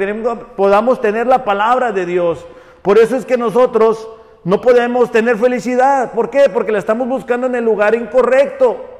podamos 0.56 1.00
tener 1.00 1.26
la 1.26 1.44
palabra 1.44 1.92
de 1.92 2.06
Dios. 2.06 2.44
Por 2.82 2.98
eso 2.98 3.16
es 3.16 3.24
que 3.24 3.36
nosotros 3.36 4.08
no 4.44 4.60
podemos 4.60 5.12
tener 5.12 5.36
felicidad. 5.36 6.12
¿Por 6.12 6.30
qué? 6.30 6.48
Porque 6.52 6.72
la 6.72 6.78
estamos 6.78 7.06
buscando 7.08 7.46
en 7.46 7.54
el 7.54 7.64
lugar 7.64 7.94
incorrecto. 7.94 8.91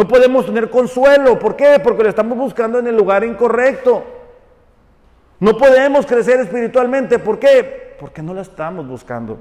No 0.00 0.08
podemos 0.08 0.46
tener 0.46 0.70
consuelo. 0.70 1.38
¿Por 1.38 1.56
qué? 1.56 1.78
Porque 1.78 2.02
la 2.02 2.08
estamos 2.08 2.38
buscando 2.38 2.78
en 2.78 2.86
el 2.86 2.96
lugar 2.96 3.22
incorrecto. 3.22 4.02
No 5.38 5.58
podemos 5.58 6.06
crecer 6.06 6.40
espiritualmente. 6.40 7.18
¿Por 7.18 7.38
qué? 7.38 7.96
Porque 8.00 8.22
no 8.22 8.32
la 8.32 8.40
estamos 8.40 8.88
buscando. 8.88 9.38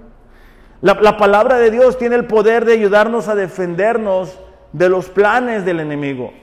La, 0.81 0.95
la 0.95 1.15
palabra 1.15 1.59
de 1.59 1.71
Dios 1.71 1.97
tiene 1.97 2.17
el 2.17 2.25
poder 2.25 2.65
de 2.65 2.73
ayudarnos 2.73 3.29
a 3.29 3.35
defendernos 3.35 4.37
de 4.73 4.89
los 4.89 5.07
planes 5.07 5.63
del 5.63 5.79
enemigo, 5.79 6.33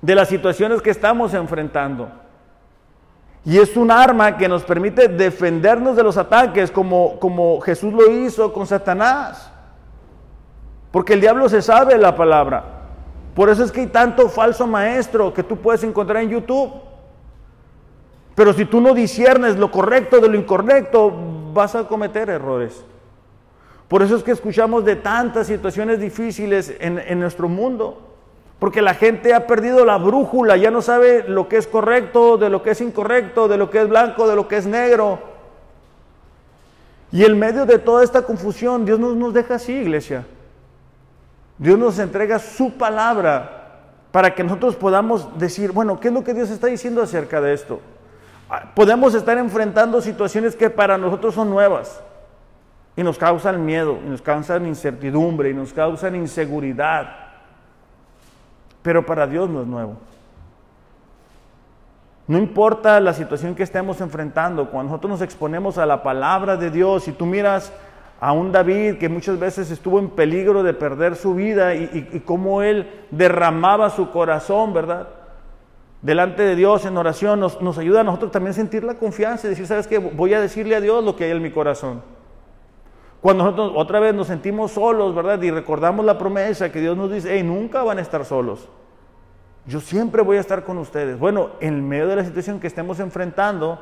de 0.00 0.14
las 0.14 0.28
situaciones 0.28 0.80
que 0.80 0.88
estamos 0.88 1.34
enfrentando. 1.34 2.08
Y 3.44 3.58
es 3.58 3.76
un 3.76 3.90
arma 3.90 4.38
que 4.38 4.48
nos 4.48 4.62
permite 4.62 5.08
defendernos 5.08 5.96
de 5.96 6.02
los 6.02 6.16
ataques 6.16 6.70
como, 6.70 7.20
como 7.20 7.60
Jesús 7.60 7.92
lo 7.92 8.10
hizo 8.10 8.54
con 8.54 8.66
Satanás. 8.66 9.52
Porque 10.90 11.12
el 11.12 11.20
diablo 11.20 11.46
se 11.50 11.60
sabe 11.60 11.98
la 11.98 12.16
palabra. 12.16 12.75
Por 13.36 13.50
eso 13.50 13.64
es 13.64 13.70
que 13.70 13.80
hay 13.80 13.86
tanto 13.88 14.30
falso 14.30 14.66
maestro 14.66 15.34
que 15.34 15.42
tú 15.42 15.58
puedes 15.58 15.84
encontrar 15.84 16.22
en 16.22 16.30
YouTube. 16.30 16.72
Pero 18.34 18.54
si 18.54 18.64
tú 18.64 18.80
no 18.80 18.94
disiernes 18.94 19.56
lo 19.56 19.70
correcto 19.70 20.20
de 20.20 20.28
lo 20.30 20.38
incorrecto, 20.38 21.12
vas 21.52 21.74
a 21.74 21.86
cometer 21.86 22.30
errores. 22.30 22.82
Por 23.88 24.02
eso 24.02 24.16
es 24.16 24.22
que 24.22 24.30
escuchamos 24.30 24.86
de 24.86 24.96
tantas 24.96 25.48
situaciones 25.48 26.00
difíciles 26.00 26.74
en, 26.80 27.20
nuestro 27.20 27.46
mundo. 27.46 28.14
Porque 28.58 28.80
la 28.80 28.94
gente 28.94 29.34
ha 29.34 29.46
perdido 29.46 29.84
la 29.84 29.98
brújula, 29.98 30.56
ya 30.56 30.70
no 30.70 30.80
sabe 30.80 31.26
lo 31.28 31.46
que 31.46 31.58
es 31.58 31.66
correcto, 31.66 32.38
de 32.38 32.48
lo 32.48 32.62
que 32.62 32.70
es 32.70 32.80
incorrecto, 32.80 33.48
de 33.48 33.58
lo 33.58 33.68
que 33.68 33.82
es 33.82 33.88
blanco, 33.88 34.26
de 34.26 34.34
lo 34.34 34.48
que 34.48 34.56
es 34.56 34.66
negro. 34.66 35.18
Y 37.12 37.22
en 37.22 37.38
medio 37.38 37.66
de 37.66 37.78
toda 37.78 38.02
esta 38.02 38.22
confusión, 38.22 38.86
Dios 38.86 38.98
nos, 38.98 39.14
nos 39.14 39.34
deja 39.34 39.56
así, 39.56 39.74
iglesia. 39.74 40.24
Dios 41.58 41.78
nos 41.78 41.98
entrega 41.98 42.38
su 42.38 42.72
palabra 42.74 43.56
para 44.12 44.34
que 44.34 44.44
nosotros 44.44 44.76
podamos 44.76 45.38
decir, 45.38 45.72
bueno, 45.72 46.00
¿qué 46.00 46.08
es 46.08 46.14
lo 46.14 46.24
que 46.24 46.34
Dios 46.34 46.50
está 46.50 46.66
diciendo 46.66 47.02
acerca 47.02 47.40
de 47.40 47.52
esto? 47.52 47.80
Ah, 48.48 48.72
podemos 48.74 49.14
estar 49.14 49.36
enfrentando 49.38 50.00
situaciones 50.00 50.54
que 50.54 50.70
para 50.70 50.96
nosotros 50.96 51.34
son 51.34 51.50
nuevas 51.50 52.00
y 52.96 53.02
nos 53.02 53.18
causan 53.18 53.64
miedo, 53.64 53.98
y 54.04 54.08
nos 54.08 54.22
causan 54.22 54.66
incertidumbre, 54.66 55.50
y 55.50 55.54
nos 55.54 55.72
causan 55.72 56.16
inseguridad. 56.16 57.14
Pero 58.82 59.04
para 59.04 59.26
Dios 59.26 59.50
no 59.50 59.60
es 59.60 59.66
nuevo. 59.66 59.96
No 62.26 62.38
importa 62.38 62.98
la 63.00 63.12
situación 63.12 63.54
que 63.54 63.62
estemos 63.62 64.00
enfrentando, 64.00 64.70
cuando 64.70 64.90
nosotros 64.90 65.10
nos 65.10 65.20
exponemos 65.20 65.76
a 65.76 65.84
la 65.84 66.02
palabra 66.02 66.56
de 66.56 66.70
Dios 66.70 67.06
y 67.06 67.12
tú 67.12 67.26
miras 67.26 67.70
a 68.20 68.32
un 68.32 68.52
David 68.52 68.98
que 68.98 69.08
muchas 69.08 69.38
veces 69.38 69.70
estuvo 69.70 69.98
en 69.98 70.10
peligro 70.10 70.62
de 70.62 70.74
perder 70.74 71.16
su 71.16 71.34
vida 71.34 71.74
y, 71.74 72.08
y 72.12 72.20
cómo 72.20 72.62
él 72.62 72.90
derramaba 73.10 73.90
su 73.90 74.10
corazón, 74.10 74.72
¿verdad? 74.72 75.08
Delante 76.02 76.42
de 76.42 76.56
Dios 76.56 76.84
en 76.84 76.96
oración 76.96 77.40
nos, 77.40 77.60
nos 77.60 77.78
ayuda 77.78 78.00
a 78.00 78.04
nosotros 78.04 78.30
también 78.30 78.54
sentir 78.54 78.84
la 78.84 78.94
confianza 78.94 79.46
y 79.46 79.50
decir, 79.50 79.66
¿sabes 79.66 79.86
qué? 79.86 79.98
Voy 79.98 80.34
a 80.34 80.40
decirle 80.40 80.76
a 80.76 80.80
Dios 80.80 81.02
lo 81.02 81.16
que 81.16 81.24
hay 81.24 81.30
en 81.30 81.42
mi 81.42 81.50
corazón. 81.50 82.02
Cuando 83.20 83.44
nosotros 83.44 83.72
otra 83.74 83.98
vez 83.98 84.14
nos 84.14 84.28
sentimos 84.28 84.72
solos, 84.72 85.14
¿verdad? 85.14 85.42
Y 85.42 85.50
recordamos 85.50 86.04
la 86.04 86.16
promesa 86.16 86.70
que 86.70 86.80
Dios 86.80 86.96
nos 86.96 87.10
dice, 87.10 87.30
hey, 87.34 87.42
nunca 87.42 87.82
van 87.82 87.98
a 87.98 88.02
estar 88.02 88.24
solos. 88.24 88.68
Yo 89.66 89.80
siempre 89.80 90.22
voy 90.22 90.36
a 90.36 90.40
estar 90.40 90.64
con 90.64 90.78
ustedes. 90.78 91.18
Bueno, 91.18 91.50
en 91.60 91.88
medio 91.88 92.06
de 92.06 92.16
la 92.16 92.24
situación 92.24 92.60
que 92.60 92.68
estemos 92.68 93.00
enfrentando, 93.00 93.80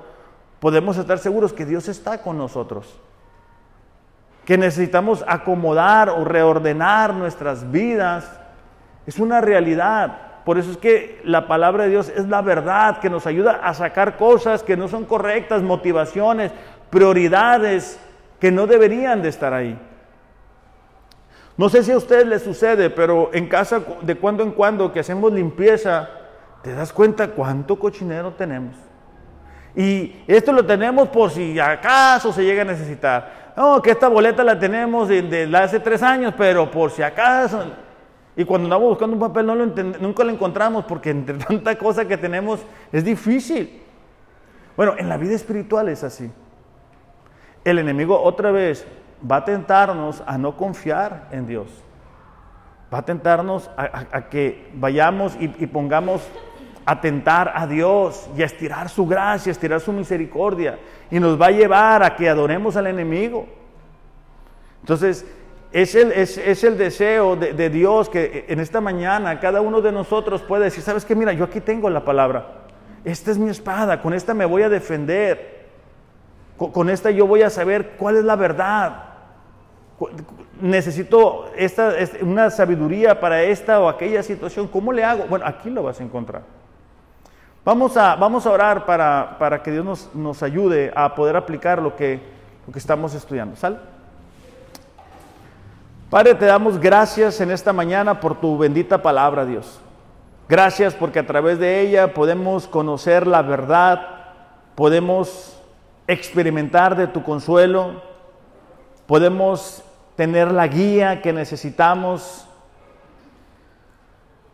podemos 0.61 0.97
estar 0.97 1.19
seguros 1.19 1.53
que 1.53 1.67
Dios 1.67 1.89
está 1.89 2.23
con 2.23 2.39
nosotros. 2.39 2.99
Que 4.45 4.59
necesitamos 4.59 5.25
acomodar 5.27 6.11
o 6.11 6.25
reordenar 6.25 7.15
nuestras 7.15 7.71
vidas. 7.71 8.31
Es 9.07 9.19
una 9.19 9.41
realidad. 9.41 10.19
Por 10.45 10.59
eso 10.59 10.71
es 10.71 10.77
que 10.77 11.21
la 11.25 11.49
palabra 11.49 11.85
de 11.85 11.91
Dios 11.91 12.11
es 12.11 12.29
la 12.29 12.43
verdad 12.43 12.99
que 12.99 13.09
nos 13.09 13.27
ayuda 13.27 13.61
a 13.63 13.73
sacar 13.73 14.17
cosas 14.17 14.63
que 14.63 14.77
no 14.77 14.89
son 14.89 15.07
correctas, 15.07 15.63
motivaciones, 15.63 16.53
prioridades 16.91 17.99
que 18.39 18.51
no 18.51 18.67
deberían 18.67 19.23
de 19.23 19.31
estar 19.31 19.55
ahí. 19.55 19.79
No 21.57 21.69
sé 21.69 21.83
si 21.83 21.93
a 21.93 21.97
ustedes 21.97 22.27
les 22.27 22.43
sucede, 22.43 22.91
pero 22.91 23.31
en 23.33 23.49
casa 23.49 23.81
de 24.03 24.17
cuando 24.17 24.43
en 24.43 24.51
cuando 24.51 24.93
que 24.93 25.01
hacemos 25.01 25.33
limpieza, 25.33 26.11
te 26.63 26.75
das 26.75 26.93
cuenta 26.93 27.29
cuánto 27.29 27.79
cochinero 27.79 28.33
tenemos. 28.33 28.75
Y 29.77 30.17
esto 30.27 30.53
lo 30.53 30.65
tenemos 30.65 31.09
por 31.09 31.31
si 31.31 31.59
acaso 31.59 32.33
se 32.33 32.45
llega 32.45 32.63
a 32.63 32.65
necesitar. 32.65 33.44
No, 33.57 33.81
que 33.81 33.93
esta 33.93 34.09
boleta 34.09 34.43
la 34.43 34.59
tenemos 34.59 35.09
de, 35.09 35.51
hace 35.57 35.79
tres 35.79 36.03
años, 36.03 36.35
pero 36.37 36.71
por 36.71 36.91
si 36.91 37.03
acaso. 37.03 37.65
Y 38.37 38.45
cuando 38.45 38.67
andamos 38.67 38.89
buscando 38.89 39.15
un 39.15 39.21
papel 39.21 39.47
no 39.47 39.55
lo 39.55 39.67
nunca 39.67 40.25
lo 40.25 40.31
encontramos 40.31 40.85
porque 40.87 41.11
entre 41.11 41.39
tanta 41.39 41.79
cosa 41.79 42.07
que 42.07 42.17
tenemos 42.17 42.61
es 42.91 43.05
difícil. 43.05 43.81
Bueno, 44.77 44.95
en 44.99 45.09
la 45.09 45.17
vida 45.17 45.35
espiritual 45.35 45.89
es 45.89 46.03
así. 46.03 46.31
El 47.65 47.79
enemigo 47.79 48.21
otra 48.21 48.51
vez 48.51 48.85
va 49.31 49.37
a 49.37 49.45
tentarnos 49.45 50.23
a 50.27 50.37
no 50.37 50.57
confiar 50.57 51.29
en 51.31 51.47
Dios. 51.47 51.69
Va 52.93 52.99
a 52.99 53.05
tentarnos 53.05 53.71
a, 53.77 54.29
que 54.29 54.71
vayamos 54.75 55.37
y, 55.41 55.49
pongamos 55.67 56.23
a 56.87 57.01
tentar 57.01 57.53
a 57.55 57.67
Dios 57.67 58.29
y 58.37 58.43
a 58.43 58.47
estirar 58.47 58.89
su 58.89 59.07
gracia, 59.07 59.51
a 59.51 59.53
estirar 59.53 59.81
su 59.81 59.93
misericordia. 59.93 60.79
Y 61.11 61.19
nos 61.19 61.41
va 61.41 61.47
a 61.47 61.51
llevar 61.51 62.03
a 62.03 62.17
que 62.17 62.29
adoremos 62.29 62.77
al 62.77 62.87
enemigo. 62.87 63.47
Entonces, 64.81 65.27
es 65.73 65.95
el, 65.95 66.13
es, 66.13 66.65
el 66.65 66.79
deseo 66.79 67.37
de, 67.37 67.53
de, 67.53 67.69
Dios 67.71 68.09
que 68.09 68.45
en 68.49 68.61
esta 68.61 68.81
mañana 68.81 69.41
cada 69.41 69.61
uno 69.61 69.81
de 69.81 69.91
nosotros 69.91 70.43
puede 70.43 70.65
decir, 70.65 70.85
¿sabes 70.85 71.05
qué? 71.05 71.17
Mira, 71.17 71.33
yo 71.33 71.45
aquí 71.45 71.61
tengo 71.61 71.91
la 71.91 72.05
palabra. 72.05 72.65
Esta 73.05 73.31
es 73.31 73.39
mi 73.39 73.51
espada, 73.51 74.01
con 74.01 74.15
esta 74.15 74.35
me 74.35 74.45
voy 74.45 74.63
a 74.63 74.69
defender. 74.69 75.65
Con, 76.57 76.89
esta 76.89 77.11
yo 77.11 77.27
voy 77.27 77.43
a 77.43 77.51
saber 77.51 77.97
cuál 77.97 78.17
es 78.17 78.25
la 78.25 78.37
verdad. 78.37 79.05
Necesito 80.61 81.51
esta, 81.57 81.95
una 82.23 82.51
sabiduría 82.51 83.19
para 83.19 83.43
esta 83.43 83.81
o 83.81 83.89
aquella 83.89 84.23
situación. 84.23 84.69
¿Cómo 84.69 84.93
le 84.93 85.03
hago? 85.03 85.25
Bueno, 85.29 85.45
aquí 85.47 85.71
lo 85.71 85.83
vas 85.83 86.01
a 86.01 86.05
encontrar. 86.05 86.43
Vamos 87.65 87.97
a, 87.97 88.15
vamos 88.17 88.45
a 88.45 88.51
orar 88.51 88.85
para, 88.85 89.37
para 89.39 89.63
que 89.63 89.71
Dios 89.71 89.85
nos, 89.85 90.15
nos, 90.15 90.43
ayude 90.43 90.93
a 90.95 91.15
poder 91.15 91.35
aplicar 91.35 91.81
lo 91.81 91.97
que, 91.97 92.21
lo 92.67 92.73
que 92.73 92.79
estamos 92.79 93.15
estudiando. 93.15 93.57
¿Sale? 93.57 93.79
Padre, 96.11 96.35
te 96.35 96.45
damos 96.45 96.79
gracias 96.79 97.41
en 97.41 97.51
esta 97.51 97.73
mañana 97.73 98.21
por 98.21 98.39
tu 98.39 98.59
bendita 98.59 99.01
palabra, 99.01 99.47
Dios. 99.47 99.81
Gracias 100.47 100.95
porque 100.95 101.21
a 101.21 101.27
través 101.27 101.59
de 101.59 101.81
ella 101.81 102.13
podemos 102.13 102.69
conocer 102.69 103.27
la 103.27 103.41
verdad, 103.41 104.09
podemos 104.75 105.59
experimentar 106.07 106.95
de 106.97 107.07
tu 107.07 107.23
consuelo, 107.23 108.03
podemos 109.07 109.83
tener 110.17 110.53
la 110.53 110.67
guía 110.67 111.23
que 111.23 111.33
necesitamos. 111.33 112.47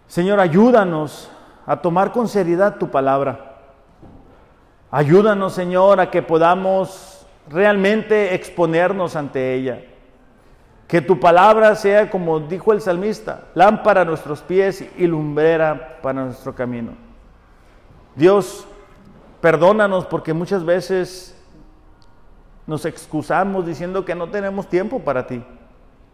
Señor, 0.06 0.38
ayúdanos 0.38 1.28
a 1.70 1.80
tomar 1.80 2.10
con 2.10 2.26
seriedad 2.26 2.78
tu 2.78 2.90
palabra. 2.90 3.58
Ayúdanos, 4.90 5.52
Señor, 5.52 6.00
a 6.00 6.10
que 6.10 6.20
podamos 6.20 7.24
realmente 7.48 8.34
exponernos 8.34 9.14
ante 9.14 9.54
ella. 9.54 9.80
Que 10.88 11.00
tu 11.00 11.20
palabra 11.20 11.76
sea, 11.76 12.10
como 12.10 12.40
dijo 12.40 12.72
el 12.72 12.80
salmista, 12.80 13.44
lámpara 13.54 14.00
a 14.00 14.04
nuestros 14.04 14.42
pies 14.42 14.84
y 14.98 15.06
lumbrera 15.06 16.00
para 16.02 16.24
nuestro 16.24 16.56
camino. 16.56 16.94
Dios, 18.16 18.66
perdónanos 19.40 20.06
porque 20.06 20.34
muchas 20.34 20.64
veces 20.64 21.40
nos 22.66 22.84
excusamos 22.84 23.64
diciendo 23.64 24.04
que 24.04 24.16
no 24.16 24.28
tenemos 24.28 24.66
tiempo 24.66 24.98
para 24.98 25.28
ti, 25.28 25.40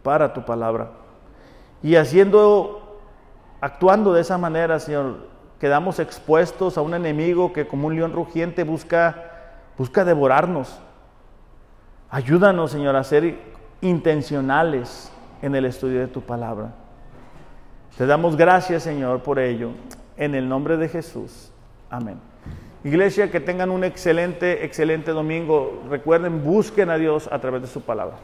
para 0.03 0.33
tu 0.33 0.45
palabra. 0.45 0.91
Y 1.81 1.95
haciendo, 1.95 3.01
actuando 3.59 4.13
de 4.13 4.21
esa 4.21 4.37
manera, 4.37 4.79
Señor, 4.79 5.35
quedamos 5.59 5.99
expuestos 5.99 6.77
a 6.77 6.81
un 6.81 6.93
enemigo 6.93 7.53
que 7.53 7.67
como 7.67 7.87
un 7.87 7.95
león 7.95 8.13
rugiente 8.13 8.63
busca, 8.63 9.31
busca 9.77 10.05
devorarnos. 10.05 10.79
Ayúdanos, 12.09 12.71
Señor, 12.71 12.95
a 12.95 13.03
ser 13.03 13.35
intencionales 13.81 15.11
en 15.41 15.55
el 15.55 15.65
estudio 15.65 15.99
de 15.99 16.07
tu 16.07 16.21
palabra. 16.21 16.73
Te 17.97 18.05
damos 18.05 18.35
gracias, 18.37 18.83
Señor, 18.83 19.23
por 19.23 19.39
ello. 19.39 19.71
En 20.17 20.35
el 20.35 20.47
nombre 20.47 20.77
de 20.77 20.87
Jesús. 20.87 21.51
Amén. 21.89 22.19
Iglesia, 22.83 23.31
que 23.31 23.39
tengan 23.39 23.71
un 23.71 23.83
excelente, 23.83 24.63
excelente 24.63 25.11
domingo. 25.11 25.83
Recuerden, 25.89 26.43
busquen 26.43 26.89
a 26.89 26.97
Dios 26.97 27.27
a 27.31 27.39
través 27.39 27.61
de 27.61 27.67
su 27.67 27.81
palabra. 27.81 28.15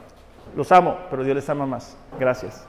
Los 0.55 0.71
amo, 0.71 0.97
pero 1.09 1.23
Dios 1.23 1.35
les 1.35 1.49
ama 1.49 1.65
más. 1.65 1.97
Gracias. 2.19 2.67